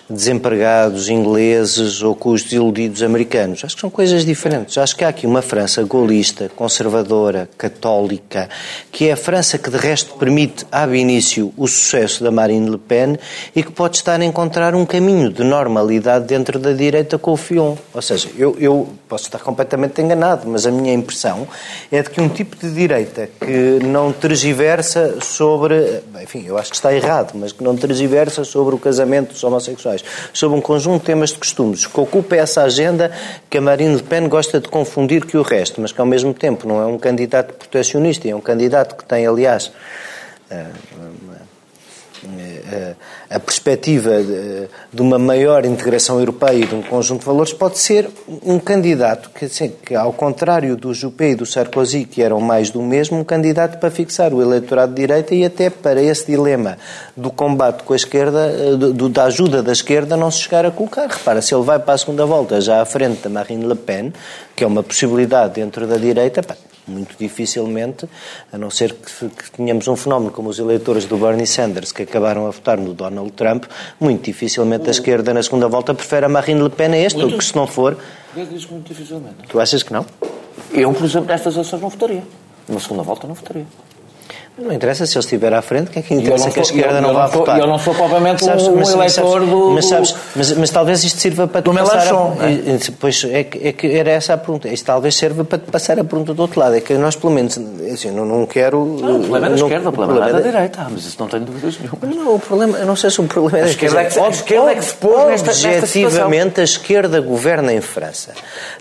desempregados 0.09 1.09
ingleses 1.09 2.01
ou 2.01 2.15
com 2.15 2.29
os 2.29 2.43
desiludidos 2.43 3.01
americanos. 3.01 3.63
Acho 3.63 3.75
que 3.75 3.81
são 3.81 3.89
coisas 3.89 4.25
diferentes. 4.25 4.77
Acho 4.77 4.95
que 4.95 5.03
há 5.03 5.09
aqui 5.09 5.25
uma 5.25 5.41
França 5.41 5.83
golista, 5.83 6.49
conservadora, 6.55 7.49
católica, 7.57 8.49
que 8.91 9.09
é 9.09 9.13
a 9.13 9.17
França 9.17 9.57
que 9.57 9.69
de 9.69 9.77
resto 9.77 10.15
permite, 10.15 10.65
ab 10.71 10.95
início, 10.95 11.53
o 11.57 11.67
sucesso 11.67 12.23
da 12.23 12.31
Marine 12.31 12.69
Le 12.69 12.77
Pen 12.77 13.17
e 13.55 13.63
que 13.63 13.71
pode 13.71 13.97
estar 13.97 14.19
a 14.19 14.25
encontrar 14.25 14.75
um 14.75 14.85
caminho 14.85 15.31
de 15.31 15.43
normalidade 15.43 16.25
dentro 16.25 16.59
da 16.59 16.73
direita 16.73 17.17
com 17.17 17.31
o 17.31 17.37
Fion. 17.37 17.75
Ou 17.93 18.01
seja, 18.01 18.29
eu, 18.37 18.55
eu 18.59 18.87
posso 19.07 19.25
estar 19.25 19.39
completamente 19.39 20.01
enganado, 20.01 20.47
mas 20.47 20.65
a 20.65 20.71
minha 20.71 20.93
impressão 20.93 21.47
é 21.91 22.01
de 22.01 22.09
que 22.09 22.21
um 22.21 22.29
tipo 22.29 22.55
de 22.55 22.71
direita 22.71 23.29
que 23.39 23.79
não 23.83 24.11
tergiversa 24.11 25.19
sobre, 25.21 26.01
enfim, 26.21 26.43
eu 26.45 26.57
acho 26.57 26.69
que 26.69 26.75
está 26.75 26.93
errado, 26.93 27.33
mas 27.35 27.51
que 27.51 27.63
não 27.63 27.75
tergiversa 27.75 28.43
sobre 28.43 28.75
o 28.75 28.77
casamento 28.77 29.33
dos 29.33 29.43
homossexuais, 29.43 29.94
sobre 30.33 30.57
um 30.57 30.61
conjunto 30.61 31.01
de 31.01 31.05
temas 31.05 31.29
de 31.29 31.37
costumes, 31.37 31.85
que 31.85 31.99
ocupa 31.99 32.35
essa 32.35 32.63
agenda 32.63 33.11
que 33.49 33.57
a 33.57 33.61
Marine 33.61 33.95
Le 33.95 34.03
Pen 34.03 34.27
gosta 34.27 34.59
de 34.59 34.67
confundir 34.67 35.25
com 35.25 35.37
o 35.37 35.41
resto, 35.41 35.81
mas 35.81 35.91
que 35.91 35.99
ao 35.99 36.07
mesmo 36.07 36.33
tempo 36.33 36.67
não 36.67 36.81
é 36.81 36.85
um 36.85 36.97
candidato 36.97 37.53
protecionista, 37.53 38.27
é 38.27 38.35
um 38.35 38.41
candidato 38.41 38.95
que 38.95 39.05
tem, 39.05 39.25
aliás, 39.25 39.71
eh, 40.49 40.65
a 43.29 43.39
perspectiva 43.39 44.11
de, 44.93 45.01
uma 45.01 45.17
maior 45.19 45.65
integração 45.65 46.19
europeia 46.19 46.63
e 46.63 46.65
de 46.65 46.75
um 46.75 46.81
conjunto 46.81 47.19
de 47.19 47.25
valores 47.25 47.53
pode 47.53 47.77
ser 47.77 48.09
um 48.43 48.59
candidato 48.59 49.29
que, 49.29 49.45
assim, 49.45 49.71
que 49.83 49.95
ao 49.95 50.13
contrário 50.13 50.75
do 50.75 50.93
Juppé 50.93 51.31
e 51.31 51.35
do 51.35 51.45
Sarkozy, 51.45 52.05
que 52.05 52.21
eram 52.21 52.39
mais 52.39 52.69
do 52.69 52.81
mesmo, 52.81 53.19
um 53.19 53.23
candidato 53.23 53.79
para 53.79 53.89
fixar 53.91 54.33
o 54.33 54.41
eleitorado 54.41 54.93
de 54.93 55.01
direita 55.01 55.35
e 55.35 55.45
até 55.45 55.69
para 55.69 56.01
esse 56.01 56.25
dilema 56.25 56.77
do 57.15 57.31
combate 57.31 57.83
com 57.83 57.93
a 57.93 57.95
esquerda, 57.95 58.47
eh, 58.47 58.75
do, 58.75 59.09
da 59.09 59.25
ajuda 59.25 59.61
da 59.61 59.71
esquerda, 59.71 60.17
não 60.17 60.31
se 60.31 60.39
chegar 60.39 60.65
a 60.65 60.71
colocar. 60.71 61.07
Repara, 61.07 61.41
se 61.41 61.53
ele 61.53 61.63
vai 61.63 61.79
para 61.79 61.93
a 61.93 61.97
segunda 61.97 62.25
volta 62.25 62.59
já 62.61 62.81
à 62.81 62.85
frente 62.85 63.21
da 63.21 63.29
Marine 63.29 63.65
Le 63.65 63.75
Pen, 63.75 64.13
que 64.55 64.63
é 64.63 64.67
uma 64.67 64.83
possibilidade 64.83 65.55
dentro 65.55 65.85
da 65.85 65.97
direita, 65.97 66.41
pá, 66.41 66.55
muito 66.87 67.15
dificilmente, 67.17 68.07
a 68.51 68.57
não 68.57 68.69
ser 68.69 68.93
que, 68.93 69.29
que 69.29 69.51
tenhamos 69.51 69.87
um 69.87 69.95
fenómeno 69.95 70.31
como 70.31 70.49
os 70.49 70.59
eleitores 70.59 71.05
do 71.05 71.17
Bernie 71.17 71.47
Sanders 71.47 71.91
que 71.91 72.03
acabaram 72.03 72.47
a 72.47 72.51
votar 72.51 72.77
no 72.77 72.93
Donald 72.93 73.31
Trump, 73.31 73.65
muito 73.99 74.23
dificilmente 74.23 74.87
a 74.87 74.91
esquerda 74.91 75.33
na 75.33 75.43
segunda 75.43 75.67
volta 75.67 75.93
prefere 75.93 76.25
a 76.25 76.29
Marine 76.29 76.61
Le 76.61 76.69
Pen 76.69 76.93
a 76.93 76.97
este, 76.97 77.19
muito, 77.19 77.37
que 77.37 77.45
se 77.45 77.55
não 77.55 77.67
for... 77.67 77.97
Eu 78.35 78.45
muito 78.45 78.87
dificilmente. 78.87 79.47
Tu 79.47 79.59
achas 79.59 79.81
que 79.81 79.93
não? 79.93 80.05
Eu, 80.71 80.91
por 80.93 81.05
exemplo, 81.05 81.27
nestas 81.27 81.53
eleições 81.55 81.81
não 81.81 81.89
votaria. 81.89 82.23
Na 82.67 82.79
segunda 82.79 83.03
volta 83.03 83.27
não 83.27 83.35
votaria. 83.35 83.65
Não 84.57 84.71
interessa 84.71 85.05
se 85.05 85.17
ele 85.17 85.23
estiver 85.23 85.53
à 85.53 85.61
frente, 85.61 85.91
que 85.91 85.99
é 85.99 86.01
que 86.01 86.13
interessa 86.13 86.49
que 86.49 86.59
a 86.59 86.61
esquerda 86.61 87.01
não, 87.01 87.13
vá 87.13 87.27
votar. 87.27 87.59
Eu 87.59 87.67
não 87.67 87.77
sou 87.77 87.93
propriamente 87.93 88.45
sabes, 88.45 88.65
um, 88.65 88.77
mas, 88.77 88.89
eleitor 88.89 89.09
sabes, 89.09 89.49
do... 89.49 89.71
Mas, 89.71 89.85
sabes, 89.85 90.15
mas, 90.33 90.51
mas, 90.53 90.69
talvez 90.69 91.03
isto 91.03 91.19
sirva 91.19 91.45
para... 91.45 91.59
Do 91.59 91.73
Melanchon. 91.73 92.37
A, 92.39 92.49
é? 92.49 92.79
Pois, 92.97 93.25
é 93.25 93.43
que, 93.43 93.67
é 93.67 93.73
que 93.73 93.87
era 93.87 94.11
essa 94.11 94.33
a 94.33 94.37
pergunta. 94.37 94.69
Isto 94.69 94.85
talvez 94.85 95.15
sirva 95.15 95.43
para 95.43 95.57
te 95.57 95.69
passar 95.69 95.99
a 95.99 96.05
pergunta 96.05 96.33
do 96.33 96.41
outro 96.41 96.57
lado. 96.57 96.73
É 96.73 96.79
que 96.79 96.93
nós, 96.93 97.17
pelo 97.17 97.33
menos, 97.33 97.59
assim, 97.91 98.11
não, 98.11 98.25
não 98.25 98.45
quero... 98.45 98.77
Não, 98.85 99.17
o 99.17 99.19
problema 99.19 99.47
é 99.47 99.49
da 99.49 99.55
esquerda, 99.55 99.89
o 99.89 99.91
problema 99.91 100.29
é 100.29 100.33
da 100.33 100.39
direita. 100.39 100.79
Ah, 100.79 100.87
mas 100.89 101.05
isso 101.05 101.17
não 101.19 101.27
tenho 101.27 101.43
dúvidas 101.43 101.77
nenhuma. 101.77 102.23
Não, 102.23 102.35
o 102.35 102.39
problema... 102.39 102.77
Eu 102.77 102.85
não 102.85 102.95
sei 102.95 103.09
se 103.09 103.19
o 103.19 103.25
problema 103.25 103.57
é 103.57 103.61
da 103.63 103.69
esquerda. 103.71 104.01
É 104.01 104.05
que, 104.05 104.19
a 104.19 104.29
esquerda 104.29 104.71
é 104.71 104.75
que 104.75 104.85
se 104.85 104.93
pôs 104.93 105.27
nesta, 105.27 105.53
situação. 105.53 106.31
a 106.31 106.63
esquerda 106.63 107.19
governa 107.19 107.73
em 107.73 107.81
França. 107.81 108.31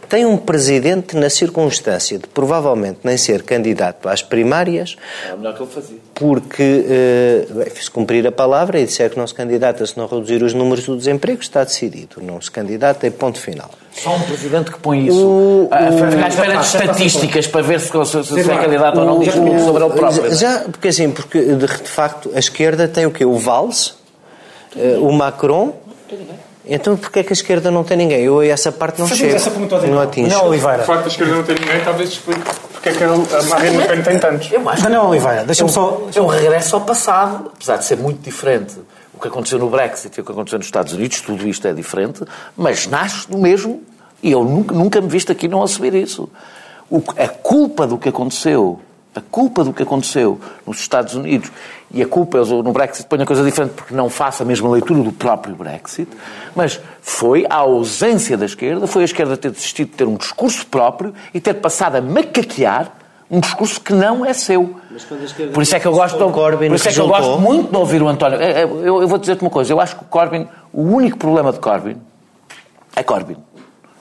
Tem 0.09 0.25
um 0.25 0.37
presidente 0.37 1.17
na 1.17 1.29
circunstância 1.29 2.17
de, 2.17 2.29
provavelmente, 2.29 3.01
nem 3.03 3.17
ser 3.17 3.43
candidato 3.43 4.09
às 4.09 4.23
primárias... 4.23 4.97
É 5.29 5.64
fazia. 5.67 5.99
Porque 6.15 6.63
uh, 6.63 7.55
bem, 7.55 7.67
cumprir 7.93 8.27
a 8.27 8.33
palavra 8.33 8.81
e 8.81 8.87
disser 8.87 9.11
que 9.11 9.19
não 9.19 9.27
se 9.27 9.35
candidata 9.35 9.85
se 9.87 9.97
não 9.97 10.07
reduzir 10.07 10.43
os 10.43 10.55
números 10.55 10.85
do 10.85 10.97
desemprego, 10.97 11.41
está 11.41 11.65
decidido. 11.65 12.23
Não 12.23 12.41
se 12.41 12.51
candidata 12.51 13.07
e 13.07 13.11
ponto 13.11 13.39
final. 13.39 13.71
Só 13.93 14.15
um 14.15 14.21
presidente 14.21 14.71
que 14.71 14.79
põe 14.79 15.07
isso. 15.07 15.27
O, 15.27 15.69
a 15.71 15.93
ficar 15.93 16.25
à 16.25 16.29
espera 16.29 16.57
de 16.57 16.67
estatísticas 16.67 17.47
para 17.47 17.63
ver 17.63 17.81
se, 17.81 17.89
se, 17.89 18.25
se 18.25 18.51
é 18.51 18.57
candidato 18.57 19.01
ou 19.01 19.07
não 19.07 19.21
diz 19.21 19.33
sobre 19.33 19.85
ele 19.85 19.95
próprio. 19.95 20.35
Já, 20.35 20.61
porque 20.61 20.89
assim, 20.89 21.11
porque 21.11 21.41
de, 21.55 21.67
facto 21.67 22.31
a 22.35 22.39
esquerda 22.39 22.89
tem 22.89 23.07
o 23.07 23.11
quê? 23.11 23.25
O 23.25 23.39
Valls, 23.39 23.95
uh, 24.77 25.07
o 25.07 25.13
Macron. 25.13 25.75
Então 26.67 26.97
porquê 26.97 27.21
é 27.21 27.23
que 27.23 27.33
a 27.33 27.35
esquerda 27.35 27.71
não 27.71 27.85
tem 27.85 27.97
ninguém? 27.97 28.23
Eu 28.23 28.41
essa 28.41 28.73
parte 28.73 28.99
não 28.99 29.07
chego. 29.07 29.35
Essa 29.35 29.51
não 29.51 30.01
atingo. 30.01 30.29
Não, 30.29 30.49
Oliveira. 30.49 30.83
O 30.83 30.87
facto 30.87 31.03
da 31.03 31.09
esquerda 31.09 31.35
não 31.35 31.43
ter 31.43 31.61
ninguém 31.61 31.81
talvez 31.85 32.11
explique 32.11 32.41
porque 32.85 32.91
é 32.91 32.93
que 32.93 33.05
a 33.05 33.43
Marine 33.49 33.79
Le 33.79 33.87
Pen 33.87 34.03
tem 34.03 34.19
tantos. 34.19 34.53
Eu 34.53 34.69
acho 34.69 34.83
Daniel 34.83 35.05
Oliveira, 35.05 35.45
deixa-me 35.45 35.71
só... 35.71 36.07
É 36.15 36.21
um 36.21 36.27
regresso 36.27 36.77
ao 36.77 36.83
passado, 36.83 37.51
apesar 37.55 37.79
de 37.79 37.85
ser 37.87 37.97
muito 37.97 38.21
diferente 38.21 38.77
o 39.15 39.19
que 39.19 39.29
aconteceu 39.29 39.59
no 39.59 39.71
Brexit 39.71 40.19
e 40.19 40.21
o 40.21 40.25
que 40.25 40.31
aconteceu 40.31 40.59
nos 40.59 40.67
Estados 40.67 40.93
Unidos, 40.93 41.23
tudo 41.23 41.49
isto 41.49 41.67
é 41.67 41.73
diferente, 41.73 42.23
mas 42.55 42.87
nasce 42.87 43.31
do 43.31 43.39
mesmo 43.39 43.83
e 44.23 44.31
eu 44.31 44.45
nunca, 44.45 44.75
nunca 44.75 45.01
me 45.01 45.09
visto 45.09 45.33
aqui 45.33 45.49
não 45.49 45.63
assumir 45.63 45.95
isso. 45.95 46.29
O, 46.91 47.03
a 47.17 47.29
culpa 47.29 47.87
do 47.87 47.97
que 47.97 48.11
aconteceu 48.11 48.79
a 49.15 49.21
culpa 49.21 49.63
do 49.63 49.73
que 49.73 49.83
aconteceu 49.83 50.41
nos 50.67 50.81
Estados 50.81 51.15
Unidos 51.15 51.51
e 51.95 52.03
a 52.03 52.07
culpa, 52.07 52.39
eu 52.39 52.63
no 52.63 52.73
Brexit 52.73 53.09
ponho 53.09 53.23
a 53.23 53.27
coisa 53.27 53.45
diferente 53.45 53.71
porque 53.71 53.95
não 53.95 54.11
faço 54.11 54.43
a 54.43 54.47
mesma 54.47 54.69
leitura 54.69 55.01
do 55.01 55.13
próprio 55.13 55.55
Brexit, 55.55 56.11
mas 56.55 56.81
foi 57.01 57.47
a 57.49 57.57
ausência 57.57 58.37
da 58.37 58.45
esquerda, 58.45 58.87
foi 58.89 59.03
a 59.03 59.05
esquerda 59.05 59.37
ter 59.37 59.53
desistido 59.53 59.91
de 59.91 59.95
ter 59.95 60.09
um 60.09 60.17
discurso 60.17 60.67
próprio 60.67 61.15
e 61.33 61.41
ter 61.41 61.55
passado 61.55 61.95
a 61.97 62.01
macaquear 62.01 62.91
um 63.31 63.39
discurso 63.39 63.81
que 63.81 63.93
não 63.93 64.27
é 64.27 64.33
seu. 64.33 64.75
Por 65.53 65.63
isso 65.63 65.77
é 65.77 65.81
que 65.81 65.87
eu 65.87 65.93
gosto, 65.93 66.19
de, 66.19 66.33
Corbyn 66.33 66.69
por 66.69 66.75
isso 66.75 66.89
é 66.89 66.93
que 66.93 67.01
eu 67.01 67.09
gosto 67.09 67.39
muito 67.39 67.71
de 67.71 67.77
ouvir 67.77 68.03
o 68.03 68.09
António. 68.09 68.41
É, 68.41 68.63
é, 68.63 68.65
eu, 68.65 69.01
eu 69.01 69.09
vou 69.09 69.19
dizer-te 69.19 69.43
uma 69.43 69.51
coisa, 69.51 69.73
eu 69.73 69.81
acho 69.81 69.97
que 69.97 70.03
o 70.03 70.07
Corbyn, 70.07 70.49
o 70.73 70.83
único 70.83 71.17
problema 71.17 71.53
de 71.53 71.61
Corbyn 71.61 71.97
é 72.97 73.03
Corbyn. 73.03 73.37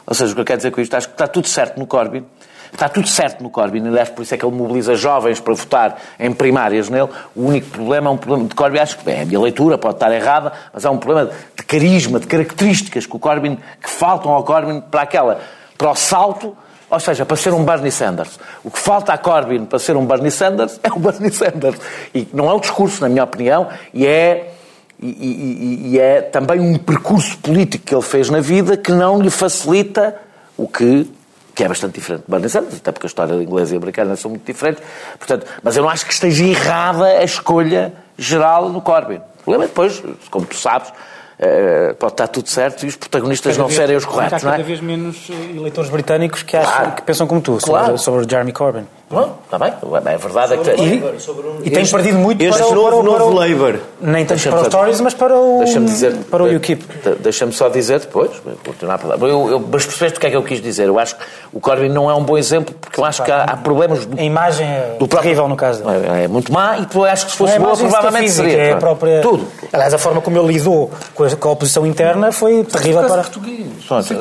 Ou 0.06 0.14
seja, 0.14 0.32
o 0.32 0.36
que 0.36 0.42
eu 0.42 0.46
quero 0.46 0.58
dizer 0.58 0.72
com 0.72 0.82
isto, 0.82 0.96
acho 0.96 1.08
que 1.08 1.14
está 1.14 1.28
tudo 1.28 1.48
certo 1.48 1.80
no 1.80 1.88
Corbyn, 1.88 2.26
Está 2.74 2.90
tudo 2.90 3.08
certo 3.08 3.44
no 3.44 3.52
Corbyn, 3.52 3.88
aliás, 3.88 4.10
por 4.10 4.24
isso 4.24 4.34
é 4.34 4.38
que 4.38 4.44
ele 4.44 4.56
mobiliza 4.56 4.96
jovens 4.96 5.40
para 5.40 5.54
votar 5.54 6.02
em 6.20 6.34
primárias 6.34 6.90
nele. 6.90 7.08
O 7.36 7.46
único 7.46 7.70
problema 7.70 8.10
é 8.10 8.14
um 8.14 8.18
problema 8.18 8.50
de 8.50 8.56
Corbyn, 8.56 8.80
acho 8.80 8.98
que 8.98 9.12
é 9.12 9.22
a 9.22 9.26
minha 9.26 9.40
leitura, 9.40 9.78
pode 9.78 9.96
estar 9.96 10.12
errada, 10.12 10.52
mas 10.74 10.84
é 10.84 10.90
um 10.90 10.98
problema 10.98 11.30
de 11.56 11.64
carisma, 11.64 12.20
de 12.20 12.26
características 12.26 13.06
que 13.06 13.16
o 13.16 13.20
Corbyn, 13.20 13.58
que 13.80 13.90
faltam 13.90 14.32
ao 14.32 14.44
Corbyn 14.44 14.82
para 14.82 15.04
aquela, 15.04 15.40
para 15.78 15.92
o 15.92 15.96
salto, 15.96 16.58
ou 16.90 17.00
seja, 17.00 17.24
para 17.26 17.38
ser 17.38 17.54
um 17.54 17.64
Bernie 17.64 17.92
Sanders. 17.92 18.40
O 18.64 18.72
que 18.72 18.80
falta 18.80 19.14
a 19.14 19.20
Corbyn 19.20 19.66
para 19.66 19.78
ser 19.78 19.96
um 19.96 20.06
Bernie 20.06 20.32
Sanders 20.32 20.80
é 20.82 20.92
o 20.92 20.98
Bernie 20.98 21.32
Sanders. 21.32 21.78
E 22.14 22.28
não 22.34 22.50
é 22.50 22.54
o 22.54 22.60
discurso, 22.60 23.02
na 23.02 23.10
minha 23.10 23.24
opinião, 23.24 23.68
e 23.94 24.08
é 24.08 24.52
e, 25.00 25.08
e, 25.08 25.90
e, 25.92 26.00
é 26.00 26.22
também 26.22 26.60
um 26.60 26.78
percurso 26.78 27.38
político 27.40 27.86
que 27.86 27.94
ele 27.94 28.02
fez 28.02 28.30
na 28.30 28.40
vida 28.40 28.78
que 28.78 28.92
não 28.92 29.22
lhe 29.22 29.30
facilita 29.30 30.16
o 30.56 30.66
que 30.66 31.10
que 31.56 31.63
é 31.63 31.68
bastante 31.68 31.94
diferente 31.94 32.24
de 32.26 32.32
Bernie 32.32 32.50
Sanders, 32.50 32.78
até 32.78 32.92
porque 32.92 33.06
a 33.06 33.10
história 33.10 33.34
inglesa 33.36 33.74
e 33.74 33.78
americana 33.78 34.16
são 34.16 34.30
muito 34.32 34.46
diferentes. 34.46 34.84
Portanto, 35.18 35.46
mas 35.62 35.78
eu 35.78 35.84
não 35.84 35.89
acho 35.89 36.06
que 36.06 36.13
esteja 36.13 36.44
errada 36.44 37.06
a 37.06 37.24
escolha 37.24 37.94
geral 38.18 38.70
no 38.70 38.82
Corbyn. 38.82 39.18
O 39.18 39.44
problema 39.44 39.66
é 39.66 39.68
depois, 39.68 40.02
como 40.32 40.46
tu 40.46 40.56
sabes, 40.56 40.92
eh, 41.38 41.94
pode 42.00 42.13
estar 42.13 42.28
tudo 42.28 42.48
certo 42.50 42.86
e 42.86 42.88
os 42.88 42.96
protagonistas 42.96 43.54
cada 43.54 43.63
não 43.63 43.68
vez, 43.68 43.80
serem 43.80 43.98
os 43.98 44.06
corretos, 44.06 44.44
não 44.44 44.52
é? 44.52 44.54
Há 44.54 44.58
cada 44.58 44.68
vez 44.68 44.80
menos 44.80 45.30
eleitores 45.30 45.89
britânicos 45.89 46.44
que, 46.44 46.56
acham, 46.56 46.74
claro. 46.74 46.92
que 46.94 47.02
pensam 47.02 47.28
como 47.28 47.42
tu 47.42 47.58
claro. 47.62 47.86
sobre, 47.86 48.02
sobre 48.02 48.30
Jeremy 48.30 48.54
Corbyn. 48.54 48.86
Bom, 49.13 49.38
está 49.45 49.60
bem. 49.60 49.73
A 50.13 50.17
verdade 50.17 50.56
sobre 50.56 50.71
é 50.71 50.76
que... 50.76 50.82
E, 50.82 51.67
e 51.67 51.71
tem 51.71 51.86
perdido 51.86 52.17
muito 52.17 52.41
este 52.41 52.58
para, 52.58 52.76
novo, 52.76 52.82
para, 52.82 52.97
para, 52.97 53.19
novo 53.19 53.34
Labour. 53.34 53.80
Nem 54.02 54.26
tanto 54.26 54.49
para 54.49 54.62
os 54.62 54.67
Tories, 54.67 55.02
mas 55.02 55.13
para 55.13 55.38
o, 55.38 55.63
dizer, 55.63 56.13
para 56.30 56.43
o 56.43 56.56
UKIP. 56.56 56.86
Deixa-me 57.19 57.54
só 57.54 57.69
dizer 57.69 57.99
depois, 57.99 58.32
continuar 58.65 58.99
a 58.99 59.26
eu, 59.26 59.52
eu, 59.52 59.60
mas 59.60 59.86
percebeste 59.86 60.17
o 60.17 60.21
que 60.21 60.28
é 60.28 60.30
que 60.32 60.36
eu 60.36 60.43
quis 60.43 60.62
dizer? 60.62 60.88
Eu 60.88 60.97
acho 60.97 61.15
que 61.15 61.23
o 61.54 61.60
Corbyn 61.60 61.89
não 61.89 62.10
é 62.10 62.15
um 62.15 62.23
bom 62.23 62.38
exemplo, 62.38 62.76
porque 62.80 62.99
eu 62.99 63.06
acho 63.06 63.23
que 63.23 63.32
há, 63.32 63.43
há 63.43 63.58
problemas... 63.58 64.06
Do, 64.06 64.19
a 64.19 64.23
imagem 64.23 64.67
é 64.67 64.95
do 64.97 65.08
terrível 65.08 65.47
no 65.47 65.56
caso. 65.56 65.84
É, 65.88 66.23
é, 66.23 66.28
muito 66.28 66.52
má 66.52 66.78
e 66.80 66.86
tu 66.86 67.04
acho 67.06 67.26
que 67.26 67.32
se 67.32 67.38
fosse 67.38 67.60
boa 67.60 67.78
provavelmente 67.78 68.23
física, 68.23 68.49
seria. 68.49 68.63
É 68.63 68.73
a 68.73 68.78
própria... 68.78 69.21
Tudo. 69.21 69.47
Aliás, 69.71 69.93
a 69.93 69.97
forma 69.97 70.21
como 70.21 70.38
ele 70.39 70.54
lidou 70.54 70.91
com 71.13 71.23
a, 71.23 71.36
com 71.36 71.49
a 71.49 71.52
oposição 71.52 71.86
interna 71.86 72.32
foi 72.32 72.63
terrível 72.63 73.04
para... 73.04 73.21
português. 73.21 73.67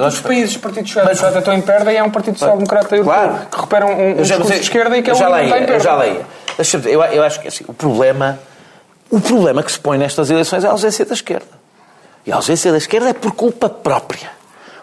Os 0.08 0.20
países, 0.20 0.56
o 0.56 0.60
Partido 0.60 0.86
Social-Democrata 0.86 1.38
estão 1.38 1.54
em 1.54 1.60
perda 1.60 1.92
e 1.92 1.96
é 1.96 2.02
um 2.02 2.10
Partido 2.10 2.38
Social-Democrata 2.38 2.96
europeu 2.96 3.32
que 3.50 3.56
recupera 3.56 3.86
um 3.86 4.14
discurso 4.14 4.52
de 4.52 4.60
esquerda 4.60 4.81
e 4.96 5.02
que 5.02 5.10
é 5.10 5.12
o 5.12 5.16
eu 5.74 5.80
já 5.80 5.96
leio. 5.96 6.26
Eu, 6.86 7.02
eu 7.04 7.22
acho 7.22 7.40
que 7.40 7.48
assim, 7.48 7.64
o 7.66 7.72
problema, 7.72 8.38
o 9.10 9.20
problema 9.20 9.62
que 9.62 9.72
se 9.72 9.78
põe 9.78 9.98
nestas 9.98 10.30
eleições 10.30 10.64
é 10.64 10.68
a 10.68 10.70
ausência 10.70 11.04
da 11.04 11.14
esquerda. 11.14 11.62
E 12.26 12.32
a 12.32 12.36
ausência 12.36 12.70
da 12.70 12.78
esquerda 12.78 13.10
é 13.10 13.12
por 13.12 13.32
culpa 13.32 13.68
própria. 13.68 14.30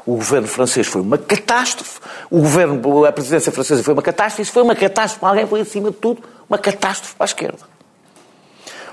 O 0.05 0.15
governo 0.15 0.47
francês 0.47 0.87
foi 0.87 1.01
uma 1.01 1.17
catástrofe, 1.17 1.99
o 2.31 2.39
governo, 2.39 3.05
a 3.05 3.11
presidência 3.11 3.51
francesa 3.51 3.83
foi 3.83 3.93
uma 3.93 4.01
catástrofe, 4.01 4.41
isso 4.41 4.51
foi 4.51 4.63
uma 4.63 4.75
catástrofe, 4.75 5.23
alguém 5.23 5.45
foi 5.45 5.61
acima 5.61 5.91
de 5.91 5.97
tudo 5.97 6.23
uma 6.49 6.57
catástrofe 6.57 7.15
para 7.15 7.25
a 7.25 7.27
esquerda. 7.27 7.68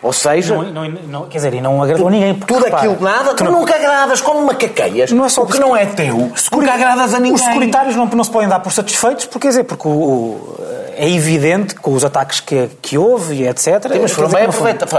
Ou 0.07 0.13
seja. 0.13 0.55
Não, 0.55 0.63
não, 0.71 0.89
não, 0.89 1.23
quer 1.25 1.39
dizer, 1.39 1.55
e 1.55 1.61
não 1.61 1.83
agradou 1.83 2.09
ninguém. 2.09 2.35
Tudo 2.35 2.65
repara, 2.65 2.77
aquilo 2.77 3.03
nada, 3.03 3.35
tu, 3.35 3.45
nunca 3.45 3.75
agradas 3.75 4.21
como 4.21 4.47
macaqueias. 4.47 5.11
Não 5.11 5.25
é 5.25 5.29
só 5.29 5.43
o 5.43 5.47
que 5.47 5.59
não 5.59 5.77
é 5.77 5.85
teu, 5.85 6.31
nunca 6.53 6.73
agradas 6.73 7.13
a 7.13 7.19
ninguém. 7.19 7.35
Os 7.35 7.43
securitários 7.43 7.97
não, 7.97 8.07
não 8.07 8.23
se 8.23 8.31
podem 8.31 8.49
dar 8.49 8.61
por 8.61 8.73
satisfeitos, 8.73 9.25
porque, 9.25 9.41
quer 9.41 9.49
dizer, 9.49 9.65
porque 9.65 9.89
o, 9.89 9.91
o, 9.91 10.57
é 10.97 11.11
evidente 11.11 11.75
com 11.75 11.93
os 11.93 12.05
ataques 12.05 12.39
que, 12.39 12.69
que 12.81 12.97
houve 12.97 13.35
e 13.35 13.49
etc. 13.49 13.83
Sim, 13.93 13.99
mas 14.01 14.13
foram 14.13 14.31
bem 14.31 14.45
aproveitados. 14.45 14.95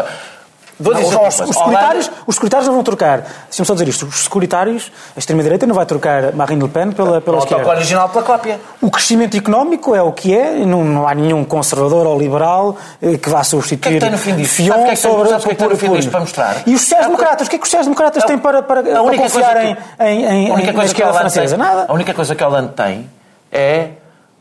Vou 0.80 0.94
Não, 0.94 1.02
dizer 1.02 1.16
os, 1.16 1.20
uma 1.20 1.28
os, 1.28 1.36
coisa. 1.38 1.52
os 1.52 1.58
securitários, 1.58 2.12
os 2.28 2.36
securitários 2.36 2.68
não 2.68 2.76
vão 2.76 2.84
trocar. 2.84 3.18
Deixa-me 3.46 3.66
só 3.66 3.74
dizer 3.74 3.88
isto. 3.88 4.06
Os 4.06 4.16
securitários, 4.24 4.92
a 5.16 5.20
extrema-direita 5.20 5.66
não 5.66 5.74
vai 5.74 5.86
trocar 5.88 6.34
Marine 6.34 6.62
Le 6.62 6.70
Pen 6.70 6.92
pela, 6.92 7.20
pela 7.20 7.38
Não 7.38 7.44
esquerda. 7.44 7.68
original 7.70 8.10
pela 8.10 8.24
cópia. 8.24 8.60
O 8.80 8.92
crescimento 8.92 9.36
económico 9.36 9.96
é 9.96 10.02
o 10.04 10.12
que 10.12 10.38
é, 10.38 10.52
não, 10.66 10.84
não 10.84 11.08
há 11.08 11.16
nenhum 11.16 11.44
conservador 11.44 12.06
ou 12.06 12.20
liberal 12.20 12.78
eh, 13.02 13.18
que 13.18 13.28
vá 13.28 13.44
substituir 13.44 13.98
O 13.98 14.00
que 14.00 14.06
é 14.06 14.36
que? 14.36 14.46
Fion 14.46 14.68
Sabe 14.68 14.82
o 14.82 14.86
que 14.86 14.92
é 14.92 14.96
que 14.96 15.02
tem- 15.02 15.12
sobre 15.12 15.22
o 15.24 15.26
que 15.28 15.34
é 15.34 15.50
que 15.50 15.56
tem 15.56 15.70
no 15.70 15.78
fim 15.78 15.88
por- 15.88 15.96
disto 15.98 16.12
para 16.12 16.20
mostrar? 16.20 16.64
E 16.68 16.76
os 16.76 16.82
sociais-democratas? 16.82 17.48
O 17.48 17.50
que 17.50 17.56
é 17.56 17.60
que 17.60 17.64
os 17.64 17.70
sociais-democratas 17.70 18.24
têm 18.26 18.38
para, 18.38 18.62
para, 18.62 18.84
para 18.84 19.02
única 19.02 19.24
confiar 19.24 19.54
coisa 19.54 19.68
em, 19.70 19.76
que- 19.76 20.04
em, 20.04 20.26
em, 20.26 20.52
A 20.52 20.54
única 20.54 20.74
coisa 20.74 20.94
que 20.94 21.02
a 21.04 21.12
francesa? 21.14 21.56
tem, 21.58 21.66
Nada. 21.66 21.86
A 21.88 21.94
única 21.94 22.14
coisa 22.14 22.36
que 22.36 22.44
a 22.44 22.48
Hollande 22.48 22.74
tem 22.74 23.10
é 23.52 23.90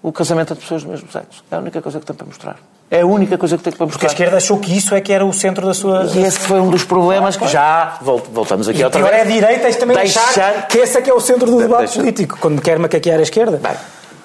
o 0.02 0.12
casamento 0.12 0.54
de 0.54 0.60
pessoas 0.60 0.82
do 0.84 0.90
mesmo 0.90 1.10
sexo. 1.10 1.42
É 1.50 1.56
a 1.56 1.58
única 1.58 1.80
coisa 1.80 1.98
que 1.98 2.04
tem 2.04 2.14
para 2.14 2.26
mostrar. 2.26 2.56
É 2.88 3.00
a 3.00 3.06
única 3.06 3.36
coisa 3.36 3.56
que 3.58 3.64
tem 3.64 3.72
para 3.72 3.86
Porque 3.88 4.06
a 4.06 4.08
esquerda 4.08 4.36
achou 4.36 4.58
que 4.58 4.76
isso 4.76 4.94
é 4.94 5.00
que 5.00 5.12
era 5.12 5.24
o 5.24 5.32
centro 5.32 5.66
da 5.66 5.74
sua... 5.74 6.04
E 6.14 6.22
esse 6.22 6.38
foi 6.38 6.60
um 6.60 6.70
dos 6.70 6.84
problemas 6.84 7.36
que 7.36 7.48
já 7.48 7.96
vol- 8.00 8.22
voltamos 8.32 8.68
aqui 8.68 8.80
E 8.80 8.84
outra 8.84 9.00
pior 9.00 9.12
é 9.12 9.22
a 9.22 9.24
vez. 9.24 9.34
direita 9.34 9.68
isto 9.68 9.80
também 9.80 9.96
Deixar- 9.96 10.20
achar 10.28 10.68
que 10.68 10.78
esse 10.78 10.96
é 10.96 11.02
que 11.02 11.10
é 11.10 11.14
o 11.14 11.18
centro 11.20 11.50
do 11.50 11.58
debate 11.58 11.80
Deixa- 11.86 11.98
político, 12.00 12.38
quando 12.40 12.62
quer 12.62 12.78
macaquear 12.78 13.18
a 13.18 13.22
esquerda. 13.22 13.56
Bem, 13.60 13.72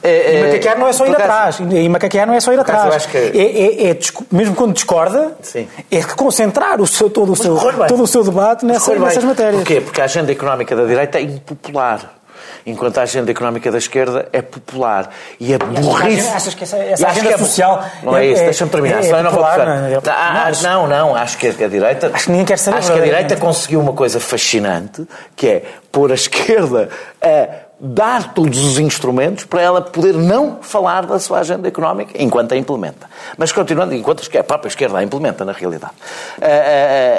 E 0.04 0.08
é, 0.08 0.36
é, 0.36 0.46
macaquear 0.46 0.78
não 0.80 0.88
é 0.88 0.94
só 0.94 1.06
ir 1.06 1.08
por 1.08 1.16
acaso- 1.16 1.32
atrás. 1.32 1.60
E 1.74 1.90
macaquear 1.90 2.28
não 2.28 2.34
é 2.36 2.40
só 2.40 2.54
ir 2.54 2.60
atrás. 2.60 3.06
que- 3.08 3.18
É, 3.18 3.88
é- 3.88 3.92
é 3.92 3.98
mesmo 4.32 4.54
quando 4.56 4.74
discorda, 4.74 5.36
Sim. 5.42 5.68
é 5.90 6.04
concentrar 6.04 6.80
o 6.82 6.86
seu, 6.86 7.10
todo, 7.10 7.32
o 7.32 7.36
seu, 7.36 7.56
todo 7.88 8.04
o 8.04 8.08
seu 8.08 8.24
debate 8.24 8.64
nessa, 8.64 8.94
nessas 8.94 9.24
matérias. 9.24 9.56
Porquê? 9.64 9.82
Porque 9.82 10.02
a 10.02 10.04
agenda 10.04 10.32
económica 10.32 10.76
da 10.76 10.84
direita 10.86 11.18
é 11.18 11.24
impopular. 11.24 12.21
Enquanto 12.66 12.98
a 13.00 13.02
agenda 13.04 13.32
económica 13.32 13.72
da 13.72 13.78
esquerda 13.78 14.28
é 14.32 14.42
popular. 14.42 15.10
E 15.40 15.54
a 15.54 15.58
burrice. 15.58 16.30
achas 16.30 16.54
que 16.54 16.64
essa- 16.64 16.78
essa 16.78 17.08
agenda 17.08 17.28
que 17.30 17.34
é- 17.34 17.38
social 17.38 17.84
Não 18.04 18.16
é, 18.16 18.26
é- 18.26 18.32
isso, 18.32 18.42
é- 18.42 18.46
deixa-me 18.46 18.72
terminar, 18.72 19.00
é 19.00 19.04
senão 19.04 19.18
eu 19.18 19.24
não 19.24 19.32
vou 19.32 19.42
não 19.42 19.50
é? 19.50 20.02
Ah, 20.08 20.42
Mas- 20.46 20.62
Não, 20.62 20.88
não, 20.88 21.16
acho 21.16 21.38
que 21.38 21.48
a 21.48 21.68
direita. 21.68 22.12
Acho 22.14 22.26
que 22.26 22.32
ninguém 22.32 22.46
quer 22.46 22.58
saber 22.58 22.78
Acho 22.78 22.88
que 22.88 22.92
a 22.92 22.96
verdadeiramente. 22.96 23.28
direita 23.30 23.46
conseguiu 23.46 23.80
uma 23.80 23.94
coisa 23.94 24.20
fascinante, 24.20 25.08
que 25.36 25.48
é 25.48 25.64
pôr 25.92 26.12
a 26.12 26.16
esquerda 26.16 26.90
a 27.22 27.48
dar 27.84 28.34
todos 28.36 28.64
os 28.64 28.78
instrumentos 28.78 29.46
para 29.46 29.60
ela 29.60 29.82
poder 29.82 30.14
não 30.14 30.60
falar 30.62 31.06
da 31.08 31.18
sua 31.18 31.40
agenda 31.40 31.68
económica 31.68 32.12
enquanto 32.16 32.54
a 32.54 32.56
implementa. 32.56 33.08
Mas 33.38 33.52
continuando, 33.52 33.96
enquanto 33.96 34.22
a 34.38 34.44
própria 34.44 34.70
esquerda 34.70 35.00
a 35.00 35.04
implementa, 35.04 35.44
na 35.44 35.52
realidade. 35.52 35.94
Ah, 36.40 36.46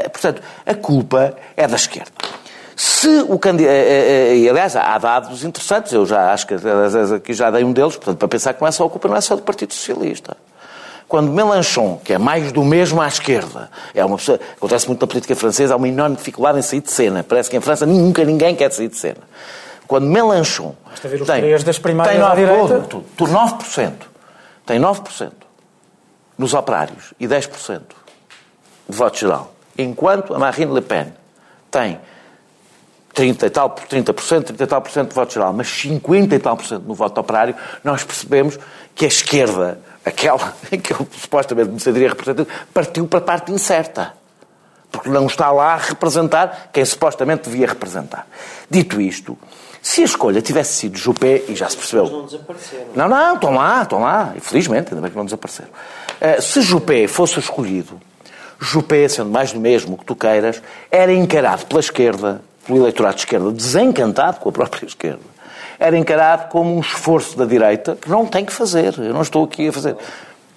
ah, 0.06 0.08
portanto, 0.10 0.40
a 0.64 0.74
culpa 0.74 1.34
é 1.56 1.66
da 1.66 1.74
esquerda. 1.74 2.12
Se 2.82 3.24
o 3.28 3.38
candidato. 3.38 3.72
E, 3.72 4.48
aliás, 4.50 4.74
há 4.74 4.98
dados 4.98 5.44
interessantes, 5.44 5.92
eu 5.92 6.04
já 6.04 6.32
acho 6.32 6.48
que 6.48 6.54
aqui 7.14 7.32
já 7.32 7.48
dei 7.48 7.62
um 7.62 7.72
deles, 7.72 7.94
portanto, 7.94 8.18
para 8.18 8.26
pensar 8.26 8.54
que 8.54 8.60
não 8.60 8.66
é 8.66 8.72
só 8.72 8.84
a 8.84 8.90
culpa, 8.90 9.06
não 9.06 9.14
é 9.14 9.20
só 9.20 9.36
do 9.36 9.42
Partido 9.42 9.72
Socialista. 9.72 10.36
Quando 11.06 11.30
Mélenchon, 11.30 12.00
que 12.02 12.12
é 12.12 12.18
mais 12.18 12.50
do 12.50 12.64
mesmo 12.64 13.00
à 13.00 13.06
esquerda, 13.06 13.70
é 13.94 14.04
uma 14.04 14.16
pessoa. 14.16 14.40
Acontece 14.56 14.88
muito 14.88 15.00
na 15.00 15.06
política 15.06 15.36
francesa, 15.36 15.74
há 15.74 15.76
uma 15.76 15.86
enorme 15.86 16.16
dificuldade 16.16 16.58
em 16.58 16.62
sair 16.62 16.80
de 16.80 16.90
cena. 16.90 17.22
Parece 17.22 17.48
que 17.48 17.56
em 17.56 17.60
França 17.60 17.86
nunca 17.86 18.24
ninguém 18.24 18.56
quer 18.56 18.72
sair 18.72 18.88
de 18.88 18.96
cena. 18.96 19.20
Quando 19.86 20.08
Mélenchon. 20.08 20.74
Basta 20.84 21.06
ver 21.06 21.22
os 21.22 21.28
três 21.28 21.62
das 21.62 21.78
primárias 21.78 22.16
tem 22.16 22.24
à 22.24 22.30
9, 22.30 22.44
direita. 22.44 22.80
Tu, 22.88 23.04
tu 23.16 23.24
9%. 23.26 23.92
Tem 24.66 24.80
9% 24.80 25.30
nos 26.36 26.52
operários 26.52 27.14
e 27.20 27.28
10% 27.28 27.80
de 28.88 28.96
voto 28.96 29.18
geral. 29.20 29.54
Enquanto 29.78 30.34
a 30.34 30.38
Marine 30.40 30.74
Le 30.74 30.80
Pen 30.80 31.14
tem 31.70 32.00
30 33.14 33.46
e 33.46 33.50
tal, 33.50 33.70
30%, 33.70 34.44
30 34.44 34.64
e 34.64 34.66
tal 34.66 34.80
por 34.80 34.90
cento 34.90 35.08
de 35.08 35.14
voto 35.14 35.32
geral, 35.32 35.52
mas 35.52 35.68
50 35.68 36.34
e 36.34 36.38
tal 36.38 36.56
por 36.56 36.66
cento 36.66 36.84
no 36.86 36.94
voto 36.94 37.20
operário, 37.20 37.54
nós 37.84 38.04
percebemos 38.04 38.58
que 38.94 39.04
a 39.04 39.08
esquerda, 39.08 39.78
aquela 40.04 40.54
que 40.82 40.92
eu 40.92 41.06
supostamente 41.18 41.70
me 41.70 41.80
sentiria 41.80 42.08
representante, 42.08 42.50
partiu 42.72 43.06
para 43.06 43.18
a 43.18 43.22
parte 43.22 43.52
incerta. 43.52 44.14
Porque 44.90 45.08
não 45.08 45.26
está 45.26 45.50
lá 45.50 45.72
a 45.72 45.76
representar 45.78 46.68
quem 46.70 46.84
supostamente 46.84 47.48
devia 47.48 47.66
representar. 47.66 48.26
Dito 48.68 49.00
isto, 49.00 49.38
se 49.80 50.02
a 50.02 50.04
escolha 50.04 50.40
tivesse 50.42 50.74
sido 50.74 50.96
Juppé, 50.96 51.42
e 51.48 51.56
já 51.56 51.68
se 51.68 51.76
percebeu... 51.76 52.06
não 52.06 52.26
desapareceram. 52.26 52.86
Não, 52.94 53.08
não, 53.08 53.34
estão 53.34 53.54
lá, 53.54 53.82
estão 53.82 54.00
lá. 54.00 54.32
Infelizmente, 54.36 54.90
ainda 54.90 55.00
bem 55.00 55.10
que 55.10 55.16
não 55.16 55.24
desapareceram. 55.24 55.70
Eh, 56.20 56.40
se 56.40 56.60
Juppé 56.60 57.08
fosse 57.08 57.40
escolhido, 57.40 58.00
Juppé, 58.60 59.08
sendo 59.08 59.30
mais 59.30 59.52
do 59.52 59.58
mesmo 59.58 59.98
que 59.98 60.04
tu 60.04 60.14
queiras, 60.14 60.62
era 60.88 61.12
encarado 61.12 61.66
pela 61.66 61.80
esquerda, 61.80 62.40
pelo 62.66 62.78
eleitorado 62.80 63.14
de 63.16 63.20
esquerda, 63.22 63.50
desencantado 63.52 64.40
com 64.40 64.48
a 64.48 64.52
própria 64.52 64.86
esquerda, 64.86 65.20
era 65.78 65.96
encarado 65.96 66.48
como 66.48 66.76
um 66.76 66.80
esforço 66.80 67.36
da 67.36 67.44
direita 67.44 67.96
que 68.00 68.08
não 68.08 68.24
tem 68.26 68.44
que 68.44 68.52
fazer. 68.52 68.94
Eu 68.98 69.12
não 69.12 69.22
estou 69.22 69.44
aqui 69.44 69.68
a 69.68 69.72
fazer. 69.72 69.96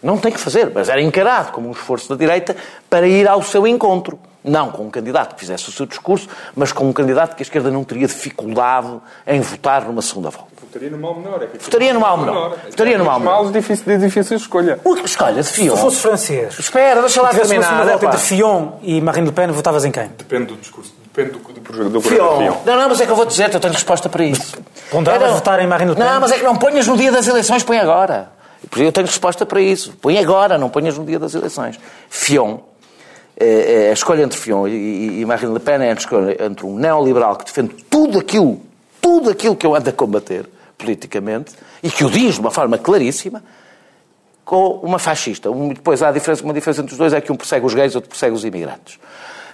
Não 0.04 0.18
tem 0.20 0.32
que 0.32 0.40
fazer, 0.40 0.72
mas 0.74 0.88
era 0.88 1.02
encarado 1.02 1.52
como 1.52 1.68
um 1.68 1.72
esforço 1.72 2.08
da 2.10 2.16
direita 2.16 2.56
para 2.88 3.08
ir 3.08 3.28
ao 3.28 3.42
seu 3.42 3.66
encontro. 3.66 4.20
Não 4.44 4.70
com 4.70 4.84
um 4.84 4.92
candidato 4.92 5.34
que 5.34 5.40
fizesse 5.40 5.68
o 5.68 5.72
seu 5.72 5.88
discurso, 5.88 6.28
mas 6.56 6.72
com 6.72 6.88
um 6.88 6.94
candidato 6.94 7.36
que 7.36 7.42
a 7.42 7.46
esquerda 7.46 7.72
não 7.72 7.84
teria 7.84 8.06
dificuldade 8.06 9.00
em 9.26 9.42
votar 9.42 9.84
numa 9.86 10.04
segunda 10.04 10.30
volta. 10.30 10.50
Votaria 10.62 10.92
no 10.92 11.00
mal 11.00 11.16
menor. 11.16 11.42
É 11.42 11.48
que 11.48 11.58
Votaria 11.58 11.92
no 11.92 12.00
mal 12.00 12.18
menor. 12.18 12.56
Votaria 12.70 12.98
no 13.00 13.06
mal 13.06 13.20
menor. 13.20 13.32
Mal 13.44 13.52
difícil, 13.52 13.86
de 13.86 13.98
difícil 13.98 14.38
escolha. 14.38 14.80
O 14.84 14.94
que 14.94 15.06
escolha 15.06 15.42
de 15.42 15.44
Se 15.48 15.54
Fion? 15.54 15.74
tu 15.74 15.78
fosse 15.78 15.98
francês, 16.02 16.60
Espera, 16.60 17.02
deixa 17.02 17.24
lá 17.24 17.30
se 17.32 17.36
tivesse 17.42 17.54
uma 17.56 17.64
segunda 17.64 17.78
terminar. 17.86 17.98
volta 18.00 18.06
entre 18.06 18.20
Fion 18.20 18.72
e 18.84 19.02
Marine 19.02 19.26
Le 19.28 19.34
Pen, 19.34 19.48
votavas 19.48 19.84
em 19.86 19.92
quem? 19.92 20.08
Depende 20.16 20.46
do 20.46 20.56
discurso, 20.58 20.94
depende 21.16 21.38
do, 21.40 21.40
do, 21.54 21.62
do, 21.62 21.90
do 21.90 22.02
Fion. 22.02 22.58
Não, 22.66 22.76
não, 22.76 22.90
mas 22.90 23.02
é 23.02 23.06
que 23.06 23.12
eu 23.12 23.16
vou 23.16 23.26
dizer, 23.26 23.54
eu 23.54 23.60
tenho 23.60 23.74
resposta 23.74 24.10
para 24.10 24.24
isso. 24.24 24.58
Ponderavas 24.92 25.24
É, 25.28 25.30
não. 25.30 25.36
votar 25.38 25.60
em 25.60 25.68
Marine 25.68 25.92
Le 25.92 25.96
Pen? 25.96 26.06
Não, 26.06 26.20
mas 26.20 26.32
é 26.32 26.38
que 26.38 26.44
não 26.44 26.56
ponhas 26.56 26.88
no 26.88 26.98
dia 26.98 27.12
das 27.12 27.28
eleições, 27.28 27.64
põe 27.64 27.78
agora. 27.80 28.30
Eu 28.78 28.92
tenho 28.92 29.08
resposta 29.08 29.46
para 29.46 29.62
isso. 29.62 29.94
Põe 30.02 30.18
agora, 30.18 30.58
não 30.58 30.70
ponhas 30.70 30.98
no 30.98 31.06
dia 31.06 31.20
das 31.20 31.34
eleições. 31.36 31.80
Fion, 32.10 32.58
eh, 33.38 33.86
eh, 33.88 33.90
a 33.92 33.94
escolha 33.94 34.24
entre 34.24 34.38
Fion 34.38 34.68
e, 34.68 35.24
Marine 35.26 35.54
Le 35.54 35.60
Pen 35.60 35.76
é 35.84 35.92
a 35.92 35.94
escolha 35.94 36.44
entre 36.46 36.66
um 36.66 36.76
neoliberal 36.76 37.36
que 37.38 37.46
defende 37.46 37.76
tudo 37.90 38.20
aquilo, 38.20 38.60
tudo 39.02 39.30
aquilo 39.30 39.56
que 39.56 39.66
eu 39.66 39.76
ando 39.76 39.90
a 39.90 39.94
combater 39.94 40.50
politicamente 40.78 41.54
e 41.84 41.90
que 41.90 42.04
o 42.04 42.10
diz 42.10 42.36
de 42.36 42.40
uma 42.42 42.52
forma 42.52 42.78
claríssima, 42.78 43.44
com 44.44 44.80
uma 44.84 45.00
fascista. 45.00 45.50
Um- 45.50 45.70
depois 45.70 46.02
há 46.04 46.10
a 46.10 46.12
diferença, 46.12 46.44
uma 46.44 46.54
diferença 46.54 46.82
entre 46.82 46.92
os 46.94 46.98
dois 46.98 47.14
é 47.14 47.22
que 47.22 47.32
um 47.32 47.36
persegue 47.36 47.66
os 47.66 47.74
gays, 47.74 47.96
outro 47.96 48.10
persegue 48.10 48.36
os 48.36 48.44
imigrantes. 48.46 49.00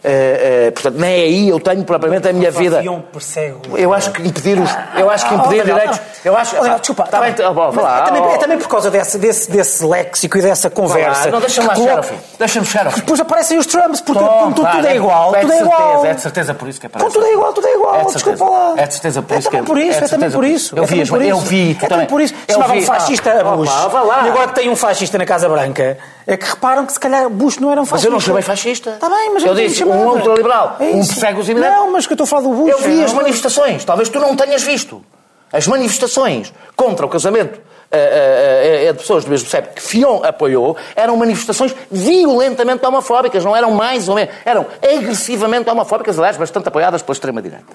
Eh, 0.04 0.72
portanto, 0.74 0.95
nem 0.99 1.14
aí 1.24 1.49
eu 1.49 1.60
tenho 1.60 1.84
propriamente 1.84 2.28
a 2.28 2.34
minha 2.34 2.49
vida. 2.49 2.82
Fion 2.82 3.02
persegue 3.02 3.56
o- 3.70 3.78
Eu 3.78 3.93
acho 3.93 4.12
que 4.12 4.22
impedir 4.28 4.60
os. 4.60 4.70
Eu 4.97 5.10
acho 5.12 5.28
que 5.28 5.34
Ah, 5.36 5.38
impedir 5.38 5.62
oh, 5.62 5.64
direitos. 5.66 6.02
Eu 6.26 6.36
acho. 6.38 6.56
Oh, 6.60 6.80
desculpa, 6.80 7.04
Tá 7.04 7.10
tá 7.12 7.20
bem, 7.22 7.34
tá 7.34 7.54
bom, 7.54 7.72
Mas 7.74 7.84
lá, 7.84 7.99
é, 7.99 8.02
também, 8.06 8.24
é 8.34 8.38
também 8.38 8.58
por 8.58 8.68
causa 8.68 8.89
desse, 8.89 9.18
desse, 9.20 9.52
desse 9.52 9.86
léxico 9.86 10.38
e 10.39 10.41
dessa 10.41 10.70
conversa. 10.72 11.30
Não, 11.30 11.39
deixa-me 11.39 11.68
lá 11.68 11.76
chegar 11.76 11.97
ao 11.97 12.04
fim. 12.04 12.16
Deixa-me 12.39 12.66
chegar 12.66 12.86
ao 12.88 12.91
fim. 12.93 12.99
Depois 13.02 13.20
aparecem 13.20 13.58
os 13.60 13.66
Trumps, 13.68 14.02
porque 14.02 14.24
Tom, 14.24 14.52
tudo, 14.54 14.70
tudo 14.72 14.88
é 14.88 14.95
igual. 14.95 15.36
É 15.36 15.41
tudo 15.41 15.52
de 15.52 15.58
é 15.58 15.62
igual. 15.62 15.80
certeza, 15.80 16.08
é 16.08 16.14
de 16.16 16.22
certeza 16.22 16.54
por 16.56 16.68
isso 16.68 16.80
que 16.80 16.86
aparece. 16.88 17.08
Com 17.08 17.14
tudo 17.20 17.26
é 17.28 17.34
igual, 17.34 17.54
tudo 17.54 17.68
é 17.68 17.74
igual. 17.74 17.95
É 17.95 18.04
de. 18.06 18.12
Desculpa 18.14 18.45
lá. 18.49 18.74
É 18.78 18.88
de 18.88 18.93
certeza 18.93 19.22
por 19.22 19.36
é 19.36 19.38
isso 19.39 19.49
que 19.49 19.56
também 19.58 19.68
por 19.68 19.78
isso, 19.78 19.99
é 20.02 20.04
é 20.04 20.08
também 20.08 20.32
por 20.32 20.43
isso. 20.45 20.76
Eu 20.76 20.84
é 20.84 20.88
vi 20.88 21.30
eu 21.30 21.38
vi, 21.39 21.78
É 21.82 21.88
também 21.88 22.08
por 22.08 22.22
isso. 22.22 22.34
Eu 22.47 22.54
Chamavam 22.56 22.76
vi. 22.76 22.86
fascista 22.86 23.32
a 23.39 23.43
Bush. 23.43 23.70
E 23.70 24.30
agora 24.30 24.47
que 24.47 24.56
tem 24.56 24.70
um 24.70 24.76
fascista 24.76 25.18
na 25.20 25.26
Casa 25.26 25.47
Branca, 25.47 25.97
é 26.28 26.38
que 26.38 26.45
reparam 26.45 26.86
que 26.86 26.93
se 26.93 26.99
calhar 26.99 27.30
Bush 27.30 27.58
não 27.58 27.72
era 27.72 27.80
um 27.82 27.84
Mas 27.84 27.89
fascista. 27.89 28.08
eu 28.08 28.12
não 28.14 28.20
chamei 28.20 28.41
fascista. 28.41 28.89
Está 28.91 29.10
bem, 29.10 29.32
mas 29.34 29.43
eu 29.43 29.54
disse 29.56 29.76
chamava. 29.76 29.91
Um 29.92 30.10
ultraliberal, 30.10 30.78
É 30.80 30.86
um 30.86 31.00
os 31.00 31.50
imigrantes. 31.50 31.78
Não, 31.78 31.92
mas 31.92 32.08
que 32.08 32.14
eu 32.14 32.16
estou 32.16 32.26
a 32.26 32.28
falar 32.28 32.42
do 32.42 32.50
Bush. 32.50 32.72
Eu 32.72 32.80
vi 32.80 33.04
as 33.04 33.14
manifestações, 33.14 33.86
talvez 33.86 34.10
tu 34.10 34.20
não 34.20 34.36
tenhas 34.36 34.64
visto. 34.64 35.04
As 35.52 35.68
manifestações 35.68 36.54
contra 36.76 37.06
o 37.06 37.10
casamento 37.10 37.60
eh, 37.94 38.84
eh, 38.84 38.86
eh, 38.86 38.94
de 38.94 39.00
pessoas 39.00 39.26
do 39.26 39.30
mesmo 39.30 39.50
sexo 39.50 39.74
que 39.74 39.82
Fion 39.82 40.22
apoiou 40.24 40.78
eram 40.96 41.18
manifestações 41.18 41.76
violentamente 41.92 42.86
homofóbicas, 42.86 43.44
não 43.44 43.54
eram 43.54 43.72
mais 43.72 44.08
ou 44.08 44.16
menos, 44.16 44.34
eram 44.46 44.66
agressivamente 44.82 45.70
homofóbicas, 45.70 46.18
aliás, 46.18 46.38
bastante 46.38 46.70
apoiadas 46.70 47.02
pela 47.02 47.14
extrema-direita. 47.14 47.74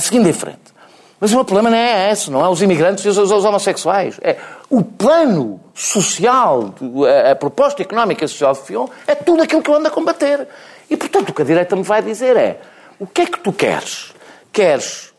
Seguindo 0.00 0.26
em 0.26 0.32
frente. 0.32 0.72
Mas 1.20 1.30
o 1.30 1.36
meu 1.36 1.44
problema 1.44 1.68
não 1.68 1.76
é 1.76 2.10
esse, 2.10 2.30
não 2.30 2.44
é 2.44 2.48
os 2.48 2.62
imigrantes 2.62 3.04
e 3.04 3.08
os, 3.08 3.18
os 3.18 3.44
homossexuais. 3.44 4.18
É 4.22 4.36
o 4.70 4.82
plano 4.82 5.60
social, 5.74 6.74
a, 7.26 7.32
a 7.32 7.36
proposta 7.36 7.82
económica 7.82 8.24
e 8.24 8.28
social 8.28 8.54
de 8.54 8.60
Fion 8.60 8.86
é 9.06 9.14
tudo 9.14 9.42
aquilo 9.42 9.62
que 9.62 9.70
eu 9.70 9.74
ando 9.74 9.88
a 9.88 9.90
combater. 9.90 10.48
E, 10.88 10.96
portanto, 10.96 11.30
o 11.30 11.32
que 11.32 11.42
a 11.42 11.44
direita 11.44 11.74
me 11.76 11.82
vai 11.82 12.02
dizer 12.02 12.36
é 12.36 12.60
o 12.98 13.06
que 13.06 13.22
é 13.22 13.26
que 13.26 13.38
tu 13.40 13.52
queres? 13.52 14.12
Queres 14.52 15.12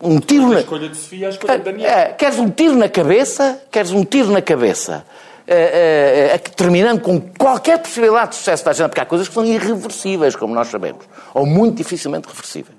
um 0.00 0.18
tiro 0.20 0.48
na... 0.48 0.60
escolha 0.60 0.88
de 0.88 0.96
Sofia, 0.96 1.26
a 1.28 1.30
escolha 1.30 1.58
de 1.58 1.64
Daniel. 1.64 1.90
É, 1.90 2.12
queres 2.12 2.38
um 2.38 2.50
tiro 2.50 2.76
na 2.76 2.88
cabeça? 2.88 3.62
Queres 3.70 3.92
um 3.92 4.04
tiro 4.04 4.30
na 4.30 4.42
cabeça? 4.42 5.04
É, 5.46 6.30
é, 6.34 6.38
terminando 6.38 7.00
com 7.00 7.20
qualquer 7.20 7.78
possibilidade 7.78 8.30
de 8.30 8.36
sucesso 8.36 8.64
da 8.64 8.70
agenda, 8.70 8.88
porque 8.88 9.00
há 9.00 9.04
coisas 9.06 9.28
que 9.28 9.34
são 9.34 9.44
irreversíveis, 9.44 10.36
como 10.36 10.54
nós 10.54 10.68
sabemos, 10.68 11.04
ou 11.34 11.44
muito 11.44 11.76
dificilmente 11.76 12.28
reversíveis, 12.28 12.76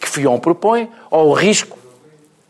que 0.00 0.08
Fion 0.08 0.38
propõe, 0.38 0.90
ou 1.10 1.30
o 1.30 1.32
risco 1.32 1.78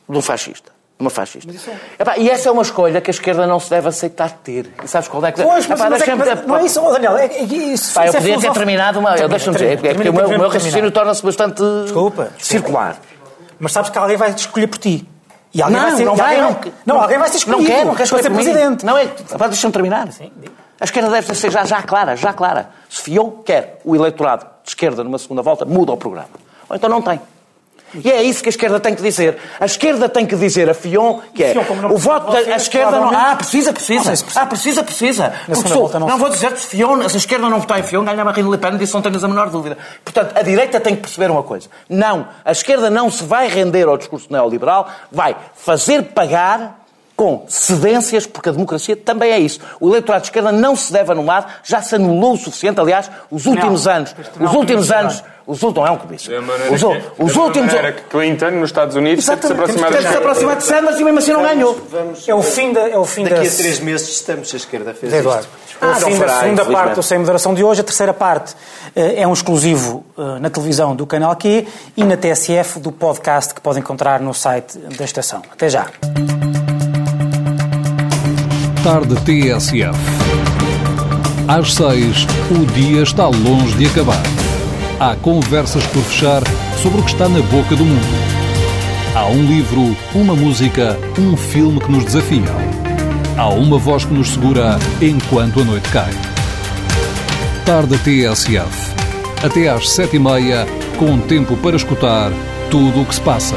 de 0.08 0.16
um 0.16 0.22
fascista. 0.22 0.75
Uma 0.98 1.10
fascista. 1.10 1.52
Epá, 1.98 2.16
e 2.16 2.30
essa 2.30 2.48
é 2.48 2.52
uma 2.52 2.62
escolha 2.62 3.02
que 3.02 3.10
a 3.10 3.12
esquerda 3.12 3.46
não 3.46 3.60
se 3.60 3.68
deve 3.68 3.86
aceitar 3.86 4.30
ter. 4.42 4.72
E 4.82 4.88
sabes 4.88 5.08
qual 5.08 5.22
é 5.26 5.30
que... 5.32 5.42
Pois, 5.42 5.66
mas, 5.66 5.78
Epá, 5.78 5.90
mas 5.90 6.00
é 6.00 6.04
que- 6.06 6.10
deixa-me- 6.16 6.34
mas 6.36 6.46
não 6.46 6.56
é 6.56 6.64
isso, 6.64 6.80
Daniel. 6.80 7.16
É, 7.18 7.26
é, 7.26 7.42
isso, 7.42 7.92
Pá, 7.92 8.06
eu 8.06 8.10
é 8.10 8.12
podia 8.16 8.40
ter 8.40 8.50
terminado 8.52 8.98
uma. 8.98 9.10
Termina, 9.10 9.28
Deixa-me 9.28 9.56
dizer, 9.58 9.72
é 9.72 9.76
porque 9.76 9.88
o 9.90 9.94
meu, 9.94 10.02
termina, 10.04 10.24
o 10.24 10.28
meu 10.28 10.28
termina. 10.38 10.48
raciocínio 10.54 10.90
torna-se 10.90 11.22
bastante 11.22 11.62
Desculpa, 11.82 11.82
desculpa. 12.24 12.32
circular. 12.38 12.96
Mas 13.58 13.72
sabes 13.72 13.90
que 13.90 13.98
alguém 13.98 14.16
vai 14.16 14.32
te 14.32 14.38
escolher 14.38 14.68
por 14.68 14.78
ti. 14.78 15.06
E 15.52 15.60
alguém 15.62 15.76
Não, 15.78 15.86
vai 15.88 15.96
ser, 15.96 16.04
não 16.06 16.16
vai, 16.16 16.36
não, 16.40 16.60
não, 16.86 17.00
alguém 17.02 17.18
vai 17.18 17.28
ser 17.28 17.36
escolhido 17.38 17.62
Não 17.62 17.68
quero, 17.70 17.86
não 17.94 18.02
escolher 18.02 18.22
ser 18.22 18.30
presidente. 18.30 18.86
Não 18.86 18.96
é. 18.96 19.06
Deixa-me 19.48 19.72
terminar. 19.74 20.08
A 20.80 20.84
esquerda 20.84 21.10
deve 21.10 21.34
ser 21.34 21.50
já, 21.50 21.64
já 21.64 21.82
clara, 21.82 22.16
já 22.16 22.32
clara. 22.32 22.70
Se 22.88 23.02
Fion 23.02 23.30
quer 23.44 23.80
o 23.84 23.94
eleitorado 23.94 24.46
de 24.62 24.70
esquerda 24.70 25.04
numa 25.04 25.18
segunda 25.18 25.42
volta, 25.42 25.64
muda 25.66 25.92
o 25.92 25.96
programa. 25.96 26.28
Ou 26.68 26.76
então 26.76 26.88
não 26.88 27.00
tem. 27.02 27.20
E 28.04 28.10
é 28.10 28.22
isso 28.22 28.42
que 28.42 28.48
a 28.48 28.50
esquerda 28.50 28.80
tem 28.80 28.94
que 28.94 29.02
dizer. 29.02 29.38
A 29.58 29.64
esquerda 29.66 30.08
tem 30.08 30.26
que 30.26 30.36
dizer 30.36 30.68
a 30.68 30.74
Fion 30.74 31.20
que 31.34 31.42
é 31.42 31.54
o 31.90 31.96
voto 31.96 32.32
da 32.32 32.38
a 32.38 32.56
esquerda 32.56 32.98
não. 32.98 33.10
Ah, 33.10 33.36
precisa, 33.36 33.72
precisa. 33.72 34.12
Ah, 34.34 34.46
precisa, 34.46 34.82
precisa. 34.82 35.32
Porque 35.46 35.68
sou, 35.68 35.90
não, 35.98 36.08
não 36.08 36.18
vou 36.18 36.28
dizer 36.28 36.56
se 36.56 36.66
Fion, 36.66 37.08
se 37.08 37.16
a 37.16 37.18
esquerda 37.18 37.48
não 37.48 37.60
votar 37.60 37.78
em 37.78 37.82
Fion, 37.82 38.04
ganha 38.04 38.24
Marine 38.24 38.50
Le 38.50 38.58
Pen, 38.58 38.76
disso 38.76 38.94
não 38.94 39.02
tens 39.02 39.22
a 39.22 39.28
menor 39.28 39.50
dúvida. 39.50 39.76
Portanto, 40.04 40.36
a 40.36 40.42
direita 40.42 40.80
tem 40.80 40.94
que 40.94 41.02
perceber 41.02 41.30
uma 41.30 41.42
coisa. 41.42 41.68
Não, 41.88 42.28
a 42.44 42.52
esquerda 42.52 42.90
não 42.90 43.10
se 43.10 43.24
vai 43.24 43.48
render 43.48 43.86
ao 43.88 43.96
discurso 43.96 44.28
neoliberal, 44.30 44.88
vai 45.10 45.36
fazer 45.54 46.02
pagar 46.02 46.86
com 47.16 47.46
cedências, 47.48 48.26
porque 48.26 48.50
a 48.50 48.52
democracia 48.52 48.94
também 48.94 49.32
é 49.32 49.38
isso. 49.38 49.58
O 49.80 49.88
eleitorado 49.88 50.22
de 50.22 50.28
esquerda 50.28 50.52
não 50.52 50.76
se 50.76 50.92
deve 50.92 51.10
anular, 51.10 51.60
já 51.64 51.80
se 51.80 51.94
anulou 51.94 52.34
o 52.34 52.36
suficiente. 52.36 52.78
Aliás, 52.78 53.10
os 53.30 53.46
últimos 53.46 53.86
não, 53.86 53.92
anos, 53.92 54.14
os 54.38 54.52
últimos 54.52 54.92
anos, 54.92 55.24
os 55.46 55.62
últimos, 55.62 55.74
não 55.74 55.86
é 55.86 55.90
um 55.96 55.98
comício. 55.98 56.32
Os, 56.72 56.82
que, 56.82 57.22
os 57.22 57.36
últimos 57.36 57.72
que 57.72 58.02
Clinton 58.10 58.50
nos 58.50 58.70
Estados 58.70 58.96
Unidos 58.96 59.24
teve 59.24 59.40
de 59.40 59.46
se 59.46 59.52
aproximar 59.52 59.92
de 59.92 60.00
se 60.02 60.16
aproximar 60.16 60.56
de 60.56 60.64
Sanders 60.64 60.98
e 60.98 61.04
mesmo 61.04 61.18
assim 61.20 61.32
não 61.32 61.42
ganhou. 61.42 61.80
Vamos, 61.88 62.28
é 62.28 62.34
o 62.34 62.42
fim 62.42 62.72
da, 62.72 62.88
é 62.88 62.98
o 62.98 63.04
fim 63.04 63.22
Daqui 63.22 63.36
da... 63.36 63.52
a 63.52 63.56
três 63.56 63.78
meses 63.78 64.08
estamos 64.08 64.52
a 64.52 64.56
esquerda 64.56 64.92
fez 64.92 65.12
Eduardo. 65.12 65.46
isto. 65.68 65.84
É 65.84 65.88
o 65.88 65.94
fim 65.94 66.18
da 66.18 66.40
segunda 66.40 66.64
parte 66.64 66.94
do 66.94 67.02
Sem 67.02 67.18
Moderação 67.18 67.54
de 67.54 67.62
hoje. 67.62 67.80
A 67.80 67.84
terceira 67.84 68.12
parte 68.12 68.56
é 68.94 69.26
um 69.26 69.32
exclusivo 69.32 70.04
na 70.40 70.50
televisão 70.50 70.96
do 70.96 71.06
Canal 71.06 71.36
Q 71.36 71.66
e 71.96 72.02
na 72.02 72.16
TSF 72.16 72.80
do 72.80 72.90
podcast 72.90 73.54
que 73.54 73.60
podem 73.60 73.80
encontrar 73.80 74.20
no 74.20 74.34
site 74.34 74.78
da 74.78 75.04
estação. 75.04 75.42
Até 75.52 75.68
já. 75.68 75.86
Tarde 78.82 79.14
TSF. 79.24 79.96
Às 81.46 81.74
seis, 81.74 82.26
o 82.50 82.66
dia 82.72 83.02
está 83.02 83.26
longe 83.26 83.76
de 83.76 83.86
acabar. 83.86 84.45
Há 84.98 85.14
conversas 85.14 85.86
por 85.88 86.02
fechar 86.04 86.42
sobre 86.82 87.00
o 87.00 87.04
que 87.04 87.10
está 87.10 87.28
na 87.28 87.40
boca 87.42 87.76
do 87.76 87.84
mundo. 87.84 88.00
Há 89.14 89.26
um 89.26 89.44
livro, 89.44 89.94
uma 90.14 90.34
música, 90.34 90.96
um 91.18 91.36
filme 91.36 91.78
que 91.80 91.92
nos 91.92 92.06
desafiam. 92.06 92.56
Há 93.36 93.46
uma 93.50 93.76
voz 93.76 94.06
que 94.06 94.14
nos 94.14 94.30
segura 94.30 94.78
enquanto 95.02 95.60
a 95.60 95.64
noite 95.64 95.86
cai. 95.90 96.10
Tarde 97.66 97.98
TSF. 97.98 98.94
Até 99.44 99.68
às 99.68 99.90
sete 99.90 100.16
e 100.16 100.18
meia, 100.18 100.64
com 100.98 101.20
tempo 101.20 101.58
para 101.58 101.76
escutar 101.76 102.32
tudo 102.70 103.02
o 103.02 103.04
que 103.04 103.16
se 103.16 103.20
passa. 103.20 103.56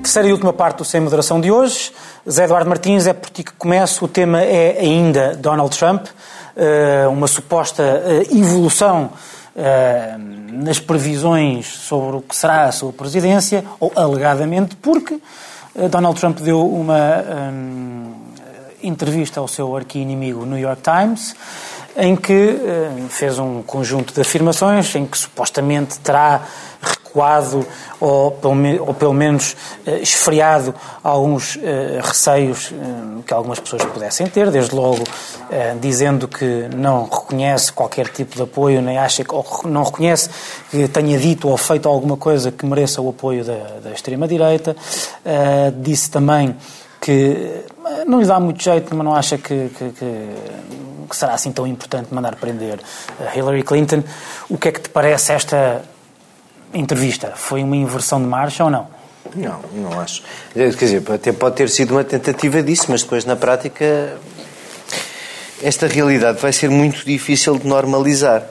Terceira 0.00 0.28
e 0.28 0.32
última 0.32 0.52
parte 0.52 0.78
do 0.78 0.84
Sem 0.84 1.00
Moderação 1.00 1.40
de 1.40 1.50
hoje. 1.50 1.90
Zé 2.30 2.44
Eduardo 2.44 2.70
Martins, 2.70 3.08
é 3.08 3.12
por 3.12 3.30
ti 3.30 3.42
que 3.42 3.52
começo. 3.52 4.04
O 4.04 4.08
tema 4.08 4.40
é 4.42 4.78
ainda 4.78 5.34
Donald 5.34 5.76
Trump, 5.76 6.06
uma 7.10 7.26
suposta 7.26 7.82
evolução 8.30 9.10
nas 10.52 10.78
previsões 10.78 11.66
sobre 11.66 12.16
o 12.16 12.20
que 12.22 12.36
será 12.36 12.64
a 12.64 12.72
sua 12.72 12.92
presidência, 12.92 13.64
ou 13.80 13.92
alegadamente 13.96 14.76
porque 14.76 15.20
Donald 15.90 16.18
Trump 16.18 16.38
deu 16.40 16.66
uma 16.66 17.24
entrevista 18.82 19.40
ao 19.40 19.48
seu 19.48 19.76
arqui-inimigo 19.76 20.46
New 20.46 20.58
York 20.58 20.82
Times, 20.82 21.34
em 21.98 22.14
que 22.14 22.56
fez 23.10 23.38
um 23.38 23.60
conjunto 23.62 24.14
de 24.14 24.20
afirmações 24.20 24.94
em 24.94 25.04
que 25.04 25.18
supostamente 25.18 25.98
terá 25.98 26.42
recuado 26.80 27.66
ou 27.98 28.30
pelo, 28.30 28.54
ou 28.86 28.94
pelo 28.94 29.12
menos 29.12 29.56
esfriado 30.00 30.72
alguns 31.02 31.58
receios 32.00 32.72
que 33.26 33.34
algumas 33.34 33.58
pessoas 33.58 33.84
pudessem 33.86 34.28
ter, 34.28 34.48
desde 34.50 34.74
logo 34.74 35.02
dizendo 35.80 36.28
que 36.28 36.68
não 36.76 37.04
reconhece 37.04 37.72
qualquer 37.72 38.06
tipo 38.08 38.36
de 38.36 38.42
apoio, 38.42 38.80
nem 38.80 38.96
acha 38.96 39.24
que, 39.24 39.34
ou 39.34 39.44
não 39.64 39.82
reconhece 39.82 40.30
que 40.70 40.86
tenha 40.86 41.18
dito 41.18 41.48
ou 41.48 41.56
feito 41.56 41.88
alguma 41.88 42.16
coisa 42.16 42.52
que 42.52 42.64
mereça 42.64 43.02
o 43.02 43.08
apoio 43.08 43.44
da, 43.44 43.58
da 43.82 43.90
extrema-direita. 43.90 44.76
disse 45.82 46.08
também 46.08 46.54
que 47.00 47.64
não 48.06 48.20
lhe 48.20 48.26
dá 48.26 48.38
muito 48.40 48.62
jeito, 48.62 48.94
mas 48.94 49.04
não 49.04 49.14
acha 49.14 49.38
que, 49.38 49.68
que, 49.70 49.90
que, 49.90 50.28
que 51.08 51.16
será 51.16 51.34
assim 51.34 51.52
tão 51.52 51.66
importante 51.66 52.12
mandar 52.12 52.36
prender 52.36 52.80
Hillary 53.34 53.62
Clinton. 53.62 54.02
O 54.48 54.58
que 54.58 54.68
é 54.68 54.72
que 54.72 54.80
te 54.80 54.88
parece 54.88 55.32
esta 55.32 55.82
entrevista? 56.74 57.32
Foi 57.36 57.62
uma 57.62 57.76
inversão 57.76 58.20
de 58.20 58.26
marcha 58.26 58.64
ou 58.64 58.70
não? 58.70 58.88
Não, 59.34 59.60
não 59.74 60.00
acho. 60.00 60.22
Quer 60.52 60.70
dizer, 60.70 61.02
até 61.12 61.32
pode 61.32 61.56
ter 61.56 61.68
sido 61.68 61.92
uma 61.92 62.04
tentativa 62.04 62.62
disso, 62.62 62.86
mas 62.88 63.02
depois 63.02 63.24
na 63.24 63.36
prática 63.36 64.16
esta 65.62 65.86
realidade 65.86 66.40
vai 66.40 66.52
ser 66.52 66.70
muito 66.70 67.04
difícil 67.04 67.58
de 67.58 67.66
normalizar. 67.66 68.46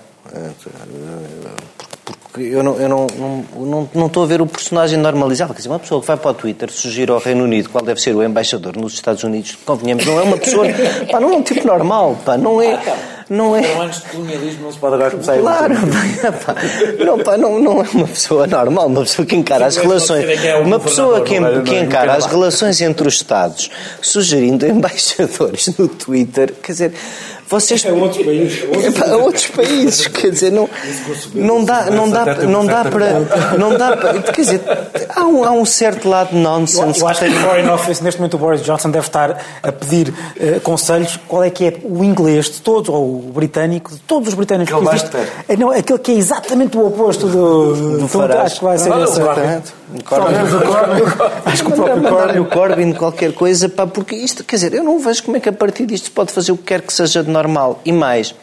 Porque 2.22 2.42
eu 2.42 2.64
não, 2.64 2.76
eu 2.76 2.88
não, 2.88 3.08
não, 3.08 3.66
não, 3.66 3.90
não 3.94 4.06
estou 4.08 4.24
a 4.24 4.26
ver 4.26 4.42
o 4.42 4.46
personagem 4.46 4.98
normalizado. 4.98 5.54
Quer 5.54 5.58
dizer, 5.58 5.70
uma 5.70 5.80
pessoa 5.80 6.02
que 6.02 6.08
vai 6.08 6.18
para 6.18 6.32
o 6.32 6.34
Twitter 6.34 6.72
sugerir 6.72 7.10
ao 7.10 7.20
Reino 7.20 7.44
Unido 7.44 7.70
qual 7.70 7.84
deve 7.84 8.00
ser 8.02 8.16
o 8.16 8.24
embaixador 8.24 8.78
nos 8.78 8.94
Estados 8.94 9.24
Unidos, 9.24 9.58
convenhamos, 9.66 10.06
não 10.06 10.20
é 10.20 10.24
uma 10.24 10.38
pessoa. 10.38 10.66
pá, 11.12 11.20
não 11.20 11.34
é 11.34 11.38
um 11.38 11.42
tipo 11.42 11.66
normal, 11.66 12.18
pá, 12.26 12.38
não 12.38 12.62
é. 12.62 12.80
Não 13.30 13.56
é... 13.56 13.60
Então, 13.60 13.82
antes 13.82 14.02
de 14.02 14.10
colonialismo 14.10 14.64
não 14.64 14.72
se 14.72 14.80
pode 14.80 14.96
agora 14.96 15.12
começar 15.12 15.38
claro, 15.38 15.74
a 15.74 16.32
pá, 16.32 16.56
não, 17.04 17.20
pá, 17.20 17.38
não, 17.38 17.60
não 17.60 17.84
é 17.84 17.88
uma 17.94 18.08
pessoa 18.08 18.48
normal, 18.48 18.88
uma 18.88 19.02
pessoa 19.02 19.26
que 19.26 19.36
encara 19.36 19.66
as 19.66 19.76
relações. 19.76 20.26
Uma 20.64 20.80
pessoa 20.80 21.22
que, 21.22 21.36
que 21.66 21.76
encara 21.76 22.14
as 22.14 22.26
relações 22.26 22.80
entre 22.80 23.06
os 23.06 23.16
Estados 23.16 23.70
sugerindo 24.02 24.66
embaixadores 24.68 25.78
no 25.78 25.90
Twitter, 25.90 26.54
quer 26.64 26.72
dizer, 26.72 26.94
vocês 27.50 27.86
é 27.86 27.92
outros 27.94 28.26
países, 28.26 28.64
é 28.84 28.92
para 28.92 29.18
outros 29.18 29.48
países, 29.48 30.08
quer 30.08 30.32
dizer, 30.32 30.52
não, 30.52 30.70
não 31.34 31.64
dá, 31.64 31.86
não 31.86 32.10
dá, 32.10 32.26
não 32.44 32.66
dá 32.66 32.84
para, 32.84 33.58
não 33.58 33.78
dá 33.78 33.96
para, 33.96 34.22
quer 34.22 34.42
dizer, 34.42 34.62
há 35.16 35.26
um, 35.26 35.44
há 35.46 35.52
um 35.52 35.66
certo 35.66 36.10
lado 36.10 36.32
de 36.32 36.36
nonsense. 36.36 37.00
Eu 37.00 37.08
acho 37.08 37.22
que 37.22 37.30
no 37.30 37.40
Foreign 37.40 37.70
Office, 37.70 38.02
neste 38.02 38.20
momento, 38.20 38.34
o 38.34 38.38
Boris 38.38 38.62
Johnson 38.64 38.92
deve 38.92 39.08
estar 39.08 39.42
a 39.64 39.72
pedir 39.72 40.10
uh, 40.10 40.60
conselhos 40.62 41.18
qual 41.26 41.42
é 41.42 41.50
que 41.50 41.66
é 41.66 41.78
o 41.84 42.04
inglês 42.04 42.46
de 42.46 42.62
todos, 42.62 42.90
ou 42.90 43.20
o 43.20 43.32
britânico, 43.34 43.92
de 43.92 44.00
todos 44.02 44.28
os 44.28 44.34
britânicos 44.34 44.78
que 44.78 44.88
existe. 44.90 45.10
É, 45.48 45.56
não, 45.56 45.72
aquele 45.72 46.00
que 46.00 46.12
é 46.12 46.16
exatamente 46.16 46.78
o 46.78 46.86
oposto 46.86 47.28
do, 47.28 48.00
do 48.00 48.06
então, 48.06 48.42
acho 48.42 48.60
que 48.60 48.66
vai 48.66 48.78
ser 48.78 48.90
não, 48.90 49.04
esse. 49.06 49.22
O. 49.22 49.88
Acho 51.46 51.64
que 51.64 51.72
o 51.72 51.76
próprio 51.76 52.04
Corbyn. 52.04 52.40
o 52.42 52.46
Corbyn 52.46 52.94
qualquer 52.94 53.34
coisa, 53.34 53.70
pá, 53.70 53.88
porque 53.88 54.16
isto, 54.16 54.44
quer 54.44 54.58
dizer, 54.58 54.74
eu 54.74 54.84
não 54.84 55.00
vejo 55.00 55.24
como 55.24 55.38
é 55.38 55.40
que 55.40 55.48
a 55.48 55.54
partir 55.54 55.86
disto 55.86 56.06
se 56.06 56.12
pode 56.12 56.34
fazer 56.34 56.52
o 56.52 56.58
que 56.58 56.64
quer 56.64 56.82
que 56.82 56.92
seja 56.92 57.24
de 57.24 57.30
normal. 57.38 57.80
E 57.86 57.92
mais, 57.92 58.34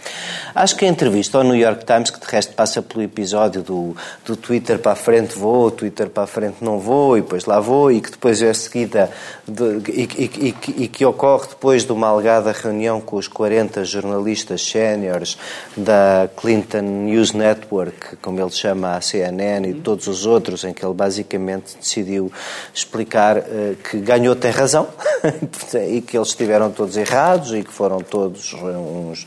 acho 0.55 0.76
que 0.76 0.84
a 0.84 0.88
entrevista 0.88 1.38
ao 1.38 1.45
New 1.45 1.57
York 1.57 1.84
Times, 1.84 2.11
que 2.11 2.20
de 2.20 2.26
resto 2.26 2.55
passa 2.55 2.80
pelo 2.80 3.03
episódio 3.03 3.61
do, 3.61 3.97
do 4.24 4.36
Twitter 4.36 4.78
para 4.78 4.92
a 4.92 4.97
frente 4.97 5.36
vou, 5.36 5.70
Twitter 5.70 6.09
para 6.09 6.22
a 6.22 6.26
frente 6.26 6.62
não 6.62 6.78
vou, 6.78 7.18
e 7.18 7.22
depois 7.22 7.45
lá 7.45 7.59
vou, 7.59 7.90
e 7.90 8.01
que 8.01 8.12
depois 8.12 8.40
é 8.40 8.55
seguida, 8.55 9.11
de, 9.47 9.64
e, 9.90 10.03
e, 10.03 10.49
e, 10.49 10.84
e, 10.84 10.88
que 10.88 11.05
ocorre 11.05 11.49
depois 11.49 11.84
de 11.84 11.90
uma 11.90 12.09
alegada 12.09 12.53
reunião 12.53 13.01
com 13.01 13.16
os 13.16 13.26
40 13.26 13.84
jornalistas 13.84 14.62
séniores 14.64 15.36
da 15.76 16.28
Clinton 16.36 16.82
News 17.07 17.32
Network, 17.32 18.16
como 18.22 18.40
ele 18.40 18.51
chama 18.53 18.97
a 18.97 19.01
CNN, 19.01 19.68
e 19.68 19.74
todos 19.74 20.07
os 20.07 20.24
outros, 20.24 20.62
em 20.62 20.72
que 20.72 20.84
ele 20.84 20.95
basicamente 20.95 21.76
decidiu 21.76 22.30
explicar 22.72 23.38
uh, 23.38 23.76
que 23.90 23.99
ganhou 23.99 24.36
tem 24.36 24.53
razão 24.53 24.86
e 25.88 26.01
que 26.01 26.16
eles 26.16 26.28
estiveram 26.28 26.70
todos 26.70 26.97
errados 26.97 27.53
e 27.53 27.64
que 27.64 27.72
foram 27.72 27.99
todos 27.99 28.55
uns 28.85 29.26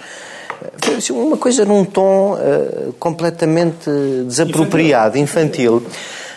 foi 0.83 0.95
assim, 0.95 1.13
uma 1.13 1.37
coisa 1.37 1.65
num 1.65 1.85
tom 1.85 2.33
uh, 2.33 2.93
completamente 2.93 3.89
desapropriado, 4.25 5.17
infantil. 5.17 5.83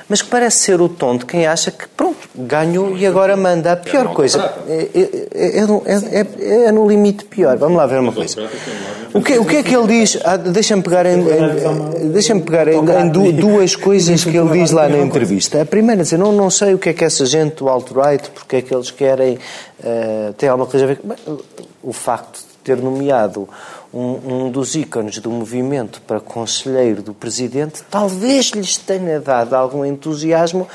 Mas 0.08 0.22
que 0.22 0.28
parece 0.28 0.58
ser 0.58 0.80
o 0.80 0.88
tom 0.88 1.16
de 1.16 1.24
quem 1.24 1.46
acha 1.46 1.70
que, 1.70 1.86
pronto, 1.86 2.18
ganhou 2.34 2.98
e 2.98 3.06
agora 3.06 3.36
manda 3.36 3.70
a 3.70 3.76
pior 3.76 4.12
coisa. 4.12 4.52
É, 4.68 4.88
é, 4.92 5.60
é, 6.18 6.64
é, 6.66 6.72
no 6.72 6.88
limite 6.88 7.24
pior. 7.26 7.56
Vamos 7.56 7.76
lá 7.76 7.86
ver 7.86 8.00
uma 8.00 8.12
coisa. 8.12 8.50
O 9.14 9.22
que, 9.22 9.38
o 9.38 9.44
que 9.44 9.58
é 9.58 9.62
que 9.62 9.72
ele 9.72 9.86
diz? 9.86 10.18
Ah, 10.24 10.36
deixa-me 10.36 10.82
pegar, 10.82 11.06
em, 11.06 11.20
em 11.20 12.08
deixa 12.08 12.34
pegar 12.40 12.66
em, 12.66 12.78
em, 12.78 13.32
duas 13.36 13.76
coisas 13.76 14.24
que 14.24 14.36
ele 14.36 14.50
diz 14.50 14.72
lá 14.72 14.88
na 14.88 14.98
entrevista. 14.98 15.62
A 15.62 15.64
primeira, 15.64 16.02
dizer, 16.02 16.18
não, 16.18 16.32
não 16.32 16.50
sei 16.50 16.74
o 16.74 16.78
que 16.78 16.88
é 16.88 16.92
que 16.92 17.04
essa 17.04 17.24
gente 17.24 17.54
do 17.54 17.68
alt-right, 17.68 18.30
porque 18.30 18.56
é 18.56 18.62
que 18.62 18.74
eles 18.74 18.90
querem, 18.90 19.38
uh, 19.78 20.32
tem 20.32 20.48
alguma 20.48 20.68
coisa 20.68 20.86
a 20.86 20.88
ver 20.88 20.98
com... 20.98 21.38
O 21.82 21.92
facto 21.92 22.49
ter 22.62 22.76
nomeado 22.76 23.48
um, 23.92 24.46
um 24.46 24.50
dos 24.50 24.74
ícones 24.74 25.18
do 25.18 25.30
movimento 25.30 26.00
para 26.02 26.20
conselheiro 26.20 27.02
do 27.02 27.12
presidente, 27.12 27.82
talvez 27.90 28.50
lhes 28.50 28.76
tenha 28.76 29.20
dado 29.20 29.54
algum 29.54 29.84
entusiasmo 29.84 30.68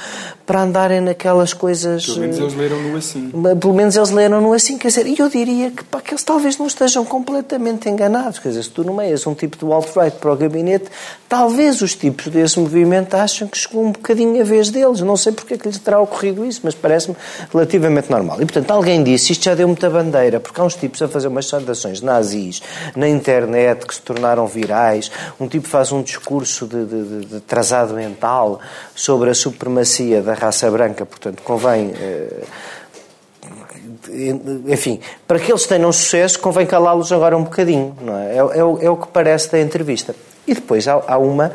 para 0.45 0.61
andarem 0.61 1.01
naquelas 1.01 1.53
coisas. 1.53 2.05
Pelo 2.05 2.19
menos 2.19 2.37
eles 2.37 2.55
leram-no 2.55 2.97
assim. 2.97 3.31
Pelo 3.59 3.73
menos 3.73 3.95
eles 3.95 4.09
leram-no 4.11 4.53
assim, 4.53 4.77
quer 4.77 4.89
dizer, 4.89 5.07
e 5.07 5.17
eu 5.17 5.29
diria 5.29 5.71
que, 5.71 5.83
pá, 5.83 6.01
que 6.01 6.11
eles 6.11 6.23
talvez 6.23 6.57
não 6.57 6.67
estejam 6.67 7.03
completamente 7.03 7.89
enganados. 7.89 8.39
Quer 8.39 8.49
dizer, 8.49 8.63
se 8.63 8.69
tu 8.69 8.83
nomeias 8.83 9.25
um 9.25 9.33
tipo 9.33 9.57
de 9.57 9.71
alt-right 9.71 10.17
para 10.17 10.31
o 10.31 10.35
gabinete, 10.35 10.85
talvez 11.27 11.81
os 11.81 11.95
tipos 11.95 12.27
desse 12.27 12.59
movimento 12.59 13.15
acham 13.15 13.47
que 13.47 13.57
chegou 13.57 13.83
um 13.83 13.91
bocadinho 13.91 14.39
a 14.41 14.43
vez 14.43 14.69
deles. 14.69 15.01
Não 15.01 15.17
sei 15.17 15.31
porque 15.31 15.55
é 15.55 15.57
que 15.57 15.67
lhes 15.67 15.79
terá 15.79 15.99
ocorrido 15.99 16.45
isso, 16.45 16.61
mas 16.63 16.75
parece-me 16.75 17.15
relativamente 17.51 18.11
normal. 18.11 18.41
E, 18.41 18.45
portanto, 18.45 18.69
alguém 18.71 19.03
disse, 19.03 19.31
isto 19.31 19.45
já 19.45 19.55
deu 19.55 19.67
muita 19.67 19.89
bandeira, 19.89 20.39
porque 20.39 20.59
há 20.61 20.63
uns 20.63 20.75
tipos 20.75 21.01
a 21.01 21.07
fazer 21.07 21.27
umas 21.27 21.47
saudações 21.47 22.01
nazis 22.01 22.61
na 22.95 23.04
internet 23.07 23.85
que 23.85 23.95
se 23.95 24.01
tornaram 24.01 24.47
virais, 24.47 25.11
um 25.39 25.47
tipo 25.47 25.67
faz 25.67 25.91
um 25.91 26.01
discurso 26.01 26.65
de, 26.65 26.85
de, 26.85 27.25
de, 27.25 27.93
mental 27.93 28.59
sobre 28.95 29.29
a 29.29 29.33
supremacia 29.33 30.21
da 30.21 30.33
raça 30.33 30.69
branca, 30.69 31.05
portanto, 31.05 31.41
convém. 31.43 31.93
Eh, 31.95 32.43
enfim, 34.67 34.99
para 35.27 35.39
que 35.39 35.51
eles 35.51 35.65
tenham 35.65 35.91
sucesso, 35.91 36.39
convém 36.39 36.65
calá-los 36.65 37.11
agora 37.11 37.35
um 37.35 37.43
bocadinho, 37.43 37.95
não 38.01 38.17
é? 38.17 38.33
É, 38.33 38.37
é, 38.37 38.63
o, 38.63 38.79
é 38.81 38.89
o 38.89 38.97
que 38.97 39.07
parece 39.07 39.51
da 39.51 39.59
entrevista. 39.59 40.15
E 40.47 40.53
depois 40.53 40.87
há, 40.87 41.01
há 41.07 41.17
uma 41.17 41.51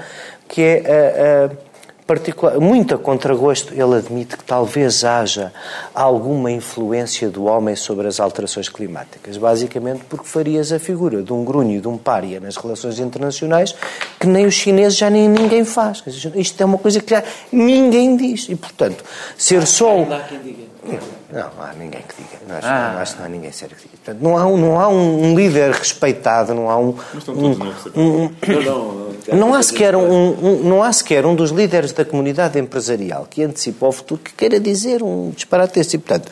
que 0.48 0.62
é 0.62 1.46
a 1.46 1.69
particular, 2.10 2.58
muito 2.58 2.92
a 2.92 2.98
contragosto, 2.98 3.72
ele 3.72 3.94
admite 3.94 4.36
que 4.36 4.42
talvez 4.42 5.04
haja 5.04 5.52
alguma 5.94 6.50
influência 6.50 7.30
do 7.30 7.44
homem 7.44 7.76
sobre 7.76 8.08
as 8.08 8.18
alterações 8.18 8.68
climáticas, 8.68 9.36
basicamente 9.36 10.02
porque 10.08 10.26
farias 10.26 10.72
a 10.72 10.80
figura 10.80 11.22
de 11.22 11.32
um 11.32 11.44
grunho 11.44 11.78
e 11.78 11.80
de 11.80 11.86
um 11.86 11.96
pária 11.96 12.40
nas 12.40 12.56
relações 12.56 12.98
internacionais 12.98 13.76
que 14.18 14.26
nem 14.26 14.44
os 14.44 14.54
chineses 14.54 14.98
já 14.98 15.08
nem 15.08 15.28
ninguém 15.28 15.64
faz. 15.64 16.02
Isto 16.34 16.60
é 16.60 16.66
uma 16.66 16.78
coisa 16.78 16.98
que 16.98 17.10
já 17.10 17.22
ninguém 17.52 18.16
diz. 18.16 18.48
E, 18.48 18.56
portanto, 18.56 19.04
ser 19.38 19.64
só... 19.64 20.04
Não, 20.82 21.40
não 21.40 21.62
há 21.62 21.72
ninguém 21.74 22.02
que 22.02 22.22
diga. 22.22 22.38
Não 22.48 22.56
acho, 22.56 22.66
ah. 22.66 22.92
não, 22.92 23.00
acho 23.00 23.12
que 23.12 23.18
não 23.18 23.26
há 23.26 23.28
ninguém 23.28 23.52
sério 23.52 23.76
que 23.76 23.82
diga. 23.82 23.96
Portanto, 23.96 24.22
não 24.22 24.36
há, 24.36 24.46
um, 24.46 24.56
não 24.56 24.80
há 24.80 24.88
um 24.88 25.34
líder 25.34 25.72
respeitado, 25.72 26.54
não 26.54 26.70
há 26.70 26.76
um. 26.78 26.94
Mas 27.12 27.22
estão 27.22 27.34
todos 27.34 27.58
um, 27.94 28.00
um, 28.00 28.24
um, 28.24 28.30
não, 28.64 29.38
não, 29.38 29.54
há 29.54 29.62
sequer 29.62 29.94
um, 29.94 30.00
um, 30.00 30.62
não 30.64 30.82
há 30.82 30.92
sequer 30.92 31.26
um 31.26 31.34
dos 31.34 31.50
líderes 31.50 31.92
da 31.92 32.04
comunidade 32.04 32.58
empresarial 32.58 33.26
que 33.28 33.42
antecipa 33.42 33.86
o 33.86 33.92
futuro 33.92 34.20
que 34.22 34.32
queira 34.32 34.58
dizer 34.58 35.02
um 35.02 35.30
disparate 35.30 35.74
desse. 35.74 35.96
E, 35.96 35.98
portanto, 35.98 36.30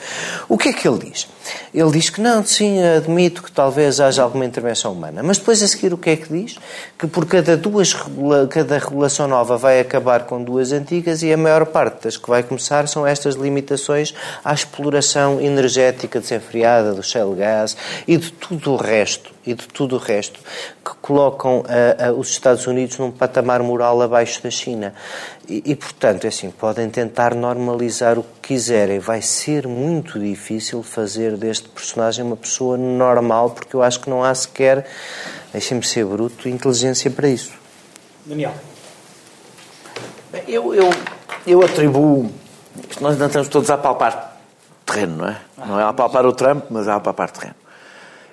o 0.49 0.57
que 0.57 0.71
é 0.71 0.73
que 0.73 0.89
ele 0.89 1.11
diz? 1.11 1.29
Ele 1.73 1.91
diz 1.91 2.11
que 2.11 2.21
não, 2.21 2.45
sim, 2.45 2.83
admito 2.83 3.43
que 3.43 3.51
talvez 3.51 4.01
haja 4.01 4.23
alguma 4.23 4.45
intervenção 4.45 4.93
humana. 4.93 5.23
Mas 5.23 5.39
depois 5.39 5.63
a 5.63 5.69
seguir 5.69 5.93
o 5.93 5.99
que 5.99 6.11
é 6.11 6.17
que 6.17 6.33
diz? 6.33 6.57
Que 6.99 7.07
por 7.07 7.27
cada 7.27 7.57
duas 7.57 7.95
cada 8.51 8.79
regulação 8.79 9.29
nova 9.29 9.57
vai 9.57 9.81
acabar 9.81 10.25
com 10.25 10.43
duas 10.43 10.73
antigas 10.73 11.23
e 11.23 11.33
a 11.33 11.37
maior 11.37 11.67
parte 11.67 12.05
das 12.05 12.17
que 12.17 12.29
vai 12.29 12.43
começar 12.43 12.89
são 12.89 13.07
estas 13.07 13.35
limitações 13.35 14.15
à 14.45 14.53
exploração 14.53 15.41
energética 15.41 16.21
desenfreada 16.21 16.93
do 16.95 17.03
shale 17.03 17.35
gas 17.37 17.77
e 18.07 18.17
de 18.17 18.33
tudo 18.33 18.73
o 18.73 18.77
resto 18.77 19.38
e 19.51 19.55
de 19.55 19.67
tudo 19.67 19.97
o 19.97 19.99
resto 19.99 20.41
que 20.85 20.93
colocam 21.01 21.61
uh, 21.61 22.13
uh, 22.13 22.19
os 22.19 22.29
Estados 22.29 22.67
Unidos 22.67 22.99
num 22.99 23.11
patamar 23.11 23.63
moral 23.63 24.01
abaixo 24.03 24.43
da 24.43 24.51
China. 24.51 24.95
E, 25.49 25.63
e, 25.65 25.75
portanto, 25.75 26.27
é 26.27 26.29
assim, 26.29 26.51
podem 26.51 26.91
tentar 26.91 27.35
normalizar 27.35 28.19
o 28.19 28.23
que 28.23 28.49
quiserem. 28.49 28.99
Vai 28.99 29.23
ser 29.23 29.67
muito 29.67 30.19
difícil 30.21 30.83
fazer 30.83 31.37
deste 31.37 31.69
personagem 31.69 32.25
uma 32.25 32.37
pessoa 32.37 32.77
normal, 32.77 33.51
porque 33.51 33.75
eu 33.75 33.83
acho 33.83 34.01
que 34.01 34.11
não 34.11 34.23
há 34.23 34.35
sequer, 34.35 34.87
deixem-me 35.51 35.83
ser 35.83 36.05
bruto, 36.05 36.49
inteligência 36.49 37.11
para 37.11 37.29
isso. 37.29 37.53
Daniel. 38.27 38.53
Eu, 40.47 40.75
eu, 40.75 40.91
eu 41.47 41.63
atribuo. 41.63 42.31
Nós 43.01 43.15
ainda 43.15 43.27
estamos 43.27 43.49
todos 43.49 43.71
a 43.71 43.79
palpar 43.79 44.37
terreno, 44.85 45.17
não 45.17 45.29
é? 45.29 45.37
Não 45.57 45.81
é 45.81 45.85
a 45.85 45.93
palpar 45.93 46.27
o 46.27 46.33
Trump, 46.33 46.65
mas 46.71 46.87
a 46.87 47.01
palpar 47.01 47.31
terreno. 47.31 47.68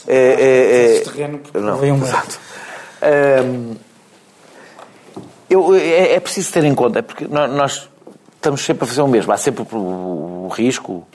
É, 0.07 0.17
é, 0.17 0.97
é, 0.97 0.99
terreno 1.01 1.41
não, 1.53 1.77
vem 1.77 1.91
um 1.91 2.03
exato. 2.03 2.39
Um, 3.43 3.75
eu, 5.49 5.75
é, 5.75 6.13
é, 6.13 6.19
preciso 6.19 6.51
ter 6.51 6.63
em 6.63 6.75
conta, 6.75 7.01
porque 7.01 7.27
nós 7.27 7.89
estamos 8.35 8.61
sempre 8.61 8.83
a 8.83 8.87
fazer 8.87 9.01
o 9.01 9.07
mesmo. 9.07 9.31
Há 9.31 9.37
sempre 9.37 9.63
o, 9.63 9.77
o, 9.77 10.45
o 10.45 10.47
risco. 10.49 11.05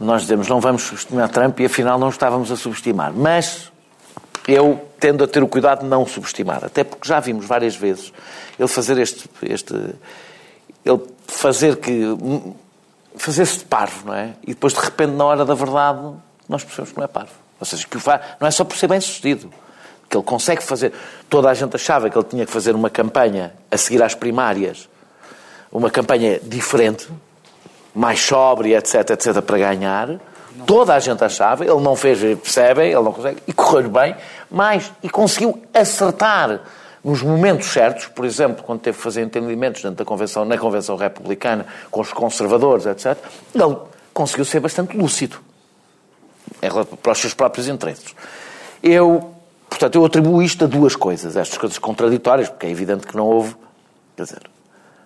Nós 0.00 0.22
dizemos 0.22 0.48
não 0.48 0.60
vamos 0.60 0.82
subestimar 0.82 1.28
Trump 1.28 1.58
e 1.60 1.66
afinal 1.66 1.98
não 1.98 2.08
estávamos 2.08 2.50
a 2.50 2.56
subestimar. 2.56 3.12
Mas 3.12 3.70
eu 4.46 4.80
tendo 4.98 5.24
a 5.24 5.28
ter 5.28 5.42
o 5.42 5.48
cuidado 5.48 5.80
de 5.80 5.86
não 5.86 6.06
subestimar, 6.06 6.64
até 6.64 6.82
porque 6.82 7.06
já 7.06 7.20
vimos 7.20 7.46
várias 7.46 7.76
vezes 7.76 8.12
ele 8.58 8.68
fazer 8.68 8.98
este, 8.98 9.28
este 9.42 9.74
ele 10.84 11.00
fazer 11.26 11.76
que 11.76 12.02
fazer-se 13.16 13.58
de 13.58 13.64
parvo, 13.66 14.06
não 14.06 14.14
é? 14.14 14.34
E 14.42 14.48
depois 14.48 14.72
de 14.72 14.80
repente 14.80 15.12
na 15.12 15.24
hora 15.24 15.44
da 15.44 15.54
verdade 15.54 16.14
nós 16.48 16.64
percebemos 16.64 16.92
que 16.92 16.98
não 16.98 17.04
é 17.04 17.08
parvo. 17.08 17.47
Ou 17.60 17.66
seja, 17.66 17.86
que 17.86 17.96
o 17.96 18.00
faz, 18.00 18.20
não 18.40 18.46
é 18.46 18.50
só 18.50 18.64
por 18.64 18.76
ser 18.76 18.86
bem 18.86 19.00
sucedido, 19.00 19.50
que 20.08 20.16
ele 20.16 20.24
consegue 20.24 20.62
fazer. 20.62 20.92
Toda 21.28 21.50
a 21.50 21.54
gente 21.54 21.74
achava 21.76 22.08
que 22.08 22.16
ele 22.16 22.26
tinha 22.26 22.46
que 22.46 22.52
fazer 22.52 22.74
uma 22.74 22.88
campanha 22.88 23.52
a 23.70 23.76
seguir 23.76 24.02
às 24.02 24.14
primárias, 24.14 24.88
uma 25.70 25.90
campanha 25.90 26.40
diferente, 26.42 27.08
mais 27.94 28.20
sóbria, 28.20 28.78
etc, 28.78 29.10
etc, 29.10 29.42
para 29.42 29.58
ganhar. 29.58 30.08
Toda 30.66 30.94
a 30.94 30.98
gente 30.98 31.22
achava, 31.22 31.64
ele 31.64 31.80
não 31.80 31.94
fez, 31.94 32.18
percebem, 32.38 32.92
ele 32.92 33.02
não 33.02 33.12
consegue, 33.12 33.42
e 33.46 33.52
correu-lhe 33.52 33.88
bem, 33.88 34.16
mas, 34.50 34.92
e 35.02 35.08
conseguiu 35.08 35.62
acertar 35.72 36.60
nos 37.04 37.22
momentos 37.22 37.68
certos, 37.68 38.06
por 38.06 38.24
exemplo, 38.24 38.64
quando 38.64 38.80
teve 38.80 38.96
que 38.96 39.02
fazer 39.02 39.22
entendimentos 39.22 39.82
dentro 39.82 39.98
da 39.98 40.04
convenção, 40.04 40.44
na 40.44 40.58
Convenção 40.58 40.96
Republicana, 40.96 41.64
com 41.90 42.00
os 42.00 42.12
conservadores, 42.12 42.86
etc., 42.86 43.16
ele 43.54 43.76
conseguiu 44.12 44.44
ser 44.44 44.58
bastante 44.58 44.96
lúcido 44.96 45.38
para 47.02 47.12
os 47.12 47.18
seus 47.18 47.34
próprios 47.34 47.68
interesses. 47.68 48.14
Eu 48.82 49.34
Portanto, 49.68 49.96
eu 49.96 50.04
atribuo 50.04 50.42
isto 50.42 50.64
a 50.64 50.66
duas 50.66 50.96
coisas, 50.96 51.36
estas 51.36 51.58
coisas 51.58 51.78
contraditórias, 51.78 52.48
porque 52.48 52.66
é 52.66 52.70
evidente 52.70 53.06
que 53.06 53.16
não 53.16 53.26
houve. 53.26 53.54
Quer 54.16 54.22
dizer, 54.24 54.42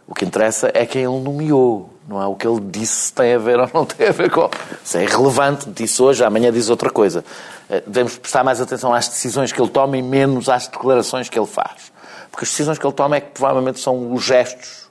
o 0.06 0.14
que 0.14 0.24
interessa 0.24 0.70
é 0.72 0.86
quem 0.86 1.02
ele 1.02 1.20
nomeou, 1.20 1.90
não 2.08 2.22
é 2.22 2.26
o 2.26 2.34
que 2.34 2.46
ele 2.46 2.60
disse 2.60 3.06
se 3.06 3.12
tem 3.12 3.34
a 3.34 3.38
ver 3.38 3.58
ou 3.58 3.68
não 3.74 3.84
tem 3.86 4.08
a 4.08 4.12
ver 4.12 4.30
com. 4.30 4.48
Isso 4.82 4.96
é 4.96 5.02
irrelevante, 5.02 5.68
disse 5.68 6.00
hoje, 6.00 6.24
amanhã 6.24 6.52
diz 6.52 6.70
outra 6.70 6.90
coisa. 6.90 7.24
Eh, 7.68 7.82
devemos 7.86 8.16
prestar 8.16 8.44
mais 8.44 8.60
atenção 8.60 8.94
às 8.94 9.08
decisões 9.08 9.52
que 9.52 9.60
ele 9.60 9.70
toma 9.70 9.96
e 9.96 10.02
menos 10.02 10.48
às 10.48 10.68
declarações 10.68 11.28
que 11.28 11.38
ele 11.38 11.46
faz. 11.46 11.92
Porque 12.30 12.44
as 12.44 12.50
decisões 12.50 12.78
que 12.78 12.86
ele 12.86 12.94
toma 12.94 13.16
é 13.16 13.20
que 13.20 13.30
provavelmente 13.32 13.80
são 13.80 14.14
os 14.14 14.22
gestos 14.22 14.88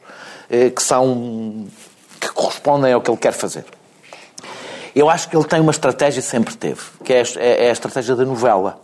eh, 0.50 0.70
que 0.70 0.84
são. 0.84 1.66
que 2.20 2.30
correspondem 2.34 2.94
ao 2.94 3.02
que 3.02 3.10
ele 3.10 3.18
quer 3.18 3.34
fazer. 3.34 3.66
Eu 4.96 5.10
acho 5.10 5.30
que 5.30 5.36
ele 5.36 5.46
tem 5.46 5.60
uma 5.60 5.72
estratégia, 5.72 6.22
sempre 6.22 6.56
teve, 6.56 6.82
que 7.04 7.14
é, 7.14 7.24
é, 7.38 7.66
é 7.66 7.70
a 7.70 7.72
estratégia 7.72 8.16
da 8.16 8.26
novela. 8.26 8.80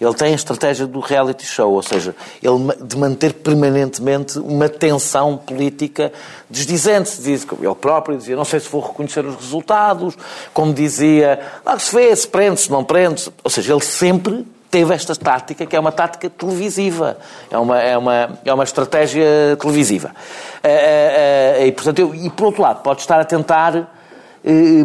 Ele 0.00 0.14
tem 0.14 0.32
a 0.32 0.34
estratégia 0.34 0.86
do 0.86 1.00
reality 1.00 1.46
show, 1.46 1.72
ou 1.72 1.82
seja, 1.82 2.14
ele 2.42 2.84
de 2.84 2.96
manter 2.96 3.32
permanentemente 3.32 4.38
uma 4.38 4.68
tensão 4.68 5.36
política 5.36 6.12
desdizente. 6.50 7.22
Diz, 7.22 7.46
ele 7.60 7.74
próprio 7.76 8.18
dizia, 8.18 8.36
não 8.36 8.44
sei 8.44 8.60
se 8.60 8.68
vou 8.68 8.80
reconhecer 8.80 9.24
os 9.24 9.36
resultados, 9.36 10.16
como 10.52 10.74
dizia, 10.74 11.40
lá 11.64 11.78
se 11.78 11.94
vê, 11.94 12.14
se 12.14 12.26
prende, 12.26 12.60
se 12.60 12.70
não 12.70 12.84
prende. 12.84 13.30
Ou 13.42 13.50
seja, 13.50 13.72
ele 13.72 13.82
sempre 13.82 14.44
teve 14.70 14.92
esta 14.92 15.14
tática, 15.14 15.64
que 15.64 15.76
é 15.76 15.78
uma 15.78 15.92
tática 15.92 16.28
televisiva. 16.28 17.16
É 17.48 17.56
uma, 17.56 17.80
é 17.80 17.96
uma, 17.96 18.38
é 18.44 18.52
uma 18.52 18.64
estratégia 18.64 19.56
televisiva. 19.60 20.10
Eh, 20.62 20.68
eh, 20.68 21.56
eh, 21.60 21.66
e, 21.68 21.72
portanto, 21.72 22.00
eu, 22.00 22.12
e, 22.12 22.28
por 22.28 22.46
outro 22.46 22.60
lado, 22.60 22.82
pode 22.82 23.00
estar 23.00 23.20
a 23.20 23.24
tentar 23.24 23.94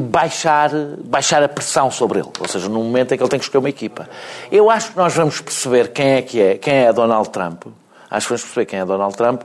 baixar, 0.01 0.72
baixar 1.03 1.43
a 1.43 1.49
pressão 1.49 1.91
sobre 1.91 2.20
ele. 2.20 2.30
Ou 2.39 2.47
seja, 2.47 2.70
no 2.70 2.84
momento 2.84 3.14
em 3.14 3.18
que 3.18 3.24
ele 3.24 3.30
tem 3.30 3.39
que 3.39 3.45
escolher 3.45 3.60
uma 3.60 3.70
equipa. 3.70 4.10
Eu 4.51 4.70
acho 4.70 4.91
que 4.91 4.97
nós 4.97 5.14
vamos 5.14 5.41
perceber 5.41 5.89
quem 5.89 6.12
é 6.12 6.22
que 6.22 6.41
é, 6.41 6.57
quem 6.57 6.74
é 6.74 6.93
Donald 6.93 7.30
Trump. 7.30 7.66
Acho 8.10 8.28
que 8.28 8.34
vamos 8.34 8.43
perceber 8.43 8.66
quem 8.66 8.80
é 8.80 8.86
Donald 8.86 9.16
Trump 9.16 9.41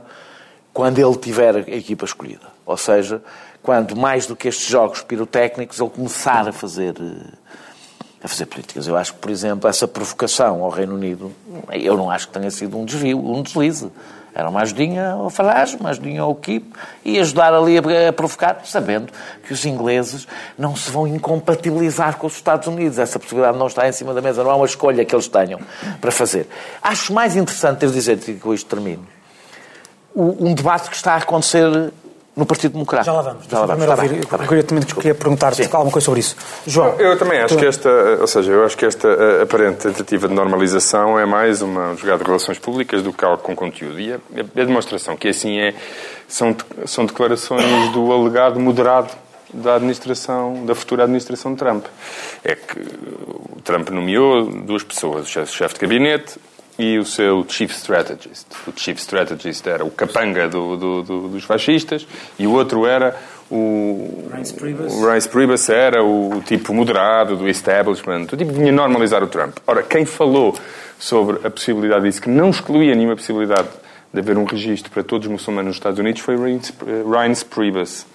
quando 0.73 0.99
ele 0.99 1.15
tiver 1.17 1.55
a 1.55 1.59
equipa 1.59 2.05
escolhida. 2.05 2.47
Ou 2.65 2.77
seja, 2.77 3.21
quando 3.61 3.95
mais 3.95 4.25
do 4.25 4.35
que 4.35 4.47
estes 4.47 4.67
jogos 4.67 5.01
pirotécnicos 5.01 5.79
ele 5.79 5.89
começar 5.89 6.47
a 6.47 6.51
fazer 6.51 6.95
eh, 6.99 7.45
a 8.23 8.27
fazer 8.27 8.47
políticas. 8.47 8.87
Eu 8.87 8.97
acho 8.97 9.13
que, 9.13 9.19
por 9.19 9.29
exemplo, 9.29 9.69
essa 9.69 9.87
provocação 9.87 10.63
ao 10.63 10.69
Reino 10.69 10.95
Unido, 10.95 11.31
eu 11.71 11.95
não 11.95 12.09
acho 12.09 12.27
que 12.27 12.33
tenha 12.33 12.49
sido 12.49 12.77
um 12.77 12.83
desvio, 12.83 13.19
um 13.19 13.43
deslize. 13.43 13.91
Era 14.35 14.49
uma 14.49 14.63
ajudinha 14.63 15.11
ao 15.11 15.29
Farage, 15.29 15.77
uma 15.77 15.91
ajudinha 15.91 16.21
ao 16.21 16.35
Kip 16.35 16.69
e 17.05 17.17
ajudar 17.17 17.53
ali 17.53 17.77
a, 17.77 18.11
provocar, 18.11 18.59
sabendo 18.65 19.13
que 19.47 19.53
os 19.53 19.65
ingleses 19.65 20.27
não 20.57 20.75
se 20.75 20.91
vão 20.91 21.07
incompatibilizar 21.07 22.17
com 22.17 22.27
os 22.27 22.35
Estados 22.35 22.67
Unidos. 22.67 22.99
Essa 22.99 23.17
possibilidade 23.17 23.57
não 23.57 23.67
está 23.67 23.87
em 23.87 23.93
cima 23.93 24.13
da 24.13 24.21
mesa, 24.21 24.43
não 24.43 24.51
há 24.51 24.55
uma 24.57 24.65
escolha 24.65 25.05
que 25.05 25.15
eles 25.15 25.29
tenham 25.29 25.61
para 26.01 26.11
fazer. 26.11 26.49
Acho 26.83 27.13
mais 27.13 27.37
interessante, 27.37 27.79
devo 27.79 27.93
dizer, 27.93 28.17
que 28.17 28.33
com 28.33 28.53
isto 28.53 28.67
termino, 28.69 29.07
um 30.13 30.53
debate 30.53 30.89
que 30.89 30.95
está 30.97 31.13
a 31.13 31.17
acontecer 31.17 31.93
no 32.35 32.45
Partido 32.45 32.73
Democrata. 32.73 33.05
Já 33.05 33.13
lá 33.13 33.21
vamos. 33.21 33.45
Já 33.49 33.59
lá 33.59 33.65
vamos. 33.65 33.85
Primeiro 33.85 33.91
Está 33.93 34.03
ouvir, 34.03 34.15
bem, 34.27 34.39
eu 34.41 34.47
queria, 34.47 34.63
também 34.63 34.83
queria 34.83 35.15
perguntar-te 35.15 35.61
alguma 35.63 35.91
coisa 35.91 36.03
sobre 36.05 36.19
isso. 36.19 36.35
João. 36.67 36.95
Eu 36.99 37.17
também 37.17 37.39
acho 37.39 37.55
tu- 37.55 37.59
que 37.59 37.65
esta, 37.65 37.89
ou 38.19 38.27
seja, 38.27 38.51
eu 38.51 38.65
acho 38.65 38.77
que 38.77 38.85
esta 38.85 39.07
eh, 39.07 39.41
aparente 39.43 39.77
tentativa 39.77 40.27
de 40.27 40.33
normalização 40.33 41.17
é 41.17 41.25
mais 41.25 41.61
uma 41.61 41.95
jogada 41.95 42.19
de 42.19 42.25
relações 42.25 42.59
públicas 42.59 43.01
do 43.01 43.13
que 43.13 43.23
algo 43.23 43.41
com 43.41 43.55
conteúdo. 43.55 43.99
E 43.99 44.11
a, 44.13 44.15
a 44.15 44.63
demonstração 44.65 45.15
que 45.15 45.29
assim 45.29 45.59
é 45.59 45.73
são, 46.27 46.55
são 46.85 47.05
declarações 47.05 47.91
do 47.93 48.11
alegado 48.11 48.59
moderado 48.59 49.09
da 49.53 49.75
administração, 49.75 50.65
da 50.65 50.75
futura 50.75 51.03
administração 51.03 51.53
de 51.53 51.59
Trump. 51.59 51.85
É 52.43 52.55
que 52.55 52.79
o 52.79 53.61
Trump 53.63 53.89
nomeou 53.89 54.43
duas 54.45 54.83
pessoas, 54.83 55.25
o 55.27 55.29
chefe, 55.29 55.51
o 55.53 55.55
chefe 55.55 55.75
de 55.75 55.79
gabinete 55.81 56.33
e 56.77 56.97
o 56.97 57.05
seu 57.05 57.45
chief 57.47 57.71
strategist. 57.73 58.45
O 58.67 58.73
chief 58.75 58.99
strategist 58.99 59.65
era 59.67 59.85
o 59.85 59.89
capanga 59.91 60.47
do- 60.47 60.75
do- 60.75 61.03
do- 61.03 61.27
dos 61.29 61.43
fascistas 61.43 62.05
e 62.37 62.45
o 62.45 62.51
outro 62.53 62.85
era 62.85 63.15
o 63.49 64.27
Reince 64.33 64.53
Priebus. 64.53 64.93
o 64.93 65.07
Reince 65.07 65.29
Priebus 65.29 65.69
era 65.69 66.03
o 66.03 66.41
tipo 66.45 66.73
moderado 66.73 67.37
do 67.37 67.47
establishment, 67.47 68.23
o 68.33 68.37
tipo 68.37 68.51
que 68.51 68.59
vinha 68.59 68.71
normalizar 68.71 69.23
o 69.23 69.27
Trump. 69.27 69.57
Ora, 69.67 69.83
quem 69.83 70.03
falou 70.05 70.55
sobre 70.99 71.45
a 71.47 71.49
possibilidade 71.51 72.05
disso, 72.05 72.21
que 72.21 72.29
não 72.29 72.49
excluía 72.49 72.93
nenhuma 72.95 73.15
possibilidade 73.15 73.67
de 74.13 74.19
haver 74.19 74.37
um 74.37 74.45
registro 74.45 74.91
para 74.91 75.03
todos 75.03 75.27
os 75.27 75.31
muçulmanos 75.31 75.67
nos 75.67 75.75
Estados 75.77 75.99
Unidos, 75.99 76.21
foi 76.21 76.35
Reince, 76.37 76.73
Reince 77.09 77.45
Priebus 77.45 78.05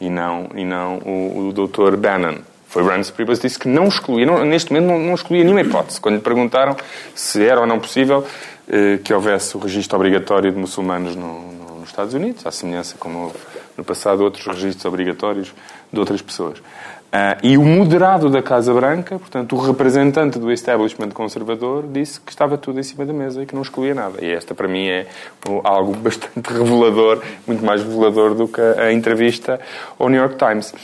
e 0.00 0.10
não, 0.10 0.50
e 0.54 0.64
não 0.64 0.98
o, 0.98 1.48
o 1.48 1.52
Dr. 1.52 1.96
Bannon. 1.96 2.36
Foi 2.74 2.82
Reince 2.82 3.12
Priebus 3.12 3.38
que 3.38 3.46
disse 3.46 3.56
que 3.56 3.68
não 3.68 3.84
excluía, 3.86 4.26
não- 4.26 4.44
neste 4.44 4.72
momento 4.72 4.88
não, 4.90 4.98
não 4.98 5.14
excluía 5.14 5.44
nenhuma 5.44 5.60
hipótese. 5.60 6.00
Quando 6.00 6.16
lhe 6.16 6.20
perguntaram 6.20 6.76
se 7.14 7.40
era 7.46 7.60
ou 7.60 7.68
não 7.68 7.78
possível 7.78 8.26
eh, 8.68 8.98
que 9.04 9.14
houvesse 9.14 9.56
o 9.56 9.60
registro 9.60 9.96
obrigatório 9.96 10.50
de 10.50 10.58
muçulmanos 10.58 11.14
no- 11.14 11.52
no- 11.52 11.78
nos 11.78 11.88
Estados 11.90 12.14
Unidos, 12.14 12.44
à 12.44 12.50
semelhança 12.50 12.96
como 12.98 13.26
houve 13.26 13.36
no 13.78 13.84
passado 13.84 14.24
outros 14.24 14.44
registros 14.44 14.84
obrigatórios 14.86 15.54
de 15.92 16.00
outras 16.00 16.20
pessoas. 16.20 16.58
Ah, 17.12 17.38
e 17.44 17.56
o 17.56 17.62
moderado 17.62 18.28
da 18.28 18.42
Casa 18.42 18.74
Branca, 18.74 19.16
portanto, 19.20 19.54
o 19.54 19.60
representante 19.60 20.36
do 20.36 20.50
establishment 20.50 21.10
conservador, 21.10 21.84
disse 21.86 22.18
que 22.20 22.32
estava 22.32 22.58
tudo 22.58 22.80
em 22.80 22.82
cima 22.82 23.06
da 23.06 23.12
mesa 23.12 23.40
e 23.40 23.46
que 23.46 23.54
não 23.54 23.62
excluía 23.62 23.94
nada. 23.94 24.18
E 24.20 24.32
esta, 24.32 24.52
para 24.52 24.66
mim, 24.66 24.88
é 24.88 25.06
algo 25.62 25.92
bastante 26.02 26.52
revelador, 26.52 27.22
muito 27.46 27.64
mais 27.64 27.84
revelador 27.84 28.34
do 28.34 28.48
que 28.48 28.60
a 28.60 28.92
entrevista 28.92 29.60
ao 29.96 30.08
New 30.08 30.20
York 30.20 30.34
Times. 30.36 30.74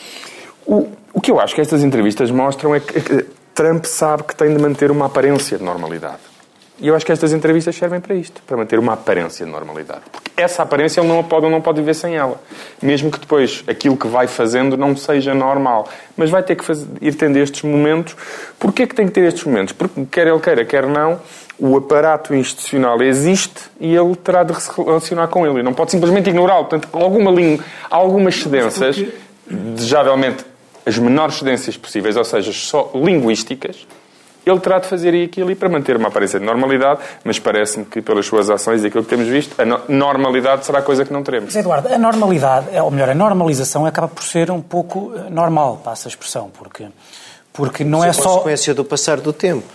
O, 0.65 0.87
o 1.13 1.21
que 1.21 1.31
eu 1.31 1.41
acho 1.41 1.55
que 1.55 1.61
estas 1.61 1.83
entrevistas 1.83 2.31
mostram 2.31 2.75
é 2.75 2.81
que, 2.81 2.99
é 2.99 3.01
que 3.01 3.27
Trump 3.55 3.85
sabe 3.85 4.23
que 4.25 4.35
tem 4.35 4.55
de 4.55 4.61
manter 4.61 4.91
uma 4.91 5.07
aparência 5.07 5.59
de 5.59 5.65
normalidade. 5.65 6.31
E 6.81 6.89
eu 6.89 6.97
acho 6.97 7.05
que 7.05 7.13
estas 7.13 7.35
entrevistas 7.35 7.77
servem 7.77 8.01
para 8.01 8.15
isto, 8.15 8.41
para 8.47 8.57
manter 8.57 8.79
uma 8.79 8.95
aparência 8.95 9.45
de 9.45 9.53
normalidade. 9.53 10.01
Porque 10.11 10.31
essa 10.41 10.63
aparência 10.63 11.01
ele 11.03 11.09
não 11.09 11.21
a 11.21 11.23
pode, 11.23 11.45
ele 11.45 11.53
não 11.53 11.61
pode 11.61 11.79
viver 11.79 11.93
sem 11.93 12.17
ela. 12.17 12.41
Mesmo 12.81 13.11
que 13.11 13.21
depois 13.21 13.63
aquilo 13.67 13.99
que 13.99 14.07
vai 14.07 14.27
fazendo 14.27 14.79
não 14.79 14.97
seja 14.97 15.35
normal. 15.35 15.87
Mas 16.17 16.31
vai 16.31 16.43
ter 16.43 16.57
que 16.57 16.65
fazer- 16.65 16.87
ir 17.03 17.15
tendo 17.17 17.37
estes 17.37 17.63
momentos. 17.63 18.17
Porquê 18.59 18.87
que 18.87 18.95
tem 18.95 19.07
que 19.07 19.13
ter 19.13 19.27
estes 19.27 19.45
momentos? 19.45 19.75
Porque 19.75 20.07
quer 20.11 20.27
ele 20.27 20.41
queira, 20.41 20.65
quer 20.65 20.87
não, 20.87 21.21
o 21.59 21.77
aparato 21.77 22.35
institucional 22.35 23.03
existe 23.03 23.61
e 23.79 23.95
ele 23.95 24.17
terá 24.17 24.43
de 24.43 24.59
se 24.59 24.71
relacionar 24.75 25.29
com 25.29 25.47
ele. 25.47 25.61
E 25.61 25.63
não 25.63 25.75
pode 25.75 25.91
simplesmente 25.91 26.31
ignorá-lo. 26.31 26.65
Portanto, 26.65 26.89
alguma 26.95 27.31
algumas 27.91 28.37
cedências, 28.37 29.05
desejavelmente 29.47 30.47
as 30.87 30.99
menores 30.99 31.37
cedências 31.37 31.77
possíveis, 31.77 32.17
ou 32.17 32.25
seja, 32.25 32.53
só 32.53 32.91
linguísticas, 32.95 33.87
ele 34.47 34.59
terá 34.59 34.79
de 34.79 34.87
fazer 34.87 35.15
aquilo 35.25 35.47
ali 35.47 35.55
para 35.55 35.69
manter 35.69 35.97
uma 35.97 36.09
aparência 36.09 36.41
de 36.41 36.47
normalidade, 36.47 37.01
mas 37.23 37.39
parece-me 37.39 37.85
que 37.85 38.01
pelas 38.01 38.25
suas 38.25 38.49
ações 38.49 38.83
e 38.83 38.87
aquilo 38.87 39.05
que 39.05 39.11
temos 39.11 39.29
visto, 39.29 39.55
a 39.61 39.65
no- 39.67 39.81
normalidade 39.89 40.65
será 40.65 40.81
coisa 40.81 41.05
que 41.05 41.13
não 41.13 41.23
teremos. 41.23 41.55
Mas, 41.55 41.57
Eduardo, 41.57 41.89
a 41.93 41.99
normalidade, 41.99 42.69
é, 42.73 42.83
ou 42.83 42.91
melhor, 42.91 43.11
a 43.11 43.15
normalização 43.15 43.85
acaba 43.85 44.09
por 44.09 44.25
ser 44.25 44.51
um 44.51 44.63
pouco 44.63 45.13
eh, 45.15 45.29
normal, 45.31 45.81
passa 45.85 46.09
a 46.09 46.11
expressão, 46.11 46.51
porque, 46.59 46.87
porque 47.53 47.85
não 47.85 48.03
é 48.03 48.09
é 48.09 48.13
só... 48.15 48.23
consequência 48.31 48.73
do 48.75 48.83
passar 48.85 49.21
do 49.21 49.33
tempo. 49.33 49.67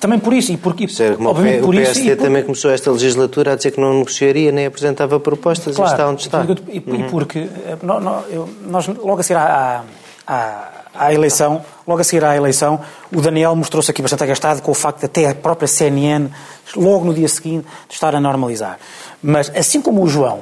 Também 0.00 0.18
por 0.18 0.32
isso, 0.32 0.52
e 0.52 0.56
porque, 0.56 0.88
Sério, 0.88 1.16
como 1.16 1.30
obviamente 1.30 1.62
o 1.62 1.66
por 1.66 1.74
isso... 1.74 1.84
PSD 1.94 2.12
e 2.12 2.16
por- 2.16 2.24
também 2.24 2.42
começou 2.44 2.70
esta 2.70 2.90
legislatura 2.92 3.52
a 3.52 3.56
dizer 3.56 3.72
que 3.72 3.80
não 3.80 3.94
negociaria 3.98 4.50
nem 4.52 4.66
apresentava 4.66 5.18
propostas 5.20 5.74
Claro, 5.76 5.90
e 5.90 5.92
está 5.92 6.08
onde 6.08 6.22
está. 6.22 6.46
E, 6.68 6.76
e 6.78 7.10
porque 7.10 7.38
eh, 7.40 7.76
nó- 7.82 8.00
nó- 8.00 8.22
eu- 8.30 8.48
nós, 8.66 8.86
logo 8.88 9.18
a 9.20 9.22
seguir 9.22 9.38
à, 9.38 9.82
à, 10.26 10.68
à 10.94 11.12
eleição, 11.12 11.64
logo 11.86 12.00
a 12.00 12.04
seguir 12.04 12.24
à 12.24 12.36
eleição, 12.36 12.80
o 13.14 13.20
Daniel 13.20 13.54
mostrou-se 13.54 13.90
aqui 13.90 14.02
bastante 14.02 14.22
agastado 14.22 14.62
com 14.62 14.70
o 14.70 14.74
facto 14.74 15.00
de 15.00 15.06
até 15.06 15.28
a 15.28 15.34
própria 15.34 15.68
CNN, 15.68 16.28
logo 16.76 17.04
no 17.04 17.14
dia 17.14 17.28
seguinte, 17.28 17.66
de 17.88 17.94
estar 17.94 18.14
a 18.14 18.20
normalizar. 18.20 18.78
Mas 19.22 19.50
assim 19.54 19.80
como 19.80 20.02
o 20.02 20.08
João 20.08 20.40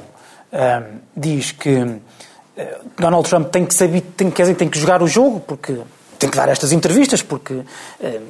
ahm, 0.51 0.99
diz 1.15 1.51
que 1.51 1.99
eh, 2.57 2.77
Donald 2.97 3.27
Trump 3.27 3.49
tem 3.49 3.65
que 3.65 3.73
saber, 3.73 4.01
tem, 4.15 4.29
quer 4.29 4.43
dizer, 4.43 4.55
tem 4.55 4.69
que 4.69 4.77
jogar 4.77 5.01
o 5.01 5.07
jogo, 5.07 5.39
porque 5.39 5.79
tem 6.19 6.29
que 6.29 6.37
dar 6.37 6.49
estas 6.49 6.71
entrevistas, 6.71 7.21
porque 7.21 7.61
eh, 8.01 8.21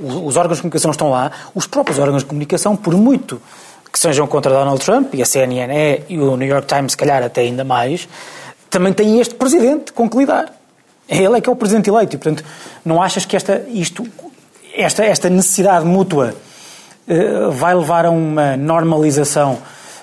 os 0.00 0.14
os 0.32 0.36
órgãos 0.36 0.58
de 0.58 0.62
comunicação 0.62 0.90
estão 0.90 1.10
lá, 1.10 1.30
os 1.54 1.66
próprios 1.66 1.98
órgãos 1.98 2.22
de 2.22 2.28
comunicação, 2.28 2.76
por 2.76 2.94
muito 2.94 3.40
que 3.92 3.98
sejam 3.98 4.26
contra 4.26 4.50
Donald 4.50 4.82
Trump, 4.82 5.14
e 5.14 5.22
a 5.22 5.26
CNN 5.26 5.70
é, 5.70 6.02
e 6.08 6.18
o 6.18 6.34
New 6.36 6.48
York 6.48 6.66
Times, 6.66 6.92
se 6.92 6.96
calhar, 6.96 7.22
até 7.22 7.42
ainda 7.42 7.62
mais, 7.62 8.08
também 8.70 8.92
têm 8.92 9.20
este 9.20 9.34
presidente 9.34 9.92
com 9.92 10.08
que 10.08 10.16
lidar. 10.16 10.61
Ele 11.20 11.38
é 11.38 11.40
que 11.40 11.48
é 11.48 11.52
o 11.52 11.56
presidente 11.56 11.90
eleito, 11.90 12.16
e, 12.16 12.18
portanto, 12.18 12.44
não 12.84 13.02
achas 13.02 13.24
que 13.24 13.36
esta, 13.36 13.64
isto, 13.68 14.06
esta, 14.74 15.04
esta 15.04 15.28
necessidade 15.28 15.84
mútua 15.84 16.34
eh, 17.06 17.48
vai 17.50 17.74
levar 17.74 18.06
a 18.06 18.10
uma 18.10 18.56
normalização 18.56 19.58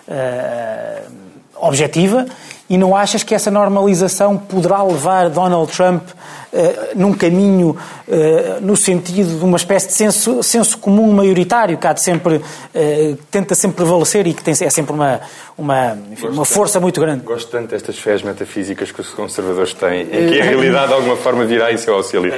eh, 0.07 1.01
objetiva 1.55 2.25
e 2.69 2.77
não 2.77 2.95
achas 2.95 3.23
que 3.23 3.33
essa 3.33 3.49
normalização 3.49 4.37
poderá 4.37 4.83
levar 4.83 5.29
Donald 5.29 5.71
Trump 5.71 6.03
eh, 6.53 6.91
num 6.95 7.13
caminho 7.13 7.75
eh, 8.07 8.57
no 8.61 8.75
sentido 8.77 9.39
de 9.39 9.43
uma 9.43 9.57
espécie 9.57 9.87
de 9.87 9.93
senso, 9.93 10.43
senso 10.43 10.77
comum 10.77 11.11
maioritário 11.11 11.77
que 11.77 11.87
há 11.87 11.93
de 11.93 12.01
sempre, 12.01 12.41
eh, 12.75 13.15
tenta 13.31 13.55
sempre 13.55 13.77
prevalecer 13.77 14.27
e 14.27 14.33
que 14.33 14.43
tem, 14.43 14.53
é 14.53 14.69
sempre 14.69 14.93
uma, 14.93 15.19
uma, 15.57 15.97
enfim, 16.11 16.27
uma 16.27 16.45
força 16.45 16.79
muito 16.79 17.01
grande? 17.01 17.23
Gosto 17.23 17.49
tanto 17.49 17.69
destas 17.69 17.97
fés 17.97 18.21
metafísicas 18.21 18.91
que 18.91 19.01
os 19.01 19.09
conservadores 19.09 19.73
têm, 19.73 20.01
em 20.03 20.29
que 20.31 20.39
a 20.39 20.43
realidade 20.43 20.87
de 20.89 20.93
alguma 20.93 21.15
forma 21.17 21.45
virá 21.45 21.71
em 21.73 21.77
seu 21.77 21.95
auxílio. 21.95 22.31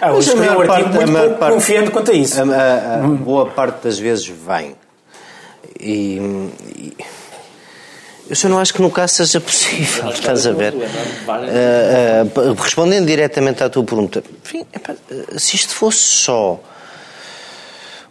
Ah, 0.00 0.12
Mas 0.12 0.28
hoje 0.28 0.30
a 0.30 0.34
escrevi 0.34 0.48
um 0.56 0.60
artigo 0.60 0.88
a 1.02 1.06
muito 1.06 1.38
parte- 1.38 1.54
confiante 1.54 1.90
quanto 1.90 2.10
a 2.10 2.14
isso. 2.14 2.40
A, 2.40 2.44
a- 2.44 2.94
a 2.96 3.06
boa 3.06 3.46
parte 3.46 3.82
das 3.84 3.98
vezes 3.98 4.26
vem. 4.28 4.74
E, 5.78 6.18
e 6.76 6.96
eu 8.30 8.36
só 8.36 8.48
não 8.48 8.60
acho 8.60 8.72
que 8.72 8.80
no 8.80 8.90
caso 8.92 9.14
seja 9.14 9.40
possível, 9.40 10.08
estás 10.14 10.46
a 10.46 10.52
ver? 10.52 10.72
Ah, 11.28 12.22
ah, 12.24 12.62
respondendo 12.62 13.04
diretamente 13.06 13.64
à 13.64 13.68
tua 13.68 13.82
pergunta, 13.82 14.22
enfim, 14.44 14.64
epá, 14.72 14.94
se 15.36 15.56
isto 15.56 15.74
fosse 15.74 15.98
só 15.98 16.60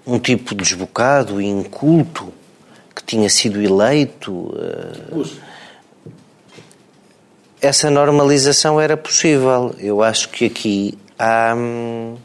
um 0.06 0.20
tipo 0.20 0.54
desbocado 0.54 1.42
e 1.42 1.46
inculto 1.46 2.34
que 2.94 3.02
tinha 3.04 3.30
sido 3.30 3.62
eleito, 3.62 4.54
ah, 4.60 5.24
essa 7.62 7.90
normalização 7.90 8.80
era 8.80 8.98
possível. 8.98 9.74
Eu 9.80 10.04
acho 10.04 10.30
que 10.30 10.46
aqui 10.46 10.98
há. 11.18 11.54
hum, 11.56 12.18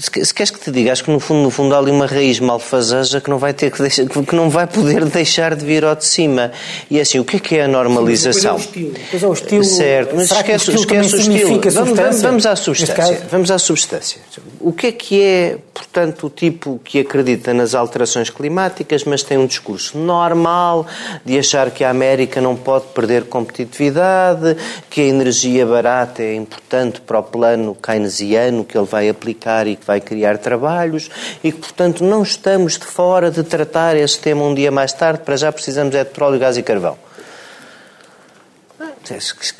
Se, 0.00 0.10
que- 0.10 0.24
se 0.24 0.32
queres 0.32 0.50
que 0.50 0.58
te 0.58 0.70
diga, 0.70 0.92
acho 0.92 1.04
que 1.04 1.10
no 1.10 1.20
fundo, 1.20 1.42
no 1.42 1.50
fundo 1.50 1.74
há 1.74 1.78
ali 1.78 1.90
uma 1.90 2.06
raiz 2.06 2.40
malfazeja 2.40 3.20
que 3.20 3.28
não 3.28 3.38
vai 3.38 3.52
ter 3.52 3.70
que, 3.70 3.80
deixar, 3.82 4.06
que 4.06 4.34
não 4.34 4.48
vai 4.48 4.66
poder 4.66 5.04
deixar 5.10 5.54
de 5.54 5.64
vir 5.64 5.84
ao 5.84 5.94
de 5.94 6.04
cima. 6.06 6.50
E 6.90 6.98
é 6.98 7.02
assim, 7.02 7.18
o 7.18 7.24
que 7.24 7.36
é 7.36 7.40
que 7.40 7.56
é 7.56 7.64
a 7.64 7.68
normalização? 7.68 8.56
Depois 8.56 8.74
é 8.74 8.80
o 8.80 8.82
estilo. 8.82 8.92
Depois 8.94 9.22
é 9.22 9.26
o 9.28 9.32
estilo. 9.34 9.64
Certo, 9.64 10.16
mas 10.16 10.28
Será 10.28 10.42
que 10.42 10.52
o 10.52 10.56
esquece, 10.56 10.70
estilo 10.80 10.98
esquece 11.00 11.14
o 11.14 11.20
estilo. 11.20 11.60
Vamos, 11.72 11.96
vamos, 11.96 12.22
vamos 12.22 12.46
à 12.46 12.56
substância. 12.56 13.22
Vamos 13.30 13.50
à 13.50 13.58
substância. 13.58 14.20
O 14.58 14.72
que 14.72 14.86
é 14.88 14.92
que 14.92 15.22
é, 15.22 15.58
portanto, 15.74 16.26
o 16.26 16.30
tipo 16.30 16.80
que 16.82 17.00
acredita 17.00 17.52
nas 17.52 17.74
alterações 17.74 18.30
climáticas, 18.30 19.04
mas 19.04 19.22
tem 19.22 19.36
um 19.38 19.46
discurso 19.46 19.98
normal 19.98 20.86
de 21.24 21.38
achar 21.38 21.70
que 21.70 21.84
a 21.84 21.90
América 21.90 22.40
não 22.40 22.56
pode 22.56 22.86
perder 22.94 23.24
competitividade, 23.24 24.56
que 24.88 25.00
a 25.00 25.04
energia 25.04 25.66
barata 25.66 26.22
é 26.22 26.34
importante 26.34 27.00
para 27.00 27.18
o 27.18 27.22
plano 27.22 27.74
keynesiano 27.74 28.64
que 28.64 28.76
ele 28.76 28.86
vai 28.86 29.08
aplicar 29.08 29.66
e 29.66 29.76
que 29.76 29.86
vai 29.90 30.00
criar 30.00 30.38
trabalhos 30.38 31.10
e 31.42 31.50
que, 31.50 31.58
portanto, 31.58 32.04
não 32.04 32.22
estamos 32.22 32.78
de 32.78 32.84
fora 32.84 33.28
de 33.28 33.42
tratar 33.42 33.96
esse 33.96 34.20
tema 34.20 34.44
um 34.44 34.54
dia 34.54 34.70
mais 34.70 34.92
tarde, 34.92 35.24
para 35.24 35.36
já 35.36 35.50
precisamos 35.50 35.92
é 35.96 36.04
de 36.04 36.10
petróleo, 36.10 36.38
gás 36.38 36.56
e 36.56 36.62
carvão. 36.62 36.96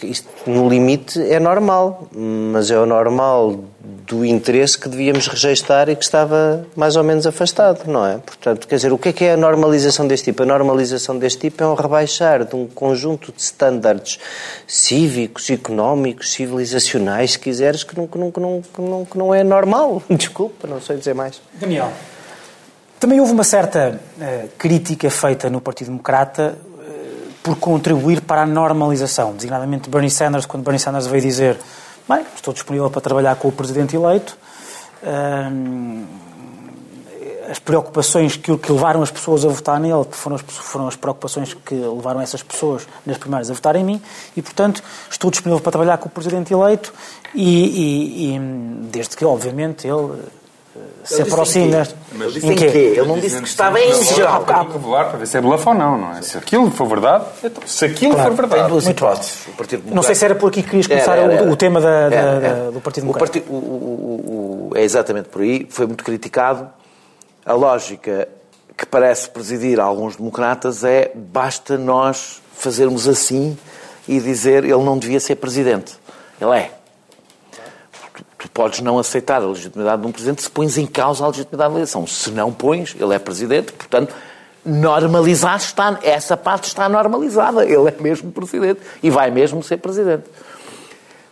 Isto, 0.03 0.28
no 0.47 0.68
limite, 0.68 1.20
é 1.20 1.41
normal, 1.41 2.09
mas 2.14 2.70
é 2.70 2.78
o 2.78 2.86
normal 2.86 3.64
do 4.07 4.24
interesse 4.24 4.78
que 4.78 4.88
devíamos 4.88 5.28
registar 5.28 5.88
e 5.88 5.97
que 5.97 6.05
estava 6.05 6.66
mais 6.76 6.97
ou 6.97 7.05
menos 7.05 7.26
afastado, 7.26 7.86
não 7.86 8.05
é? 8.05 8.18
Portanto, 8.18 8.66
quer 8.66 8.76
dizer, 8.76 8.93
o 8.93 8.99
que 8.99 9.09
é 9.09 9.12
que 9.12 9.24
é 9.24 9.32
a 9.32 9.36
normalização 9.36 10.07
deste 10.07 10.26
tipo? 10.26 10.43
A 10.43 10.47
normalização 10.47 11.18
deste 11.18 11.41
tipo 11.41 11.62
é 11.62 11.66
um 11.66 11.74
rebaixar 11.74 12.45
de 12.45 12.55
um 12.55 12.66
conjunto 12.66 13.32
de 13.32 13.41
estándares 13.41 14.18
cívicos, 14.66 15.49
económicos, 15.51 16.32
civilizacionais, 16.32 17.32
se 17.32 17.38
quiseres, 17.38 17.84
que 17.84 17.97
não, 17.97 18.07
que 18.07 18.18
não, 18.18 18.30
que 18.30 18.41
não, 18.41 18.62
que 18.62 18.80
não, 18.80 19.05
que 19.05 19.18
não 19.18 19.34
é 19.34 19.45
normal. 19.45 20.03
Desculpa, 20.11 20.66
não 20.66 20.80
sei 20.80 20.97
dizer 20.97 21.14
mais. 21.14 21.41
Daniel, 21.55 21.93
também 22.99 23.18
houve 23.20 23.32
uma 23.32 23.45
certa 23.45 23.99
eh, 24.20 24.49
crítica 24.59 25.09
feita 25.09 25.49
no 25.49 25.61
Partido 25.61 25.86
Democrata 25.86 26.59
por 27.43 27.57
contribuir 27.57 28.20
para 28.20 28.43
a 28.43 28.47
normalização. 28.47 29.34
Designadamente 29.34 29.88
Bernie 29.88 30.11
Sanders, 30.11 30.47
quando 30.47 30.62
Bernie 30.62 30.78
Sanders 30.78 31.07
veio 31.07 31.22
dizer 31.22 31.59
bem, 32.09 32.24
estou 32.34 32.53
disponível 32.53 32.91
para 32.91 33.01
trabalhar 33.01 33.36
com 33.36 33.49
o 33.49 33.53
Presidente 33.53 33.97
eleito, 33.97 34.36
hum, 35.03 36.05
as 37.51 37.59
preocupações 37.59 38.36
que, 38.36 38.57
que 38.57 38.72
levaram 38.72 39.03
as 39.03 39.11
pessoas 39.11 39.45
a 39.45 39.49
votar 39.49 39.80
nele 39.80 40.05
foram 40.12 40.36
as, 40.36 40.43
foram 40.43 40.86
as 40.86 40.95
preocupações 40.95 41.53
que 41.53 41.74
levaram 41.74 42.20
essas 42.20 42.43
pessoas 42.45 42.86
nas 43.05 43.18
primárias 43.18 43.51
a 43.51 43.55
votar 43.55 43.74
em 43.74 43.82
mim 43.82 44.01
e, 44.36 44.43
portanto, 44.43 44.82
estou 45.11 45.30
disponível 45.30 45.61
para 45.61 45.72
trabalhar 45.72 45.99
com 45.99 46.09
o 46.09 46.11
Presidente 46.12 46.53
eleito 46.53 46.93
e, 47.34 47.45
e, 47.45 48.36
e 48.36 48.38
desde 48.91 49.16
que, 49.16 49.24
obviamente, 49.24 49.88
ele 49.88 50.22
se 51.04 51.22
aproxime 51.22 51.70
deste. 51.70 51.94
Mas 52.12 52.36
em 52.36 52.54
quê? 52.54 52.94
Ele 52.96 53.06
não 53.06 53.18
disse 53.18 53.40
que 53.40 53.48
estava 53.48 53.80
em 53.80 54.04
geral. 54.04 54.44
Há 54.46 54.62
revelar 54.62 55.08
para 55.08 55.18
ver 55.18 55.26
se 55.26 55.36
é 55.36 55.40
bluff 55.40 55.68
ou 55.68 55.74
não, 55.74 55.98
não 55.98 56.16
é? 56.16 56.22
Se 56.22 56.38
aquilo 56.38 56.70
for 56.70 56.86
verdade, 56.86 57.24
então, 57.42 57.62
se 57.66 57.84
aquilo 57.84 58.14
claro, 58.14 58.30
for 58.30 58.36
verdade. 58.36 58.62
Tem 58.62 58.70
duas 58.70 58.86
hipóteses. 58.86 59.38
Não 59.86 60.02
sei 60.02 60.14
se 60.14 60.24
era 60.24 60.34
por 60.34 60.48
aqui 60.48 60.62
que 60.62 60.68
querias 60.68 60.86
começar 60.86 61.16
era, 61.16 61.32
era, 61.32 61.34
era. 61.34 61.48
O, 61.48 61.52
o, 61.52 61.56
tema 61.56 61.80
da, 61.80 62.08
da, 62.08 62.70
do 62.70 62.80
Partido 62.80 63.04
Democrático. 63.04 63.52
O, 63.52 64.70
o, 64.70 64.76
é 64.76 64.82
exatamente 64.82 65.28
por 65.28 65.42
aí. 65.42 65.66
Foi 65.70 65.86
muito 65.86 66.04
criticado 66.04 66.68
a 67.44 67.52
lógica 67.52 68.28
que 68.76 68.86
parece 68.86 69.28
presidir 69.28 69.80
a 69.80 69.84
alguns 69.84 70.16
democratas 70.16 70.84
é 70.84 71.10
basta 71.14 71.76
nós 71.76 72.40
fazermos 72.54 73.08
assim 73.08 73.56
e 74.08 74.20
dizer 74.20 74.64
ele 74.64 74.82
não 74.82 74.98
devia 74.98 75.20
ser 75.20 75.36
presidente. 75.36 75.94
Ele 76.40 76.56
é. 76.56 76.70
Tu, 78.41 78.51
podes 78.51 78.80
não 78.80 78.99
aceitar 78.99 79.43
a 79.43 79.47
legitimidade 79.47 80.01
de 80.01 80.09
um 80.09 80.12
presidente 80.12 80.43
se 80.43 80.51
pões 80.51 80.78
em 80.78 80.86
causa 80.86 81.22
a 81.22 81.28
legitimidade 81.28 81.74
da 81.74 81.78
eleição. 81.78 82.07
Se 82.07 82.30
não 82.30 82.51
pões, 82.51 82.97
ele 82.99 83.14
é 83.14 83.18
presidente, 83.18 83.70
portanto, 83.72 84.14
normalizar 84.64 85.57
está, 85.57 85.99
essa 86.03 86.38
parte 86.38 86.64
está 86.64 86.88
normalizada. 86.88 87.64
Ele 87.64 87.88
é 87.88 87.95
mesmo 88.01 88.32
presidente 88.32 88.80
e 89.03 89.11
vai 89.11 89.30
mesmo 89.30 89.62
ser 89.62 89.76
presidente. 89.76 90.24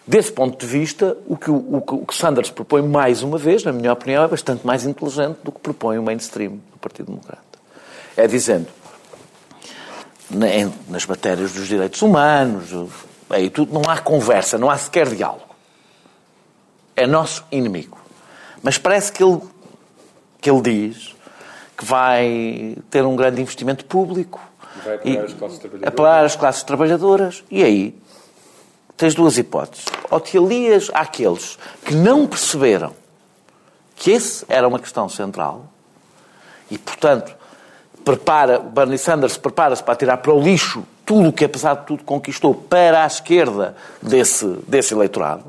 Desse 0.07 0.31
ponto 0.31 0.59
de 0.59 0.67
vista, 0.71 1.17
o 1.27 1.37
que, 1.37 1.51
o, 1.51 1.83
o 1.87 2.07
que 2.07 2.15
Sanders 2.15 2.51
propõe 2.51 2.83
mais 2.83 3.23
uma 3.23 3.39
vez, 3.39 3.65
na 3.65 3.73
minha 3.73 3.93
opinião, 3.93 4.25
é 4.25 4.29
bastante 4.29 4.67
mais 4.67 4.85
inteligente 4.85 5.39
do 5.43 5.51
que 5.51 5.61
propõe 5.61 5.99
o 5.99 6.03
mainstream 6.03 6.53
do 6.53 6.79
Partido 6.79 7.07
Democrata. 7.07 7.43
É 8.17 8.27
dizendo, 8.27 8.67
nas 10.89 11.07
matérias 11.07 11.53
dos 11.53 11.67
direitos 11.67 12.03
humanos, 12.03 12.91
aí 13.31 13.49
tudo, 13.49 13.73
não 13.73 13.83
há 13.89 13.99
conversa, 13.99 14.59
não 14.59 14.71
há 14.71 14.77
sequer 14.77 15.09
diálogo. 15.09 15.48
É 16.99 17.07
nosso 17.07 17.45
inimigo. 17.51 17.99
Mas 18.63 18.77
parece 18.77 19.13
que 19.13 19.23
ele, 19.23 19.41
que 20.41 20.51
ele 20.51 20.61
diz 20.61 21.15
que 21.77 21.85
vai 21.85 22.77
ter 22.91 23.05
um 23.05 23.15
grande 23.15 23.41
investimento 23.41 23.85
público. 23.85 24.41
Vai 24.85 24.97
apoiar, 24.97 25.15
e, 25.15 25.19
as, 25.19 25.33
classes 25.33 25.61
apoiar 25.87 26.25
as 26.25 26.37
classes 26.37 26.63
trabalhadoras. 26.63 27.45
E 27.51 27.63
aí 27.63 27.99
tens 28.97 29.15
duas 29.15 29.39
hipóteses. 29.39 29.85
Ou 30.11 30.21
te 30.21 30.37
alias 30.37 30.91
àqueles 30.93 31.59
que 31.85 31.95
não 31.95 32.27
perceberam 32.27 32.93
que 33.95 34.11
esse 34.11 34.45
era 34.49 34.67
uma 34.67 34.79
questão 34.79 35.09
central 35.09 35.67
e, 36.71 36.77
portanto, 36.77 37.35
prepara, 38.05 38.59
Bernie 38.59 38.99
Sanders 38.99 39.37
prepara-se 39.37 39.83
para 39.83 39.97
tirar 39.97 40.19
para 40.19 40.33
o 40.33 40.41
lixo 40.41 40.85
tudo 41.05 41.31
o 41.31 41.33
que, 41.33 41.45
apesar 41.45 41.75
de 41.75 41.87
tudo, 41.87 42.05
conquistou 42.05 42.55
para 42.55 43.05
a 43.05 43.07
esquerda 43.07 43.75
desse, 44.03 44.47
desse 44.67 44.93
eleitorado, 44.93 45.45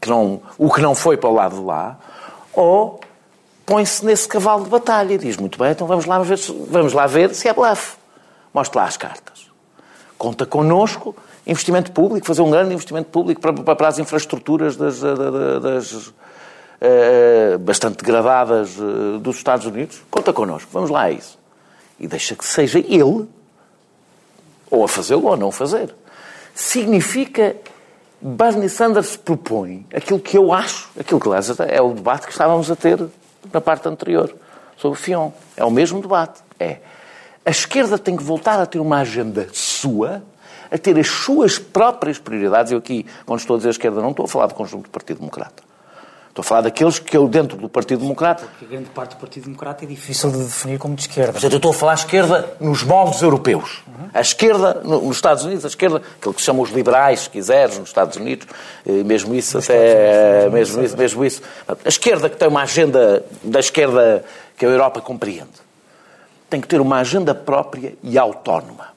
que 0.00 0.08
não, 0.08 0.40
o 0.56 0.72
que 0.72 0.80
não 0.80 0.94
foi 0.94 1.16
para 1.16 1.28
o 1.28 1.34
lado 1.34 1.56
de 1.56 1.62
lá, 1.62 1.98
ou 2.52 3.00
põe-se 3.66 4.04
nesse 4.04 4.26
cavalo 4.26 4.64
de 4.64 4.70
batalha 4.70 5.14
e 5.14 5.18
diz, 5.18 5.36
muito 5.36 5.58
bem, 5.58 5.70
então 5.70 5.86
vamos 5.86 6.06
lá 6.06 6.18
ver, 6.20 6.38
vamos 6.68 6.92
lá 6.92 7.06
ver 7.06 7.34
se 7.34 7.48
é 7.48 7.52
bluff. 7.52 7.96
Mostre 8.52 8.78
lá 8.78 8.84
as 8.84 8.96
cartas. 8.96 9.48
Conta 10.18 10.44
connosco 10.44 11.14
investimento 11.46 11.92
público, 11.92 12.26
fazer 12.26 12.42
um 12.42 12.50
grande 12.50 12.72
investimento 12.72 13.10
público 13.10 13.40
para, 13.40 13.76
para 13.76 13.88
as 13.88 13.98
infraestruturas 13.98 14.76
das, 14.76 15.00
das, 15.00 15.62
das 15.62 16.12
eh, 16.80 17.58
bastante 17.58 17.98
degradadas 17.98 18.76
eh, 18.78 19.18
dos 19.18 19.36
Estados 19.36 19.66
Unidos. 19.66 20.02
Conta 20.10 20.32
connosco, 20.32 20.70
vamos 20.72 20.90
lá 20.90 21.02
a 21.02 21.10
isso. 21.10 21.38
E 21.98 22.06
deixa 22.06 22.34
que 22.34 22.44
seja 22.44 22.78
ele, 22.78 23.28
ou 24.70 24.84
a 24.84 24.88
fazê-lo 24.88 25.26
ou 25.26 25.34
a 25.34 25.36
não 25.36 25.50
fazer. 25.50 25.94
Significa 26.54 27.56
Bernie 28.20 28.68
Sanders 28.68 29.16
propõe 29.16 29.86
aquilo 29.94 30.20
que 30.20 30.36
eu 30.36 30.52
acho, 30.52 30.90
aquilo 30.98 31.18
que 31.18 31.26
aliás 31.26 31.48
é 31.60 31.80
o 31.80 31.94
debate 31.94 32.26
que 32.26 32.32
estávamos 32.32 32.70
a 32.70 32.76
ter 32.76 33.00
na 33.52 33.60
parte 33.60 33.88
anterior 33.88 34.34
sobre 34.76 34.98
o 34.98 35.00
FION. 35.00 35.32
É 35.56 35.64
o 35.64 35.70
mesmo 35.70 36.00
debate. 36.02 36.40
É 36.58 36.78
a 37.44 37.50
esquerda 37.50 37.98
tem 37.98 38.16
que 38.16 38.22
voltar 38.22 38.60
a 38.60 38.66
ter 38.66 38.78
uma 38.78 38.98
agenda 38.98 39.48
sua 39.52 40.22
a 40.70 40.78
ter 40.78 40.96
as 40.98 41.08
suas 41.08 41.58
próprias 41.58 42.18
prioridades. 42.18 42.70
Eu 42.70 42.78
aqui, 42.78 43.04
quando 43.26 43.40
estou 43.40 43.54
a 43.54 43.56
dizer 43.56 43.70
a 43.70 43.72
esquerda, 43.72 44.00
não 44.00 44.10
estou 44.10 44.24
a 44.24 44.28
falar 44.28 44.46
do 44.46 44.54
conjunto 44.54 44.84
do 44.84 44.90
Partido 44.90 45.18
Democrata. 45.18 45.69
Estou 46.40 46.46
a 46.46 46.48
falar 46.48 46.60
daqueles 46.62 46.98
que 46.98 47.14
eu, 47.14 47.28
dentro 47.28 47.58
do 47.58 47.68
Partido 47.68 48.00
Democrata. 48.00 48.46
Porque 48.46 48.64
grande 48.64 48.88
parte 48.90 49.14
do 49.14 49.20
Partido 49.20 49.44
Democrata 49.44 49.84
é 49.84 49.86
difícil 49.86 50.30
de 50.30 50.38
definir 50.38 50.78
como 50.78 50.94
de 50.94 51.02
esquerda. 51.02 51.32
Portanto, 51.32 51.52
eu 51.52 51.56
estou 51.56 51.70
a 51.70 51.74
falar 51.74 51.92
a 51.92 51.96
esquerda 51.96 52.56
nos 52.58 52.82
moldes 52.82 53.20
europeus. 53.20 53.82
Uhum. 53.86 54.08
A 54.14 54.20
esquerda, 54.22 54.80
nos 54.82 55.16
Estados 55.16 55.44
Unidos, 55.44 55.66
a 55.66 55.68
esquerda, 55.68 56.00
aquilo 56.18 56.32
que 56.32 56.40
se 56.40 56.46
chama 56.46 56.62
os 56.62 56.70
liberais, 56.70 57.20
se 57.20 57.30
quiseres, 57.30 57.78
nos 57.78 57.90
Estados 57.90 58.16
Unidos, 58.16 58.46
eh, 58.86 59.02
mesmo 59.04 59.34
isso, 59.34 59.58
nos 59.58 59.68
até. 59.68 60.46
Unidos, 60.46 60.52
mesmo, 60.52 60.82
isso, 60.82 60.96
mesmo 60.96 61.24
isso. 61.24 61.42
A 61.68 61.88
esquerda 61.88 62.30
que 62.30 62.36
tem 62.36 62.48
uma 62.48 62.62
agenda 62.62 63.22
da 63.42 63.60
esquerda 63.60 64.24
que 64.56 64.64
a 64.64 64.68
Europa 64.68 65.02
compreende, 65.02 65.50
tem 66.48 66.58
que 66.58 66.68
ter 66.68 66.80
uma 66.80 67.00
agenda 67.00 67.34
própria 67.34 67.94
e 68.02 68.18
autónoma 68.18 68.88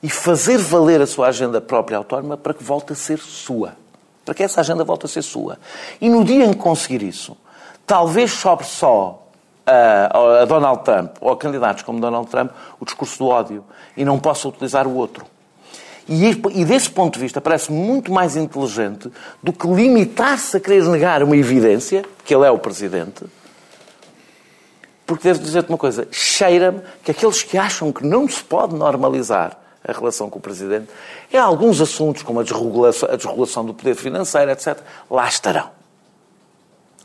e 0.00 0.08
fazer 0.08 0.58
valer 0.58 1.00
a 1.00 1.06
sua 1.06 1.28
agenda 1.28 1.60
própria 1.60 1.98
autónoma 1.98 2.36
para 2.36 2.54
que 2.54 2.62
volte 2.62 2.92
a 2.92 2.96
ser 2.96 3.18
sua. 3.18 3.72
Para 4.24 4.34
que 4.34 4.42
essa 4.42 4.60
agenda 4.60 4.84
volte 4.84 5.06
a 5.06 5.08
ser 5.08 5.22
sua. 5.22 5.58
E 6.00 6.08
no 6.08 6.24
dia 6.24 6.44
em 6.44 6.52
que 6.52 6.58
conseguir 6.58 7.02
isso, 7.02 7.36
talvez 7.86 8.32
sobre 8.32 8.64
só 8.64 9.26
a, 9.66 10.42
a 10.42 10.44
Donald 10.44 10.82
Trump 10.84 11.16
ou 11.20 11.30
a 11.30 11.36
candidatos 11.36 11.82
como 11.82 12.00
Donald 12.00 12.28
Trump 12.28 12.50
o 12.80 12.84
discurso 12.84 13.18
do 13.18 13.26
ódio 13.26 13.64
e 13.96 14.04
não 14.04 14.18
possa 14.18 14.48
utilizar 14.48 14.86
o 14.86 14.94
outro. 14.94 15.26
E, 16.06 16.30
e 16.52 16.64
desse 16.64 16.90
ponto 16.90 17.14
de 17.14 17.20
vista 17.20 17.40
parece 17.40 17.72
muito 17.72 18.12
mais 18.12 18.36
inteligente 18.36 19.10
do 19.42 19.52
que 19.52 19.66
limitar-se 19.66 20.56
a 20.56 20.60
querer 20.60 20.84
negar 20.84 21.22
uma 21.22 21.36
evidência, 21.36 22.04
que 22.24 22.34
ele 22.34 22.44
é 22.44 22.50
o 22.50 22.58
presidente, 22.58 23.24
porque 25.06 25.28
devo 25.28 25.40
dizer-te 25.40 25.68
uma 25.68 25.78
coisa, 25.78 26.06
cheira-me 26.10 26.80
que 27.02 27.10
aqueles 27.10 27.42
que 27.42 27.56
acham 27.56 27.92
que 27.92 28.06
não 28.06 28.28
se 28.28 28.42
pode 28.42 28.74
normalizar 28.74 29.58
a 29.86 29.92
relação 29.92 30.30
com 30.30 30.38
o 30.38 30.42
Presidente, 30.42 30.88
em 31.32 31.36
alguns 31.36 31.80
assuntos, 31.80 32.22
como 32.22 32.40
a 32.40 32.42
desregulação, 32.42 33.08
a 33.10 33.16
desregulação 33.16 33.64
do 33.64 33.74
poder 33.74 33.94
financeiro, 33.94 34.50
etc., 34.50 34.78
lá 35.10 35.28
estarão. 35.28 35.70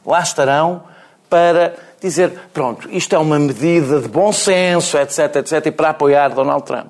Lá 0.05 0.21
estarão 0.21 0.83
para 1.29 1.75
dizer, 2.01 2.31
pronto, 2.53 2.89
isto 2.89 3.13
é 3.13 3.19
uma 3.19 3.37
medida 3.37 3.99
de 3.99 4.07
bom 4.07 4.31
senso, 4.31 4.97
etc., 4.97 5.35
etc., 5.35 5.65
e 5.65 5.71
para 5.71 5.89
apoiar 5.89 6.29
Donald 6.29 6.63
Trump. 6.63 6.87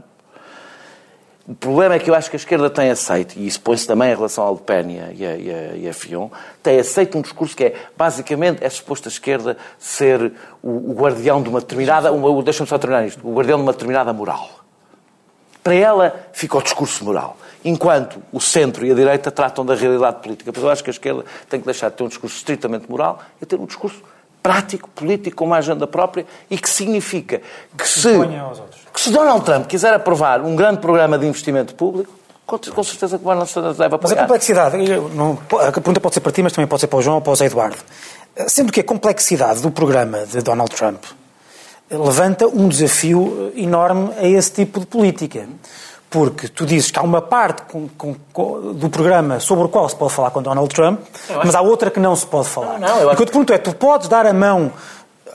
O 1.48 1.56
problema 1.56 1.96
é 1.96 2.00
que 2.00 2.12
eu 2.12 2.14
acho 2.14 2.30
que 2.30 2.36
a 2.36 2.38
esquerda 2.38 2.70
tem 2.70 2.92
aceito, 2.92 3.36
e 3.36 3.48
isso 3.48 3.60
põe-se 3.62 3.88
também 3.88 4.12
em 4.12 4.16
relação 4.16 4.44
ao 4.44 4.54
Le 4.54 4.60
Pen 4.60 4.92
e 4.92 5.26
a, 5.26 5.36
e, 5.36 5.82
e 5.82 5.90
a, 5.90 5.94
Fion, 5.94 6.30
tem 6.62 6.78
aceito 6.80 7.18
um 7.18 7.22
discurso 7.22 7.58
que 7.58 7.64
é, 7.64 7.76
basicamente, 7.98 8.64
é 8.64 8.70
suposto 8.70 9.10
a 9.10 9.12
esquerda 9.12 9.58
ser 9.80 10.32
o, 10.62 10.92
o 10.92 10.94
guardião 10.94 11.42
de 11.42 11.50
uma 11.50 11.60
determinada, 11.60 12.12
deixa-me 12.44 12.70
só 12.70 12.78
terminar 12.78 13.08
isto, 13.08 13.28
o 13.28 13.34
guardião 13.34 13.58
de 13.58 13.64
uma 13.64 13.72
determinada 13.72 14.14
moral. 14.14 14.59
Para 15.70 15.76
ela 15.76 16.16
fica 16.34 16.58
o 16.58 16.64
discurso 16.64 17.06
moral. 17.06 17.38
Enquanto 17.64 18.20
o 18.34 18.42
centro 18.42 18.88
e 18.88 18.92
a 18.92 18.96
direita 18.96 19.30
tratam 19.30 19.64
da 19.64 19.76
realidade 19.76 20.18
política. 20.20 20.52
Eu 20.56 20.68
acho 20.68 20.84
que 20.84 20.90
a 20.90 20.94
esquerda 20.94 21.24
tem 21.48 21.60
que 21.60 21.66
deixar 21.68 21.90
de 21.90 21.96
ter 21.96 22.04
um 22.04 22.08
discurso 22.08 22.36
estritamente 22.38 22.90
moral 22.90 23.20
e 23.40 23.46
ter 23.46 23.56
um 23.60 23.68
discurso 23.68 24.02
prático, 24.42 24.90
político, 24.90 25.36
com 25.36 25.46
uma 25.46 25.58
agenda 25.58 25.86
própria 25.86 26.26
e 26.50 26.58
que 26.58 26.68
significa 26.68 27.40
que 27.78 27.88
se, 27.88 28.10
que 28.92 29.00
se 29.00 29.12
Donald 29.12 29.46
Trump 29.46 29.68
quiser 29.68 29.94
aprovar 29.94 30.42
um 30.42 30.56
grande 30.56 30.80
programa 30.80 31.20
de 31.20 31.28
investimento 31.28 31.76
público, 31.76 32.12
com 32.48 32.84
certeza 32.84 33.20
que 33.20 33.24
o 33.24 33.28
Donald 33.28 33.54
Trump 33.54 33.78
deve 33.78 33.94
apoiar. 33.94 34.00
Mas 34.02 34.12
a 34.14 34.22
complexidade, 34.22 34.78
não, 35.14 35.38
a 35.68 35.72
pergunta 35.72 36.00
pode 36.00 36.16
ser 36.16 36.22
para 36.22 36.32
ti, 36.32 36.42
mas 36.42 36.52
também 36.52 36.68
pode 36.68 36.80
ser 36.80 36.88
para 36.88 36.98
o 36.98 37.02
João 37.04 37.18
ou 37.18 37.22
para 37.22 37.40
o 37.40 37.44
Eduardo. 37.46 37.78
Sempre 38.48 38.72
que 38.72 38.80
a 38.80 38.84
complexidade 38.84 39.62
do 39.62 39.70
programa 39.70 40.26
de 40.26 40.42
Donald 40.42 40.76
Trump 40.76 41.04
levanta 41.92 42.48
um 42.48 42.68
desafio 42.68 43.52
enorme 43.56 44.12
a 44.18 44.28
esse 44.28 44.52
tipo 44.52 44.80
de 44.80 44.86
política. 44.86 45.48
Porque 46.10 46.48
tu 46.48 46.66
dizes 46.66 46.90
que 46.90 46.98
há 46.98 47.04
uma 47.04 47.22
parte 47.22 47.62
com, 47.72 47.88
com, 47.90 48.16
com, 48.34 48.74
do 48.74 48.90
programa 48.90 49.40
sobre 49.40 49.66
o 49.66 49.70
qual 49.70 49.88
se 49.88 49.96
pode 49.96 50.12
falar 50.12 50.32
com 50.32 50.42
Donald 50.42 50.74
Trump, 50.74 51.02
mas 51.44 51.54
há 51.54 51.62
outra 51.62 51.92
que 51.92 52.00
não 52.00 52.16
se 52.16 52.26
pode 52.26 52.48
falar. 52.48 52.80
Não, 52.80 52.88
não, 52.88 53.02
eu 53.02 53.10
e 53.10 53.14
o 53.14 53.16
que 53.16 53.22
eu 53.22 53.26
te 53.28 53.32
pergunto 53.32 53.54
é, 53.54 53.60
tu 53.60 53.74
podes 53.76 54.08
dar 54.08 54.26
a 54.26 54.34
mão 54.34 54.72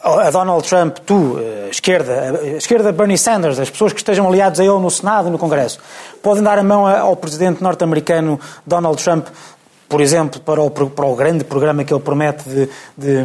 a 0.05 0.31
Donald 0.31 0.69
Trump, 0.69 0.99
tu, 1.07 1.39
a 1.39 1.71
esquerda, 1.71 2.39
a 2.43 2.47
esquerda 2.57 2.93
Bernie 2.93 3.17
Sanders, 3.17 3.59
as 3.59 3.71
pessoas 3.71 3.93
que 3.93 4.01
estejam 4.01 4.29
aliados 4.29 4.61
a 4.61 4.65
ele 4.65 4.79
no 4.79 4.91
Senado 4.91 5.29
e 5.29 5.31
no 5.31 5.39
Congresso, 5.39 5.79
podem 6.23 6.43
dar 6.43 6.59
a 6.59 6.63
mão 6.63 6.87
ao 6.87 7.17
presidente 7.17 7.63
norte-americano 7.63 8.39
Donald 8.67 9.03
Trump 9.03 9.29
por 9.95 10.01
exemplo, 10.01 10.41
para 10.41 10.61
o, 10.61 10.69
para 10.69 11.07
o 11.07 11.15
grande 11.15 11.45
programa 11.45 11.85
que 11.85 11.95
ele 11.95 12.03
promete 12.03 12.43
de, 12.49 12.69
de, 12.99 13.25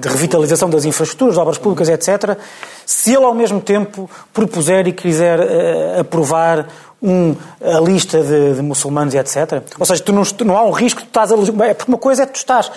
de 0.00 0.08
revitalização 0.08 0.70
das 0.70 0.86
infraestruturas, 0.86 1.34
de 1.34 1.40
obras 1.42 1.58
públicas, 1.58 1.86
etc., 1.90 2.38
se 2.86 3.14
ele 3.14 3.26
ao 3.26 3.34
mesmo 3.34 3.60
tempo 3.60 4.08
propuser 4.32 4.88
e 4.88 4.92
quiser 4.94 5.38
uh, 5.38 6.00
aprovar 6.00 6.66
um, 7.02 7.36
a 7.60 7.78
lista 7.78 8.22
de, 8.22 8.54
de, 8.54 8.62
muçulmanos 8.62 9.12
e 9.12 9.18
etc. 9.18 9.62
Ou 9.78 9.84
seja, 9.84 10.02
tu 10.02 10.14
não, 10.14 10.22
não 10.46 10.56
há 10.56 10.64
um 10.64 10.70
risco 10.70 11.00
de 11.00 11.08
tu 11.08 11.10
estás 11.10 11.30
a. 11.30 11.66
É 11.66 11.74
porque 11.74 11.92
uma 11.92 11.98
coisa 11.98 12.22
é 12.22 12.26
tu 12.26 12.36
estás. 12.36 12.72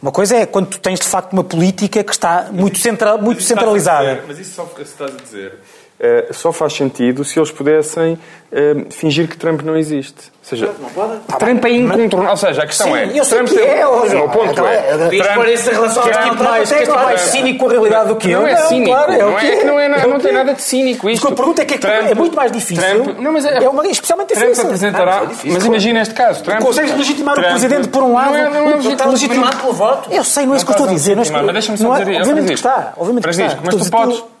Uma 0.00 0.12
coisa 0.12 0.36
é 0.36 0.46
quando 0.46 0.68
tu 0.68 0.78
tens 0.78 1.00
de 1.00 1.08
facto 1.08 1.32
uma 1.32 1.42
política 1.42 2.04
que 2.04 2.12
está 2.12 2.50
muito, 2.52 2.78
centra, 2.78 3.18
muito 3.18 3.42
centralizada. 3.42 4.14
Dizer, 4.14 4.24
mas 4.28 4.38
isso 4.38 4.54
só 4.54 4.64
que 4.66 4.82
estás 4.82 5.12
a 5.12 5.16
dizer 5.20 5.58
uh, 6.00 6.34
só 6.34 6.52
faz 6.52 6.72
sentido 6.72 7.24
se 7.24 7.38
eles 7.38 7.50
pudessem 7.50 8.14
uh, 8.14 8.86
fingir 8.90 9.28
que 9.28 9.36
Trump 9.36 9.62
não 9.62 9.76
existe. 9.76 10.36
Ou 10.46 10.48
seja, 10.48 10.70
não 10.78 10.88
pode? 10.90 11.18
Trump 11.40 11.64
é 11.64 11.70
incontornável. 11.72 12.30
Ou 12.30 12.36
seja, 12.36 12.62
a 12.62 12.66
questão 12.66 12.86
Sim, 12.86 12.96
é. 12.96 13.18
Eu 13.18 13.24
sei 13.24 13.38
Trump 13.38 13.48
que 13.48 13.60
é, 13.60 13.86
hoje. 13.86 14.14
O 14.14 14.28
ponto 14.28 14.64
é. 14.64 14.76
é 14.76 14.96
Trump, 14.96 15.48
isso 15.48 15.70
em 15.70 15.72
relação 15.72 16.02
que 16.04 16.10
tipo 16.12 16.44
mais, 16.44 16.72
que 16.72 16.78
tipo 16.78 16.94
mais 16.94 17.20
cínico 17.20 17.58
com 17.58 17.66
a 17.66 17.72
realidade 17.72 18.08
do 18.08 18.16
que 18.16 18.30
eu. 18.30 18.40
Não 18.42 18.46
é 18.46 18.56
cínico. 18.56 18.90
Claro, 18.90 19.12
é, 19.12 19.18
não, 19.18 19.38
é, 19.38 19.56
que 19.56 19.64
não, 19.64 19.80
é, 19.80 19.88
não, 19.88 20.10
não 20.10 20.20
tem 20.20 20.32
nada 20.32 20.54
de 20.54 20.62
cínico 20.62 21.10
isto. 21.10 21.26
a 21.26 21.32
pergunta 21.32 21.62
é 21.62 21.64
que 21.64 21.78
Trump, 21.78 21.94
é 21.94 22.14
muito 22.14 22.36
mais 22.36 22.52
difícil. 22.52 22.84
Trump, 22.84 23.18
não, 23.18 23.32
mas 23.32 23.44
é, 23.44 23.64
é 23.64 23.68
uma, 23.68 23.84
especialmente 23.88 24.28
Trump 24.28 24.44
difícil. 24.44 24.64
apresentará. 24.66 25.22
Ah, 25.24 25.30
mas 25.46 25.64
imagina 25.64 26.00
este 26.02 26.14
caso. 26.14 26.44
Trump, 26.44 26.60
consegues 26.60 26.96
legitimar 26.96 27.34
Trump, 27.34 27.48
o 27.48 27.50
presidente 27.50 27.88
por 27.88 28.04
um 28.04 28.14
lado. 28.14 28.30
Não 28.30 28.36
é, 28.36 28.50
não 28.50 28.70
é 28.70 28.92
está 28.92 29.06
legitimado 29.06 29.56
pelo 29.56 29.72
voto. 29.72 30.12
Eu 30.12 30.22
sei, 30.22 30.46
não 30.46 30.54
é 30.54 30.56
isso 30.58 30.64
que 30.64 30.70
eu 30.70 30.74
estou 30.74 30.88
a 30.88 30.92
dizer. 30.92 31.16
Mas 31.16 31.28
deixa-me 31.28 31.78
só 31.78 31.98
dizer. 31.98 32.20
Obviamente 32.20 32.46
que 32.46 32.52
está. 32.52 32.92
Obviamente 32.96 33.24
que 33.24 33.30
está. 33.30 33.58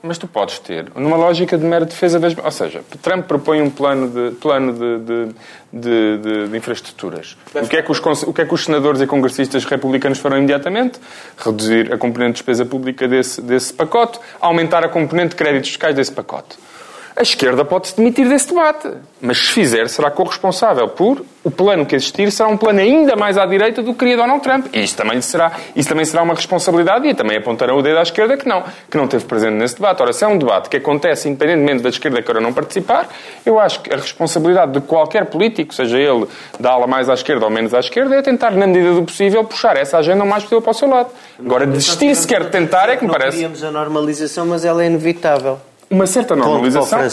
Mas 0.02 0.18
tu 0.18 0.28
podes 0.28 0.60
ter, 0.60 0.86
numa 0.94 1.16
lógica 1.16 1.45
de 1.46 1.64
mera 1.64 1.84
defesa 1.84 2.18
das. 2.18 2.34
Ou 2.36 2.50
seja, 2.50 2.82
Trump 3.02 3.26
propõe 3.26 3.60
um 3.60 3.70
plano 3.70 4.08
de, 4.08 4.34
plano 4.36 4.72
de, 4.72 4.98
de, 5.04 5.34
de, 5.72 6.18
de, 6.18 6.48
de 6.48 6.56
infraestruturas. 6.56 7.36
O 7.54 7.68
que, 7.68 7.76
é 7.76 7.82
que 7.82 7.92
os, 7.92 8.00
o 8.22 8.32
que 8.32 8.42
é 8.42 8.46
que 8.46 8.54
os 8.54 8.64
senadores 8.64 9.00
e 9.00 9.06
congressistas 9.06 9.64
republicanos 9.64 10.18
farão 10.18 10.38
imediatamente? 10.38 10.98
Reduzir 11.36 11.92
a 11.92 11.98
componente 11.98 12.32
de 12.32 12.38
despesa 12.38 12.64
pública 12.64 13.06
desse, 13.06 13.40
desse 13.42 13.72
pacote, 13.72 14.18
aumentar 14.40 14.84
a 14.84 14.88
componente 14.88 15.30
de 15.30 15.36
créditos 15.36 15.68
fiscais 15.68 15.94
desse 15.94 16.12
pacote. 16.12 16.56
A 17.16 17.22
esquerda 17.22 17.64
pode-se 17.64 17.96
demitir 17.96 18.28
desse 18.28 18.48
debate, 18.48 18.90
mas 19.22 19.38
se 19.38 19.52
fizer, 19.52 19.88
será 19.88 20.10
corresponsável 20.10 20.86
por 20.88 21.24
o 21.42 21.50
plano 21.50 21.86
que 21.86 21.94
existir 21.94 22.30
será 22.30 22.48
um 22.48 22.56
plano 22.56 22.80
ainda 22.80 23.16
mais 23.16 23.38
à 23.38 23.46
direita 23.46 23.80
do 23.80 23.92
que 23.92 24.00
queria 24.00 24.16
Donald 24.16 24.42
Trump. 24.42 24.66
E 24.70 24.82
isso 24.82 24.96
também 24.96 25.20
será, 25.22 25.52
isso 25.74 25.88
também 25.88 26.04
será 26.04 26.22
uma 26.22 26.34
responsabilidade 26.34 27.06
e 27.08 27.14
também 27.14 27.38
apontarão 27.38 27.78
o 27.78 27.82
dedo 27.82 27.98
à 27.98 28.02
esquerda 28.02 28.36
que 28.36 28.46
não, 28.46 28.64
que 28.90 28.96
não 28.98 29.04
esteve 29.04 29.24
presente 29.24 29.54
nesse 29.54 29.76
debate. 29.76 30.02
Ora, 30.02 30.12
se 30.12 30.24
é 30.24 30.26
um 30.26 30.36
debate 30.36 30.68
que 30.68 30.76
acontece 30.76 31.28
independentemente 31.28 31.84
da 31.84 31.88
esquerda 31.88 32.20
queira 32.20 32.40
não 32.40 32.52
participar, 32.52 33.08
eu 33.46 33.58
acho 33.58 33.80
que 33.80 33.94
a 33.94 33.96
responsabilidade 33.96 34.72
de 34.72 34.80
qualquer 34.80 35.24
político, 35.26 35.72
seja 35.72 35.98
ele 35.98 36.26
da 36.60 36.72
ala 36.72 36.86
mais 36.86 37.08
à 37.08 37.14
esquerda 37.14 37.46
ou 37.46 37.50
menos 37.50 37.72
à 37.72 37.78
esquerda, 37.78 38.14
é 38.16 38.20
tentar, 38.20 38.50
na 38.50 38.66
medida 38.66 38.92
do 38.92 39.04
possível, 39.04 39.42
puxar 39.44 39.76
essa 39.76 39.96
agenda 39.96 40.22
o 40.22 40.26
mais 40.26 40.42
possível 40.42 40.60
para 40.60 40.72
o 40.72 40.74
seu 40.74 40.88
lado. 40.88 41.08
Agora, 41.38 41.66
desistir 41.66 42.14
sequer 42.14 42.44
de 42.44 42.50
tentar 42.50 42.90
é 42.90 42.96
que 42.96 43.04
me 43.04 43.10
parece... 43.10 43.40
Não 43.40 43.50
queríamos 43.50 43.64
a 43.64 43.70
normalização, 43.70 44.44
mas 44.44 44.64
ela 44.64 44.82
é 44.82 44.86
inevitável. 44.86 45.58
Uma 45.90 46.06
certa 46.06 46.34
normalização. 46.34 47.00
É 47.00 47.08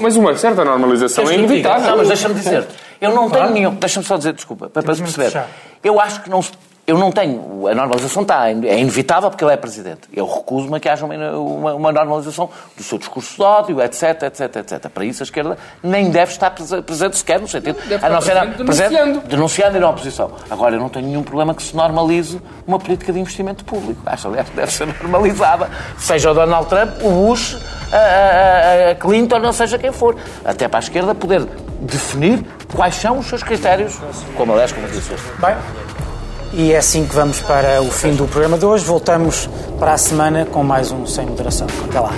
mas 0.00 0.16
uma 0.16 0.36
certa 0.36 0.64
normalização 0.64 1.28
é 1.28 1.34
inevitável. 1.34 1.90
Não, 1.90 1.96
mas 1.98 2.08
deixa-me 2.08 2.34
dizer. 2.34 2.66
Eu 3.00 3.14
não 3.14 3.28
tenho 3.28 3.50
nenhum. 3.50 3.74
Deixa-me 3.74 4.06
só 4.06 4.16
dizer, 4.16 4.32
desculpa, 4.32 4.68
para, 4.68 4.82
para 4.82 4.94
perceber. 4.94 5.44
Eu 5.82 6.00
acho 6.00 6.22
que 6.22 6.30
não 6.30 6.42
se 6.42 6.52
eu 6.86 6.98
não 6.98 7.10
tenho. 7.10 7.66
A 7.66 7.74
normalização 7.74 8.22
está. 8.22 8.48
É 8.48 8.78
inevitável 8.78 9.30
porque 9.30 9.42
ele 9.42 9.52
é 9.52 9.56
presidente. 9.56 10.02
Eu 10.12 10.26
recuso-me 10.26 10.76
a 10.76 10.80
que 10.80 10.88
haja 10.88 11.06
uma, 11.06 11.14
uma, 11.14 11.74
uma, 11.74 11.92
normalização 11.92 12.50
do 12.76 12.82
seu 12.82 12.98
discurso 12.98 13.36
de 13.36 13.42
ódio, 13.42 13.80
etc, 13.80 14.22
etc, 14.24 14.56
etc. 14.56 14.88
Para 14.90 15.04
isso 15.04 15.22
a 15.22 15.24
esquerda 15.24 15.56
nem 15.82 16.10
deve 16.10 16.32
estar 16.32 16.50
presente 16.50 17.16
sequer 17.16 17.40
no 17.40 17.48
sentido. 17.48 17.78
Deve 17.88 18.04
a 18.04 18.08
não 18.10 18.20
ser 18.20 18.34
presente, 18.34 18.90
denunciando. 18.90 19.20
denunciando 19.20 19.76
e 19.78 19.80
na 19.80 19.88
oposição. 19.88 20.32
Agora, 20.50 20.74
eu 20.74 20.80
não 20.80 20.90
tenho 20.90 21.06
nenhum 21.06 21.22
problema 21.22 21.54
que 21.54 21.62
se 21.62 21.74
normalize 21.74 22.40
uma 22.66 22.78
política 22.78 23.12
de 23.12 23.18
investimento 23.18 23.64
público. 23.64 24.02
Acho, 24.04 24.28
aliás, 24.28 24.48
que 24.48 24.56
deve 24.56 24.72
ser 24.72 24.86
normalizada. 25.00 25.70
Seja 25.96 26.32
o 26.32 26.34
Donald 26.34 26.68
Trump, 26.68 27.02
o 27.02 27.10
Bush, 27.10 27.56
a, 27.90 27.96
a, 27.96 28.90
a 28.90 28.94
Clinton, 28.94 29.38
não 29.38 29.52
seja 29.52 29.78
quem 29.78 29.90
for. 29.90 30.16
Até 30.44 30.68
para 30.68 30.80
a 30.80 30.82
esquerda 30.82 31.14
poder 31.14 31.46
definir 31.80 32.44
quais 32.74 32.94
são 32.96 33.18
os 33.18 33.26
seus 33.26 33.42
critérios, 33.42 33.98
como 34.36 34.52
aliás, 34.52 34.72
como 34.72 34.86
disse 34.88 35.12
hoje. 35.12 35.22
Bem, 35.38 35.56
e 36.56 36.72
é 36.72 36.78
assim 36.78 37.06
que 37.06 37.14
vamos 37.14 37.40
para 37.40 37.82
o 37.82 37.90
fim 37.90 38.14
do 38.14 38.26
programa 38.26 38.56
de 38.56 38.64
hoje. 38.64 38.84
Voltamos 38.84 39.48
para 39.78 39.94
a 39.94 39.98
semana 39.98 40.44
com 40.46 40.62
mais 40.62 40.90
um 40.90 41.06
Sem 41.06 41.26
Moderação. 41.26 41.66
Até 41.88 42.00
lá. 42.00 42.12